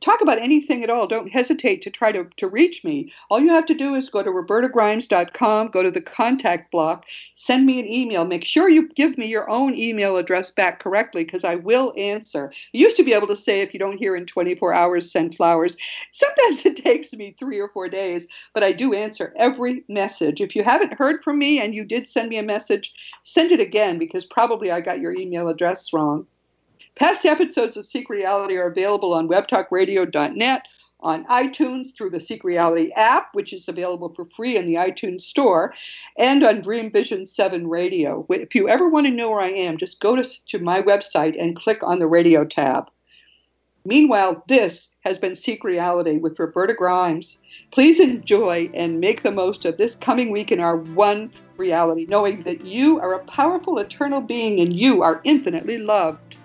talk 0.00 0.20
about 0.20 0.38
anything 0.38 0.82
at 0.82 0.90
all, 0.90 1.06
don't 1.06 1.30
hesitate 1.30 1.82
to 1.82 1.90
try 1.90 2.10
to, 2.12 2.24
to 2.36 2.48
reach 2.48 2.84
me. 2.84 3.12
All 3.28 3.40
you 3.40 3.50
have 3.50 3.66
to 3.66 3.74
do 3.74 3.94
is 3.94 4.08
go 4.08 4.22
to 4.22 4.30
robertagrimes.com, 4.30 5.68
go 5.68 5.82
to 5.82 5.90
the 5.90 6.00
contact 6.00 6.70
block, 6.70 7.04
send 7.34 7.66
me 7.66 7.78
an 7.78 7.88
email. 7.88 8.24
Make 8.24 8.44
sure 8.44 8.68
you 8.68 8.88
give 8.88 9.18
me 9.18 9.26
your 9.26 9.48
own 9.50 9.74
email 9.74 10.16
address 10.16 10.50
back 10.50 10.80
correctly 10.80 11.24
because 11.24 11.44
I 11.44 11.56
will 11.56 11.92
answer. 11.96 12.52
You 12.72 12.84
used 12.84 12.96
to 12.96 13.04
be 13.04 13.12
able 13.12 13.28
to 13.28 13.36
say 13.36 13.60
if 13.60 13.72
you 13.72 13.80
don't 13.80 13.98
hear 13.98 14.16
in 14.16 14.26
24 14.26 14.72
hours, 14.72 15.10
send 15.10 15.36
flowers. 15.36 15.76
Sometimes 16.12 16.64
it 16.64 16.76
takes 16.76 17.12
me 17.12 17.34
three 17.38 17.58
or 17.58 17.68
four 17.68 17.88
days, 17.88 18.26
but 18.54 18.64
I 18.64 18.72
do 18.72 18.94
answer 18.94 19.32
every 19.36 19.84
message. 19.88 20.40
If 20.40 20.56
you 20.56 20.62
haven't 20.62 20.98
heard 20.98 21.22
from 21.22 21.38
me 21.38 21.60
and 21.60 21.74
you 21.74 21.84
did 21.84 22.06
send 22.06 22.28
me 22.28 22.38
a 22.38 22.42
message, 22.42 22.92
send 23.22 23.52
it 23.52 23.60
again 23.60 23.98
because 23.98 24.24
probably 24.24 24.70
I 24.70 24.80
got 24.80 25.00
your 25.00 25.12
email 25.12 25.48
address 25.48 25.92
wrong. 25.92 26.26
Past 27.00 27.24
episodes 27.24 27.78
of 27.78 27.86
Seek 27.86 28.10
Reality 28.10 28.58
are 28.58 28.66
available 28.66 29.14
on 29.14 29.26
webtalkradio.net, 29.26 30.68
on 31.00 31.24
iTunes 31.24 31.96
through 31.96 32.10
the 32.10 32.20
Seek 32.20 32.44
Reality 32.44 32.92
app, 32.94 33.34
which 33.34 33.54
is 33.54 33.68
available 33.68 34.12
for 34.14 34.26
free 34.26 34.58
in 34.58 34.66
the 34.66 34.74
iTunes 34.74 35.22
store, 35.22 35.72
and 36.18 36.44
on 36.44 36.60
Dream 36.60 36.90
Vision 36.90 37.24
7 37.24 37.66
Radio. 37.66 38.26
If 38.28 38.54
you 38.54 38.68
ever 38.68 38.86
want 38.86 39.06
to 39.06 39.12
know 39.14 39.30
where 39.30 39.40
I 39.40 39.48
am, 39.48 39.78
just 39.78 40.02
go 40.02 40.14
to, 40.14 40.22
to 40.48 40.58
my 40.58 40.82
website 40.82 41.40
and 41.40 41.56
click 41.56 41.78
on 41.82 42.00
the 42.00 42.06
radio 42.06 42.44
tab. 42.44 42.90
Meanwhile, 43.86 44.44
this 44.46 44.90
has 45.00 45.16
been 45.16 45.34
Seek 45.34 45.64
Reality 45.64 46.18
with 46.18 46.38
Roberta 46.38 46.74
Grimes. 46.74 47.40
Please 47.70 47.98
enjoy 47.98 48.70
and 48.74 49.00
make 49.00 49.22
the 49.22 49.30
most 49.30 49.64
of 49.64 49.78
this 49.78 49.94
coming 49.94 50.30
week 50.30 50.52
in 50.52 50.60
our 50.60 50.76
one 50.76 51.32
reality, 51.56 52.04
knowing 52.10 52.42
that 52.42 52.66
you 52.66 53.00
are 53.00 53.14
a 53.14 53.24
powerful 53.24 53.78
eternal 53.78 54.20
being 54.20 54.60
and 54.60 54.78
you 54.78 55.00
are 55.00 55.22
infinitely 55.24 55.78
loved. 55.78 56.36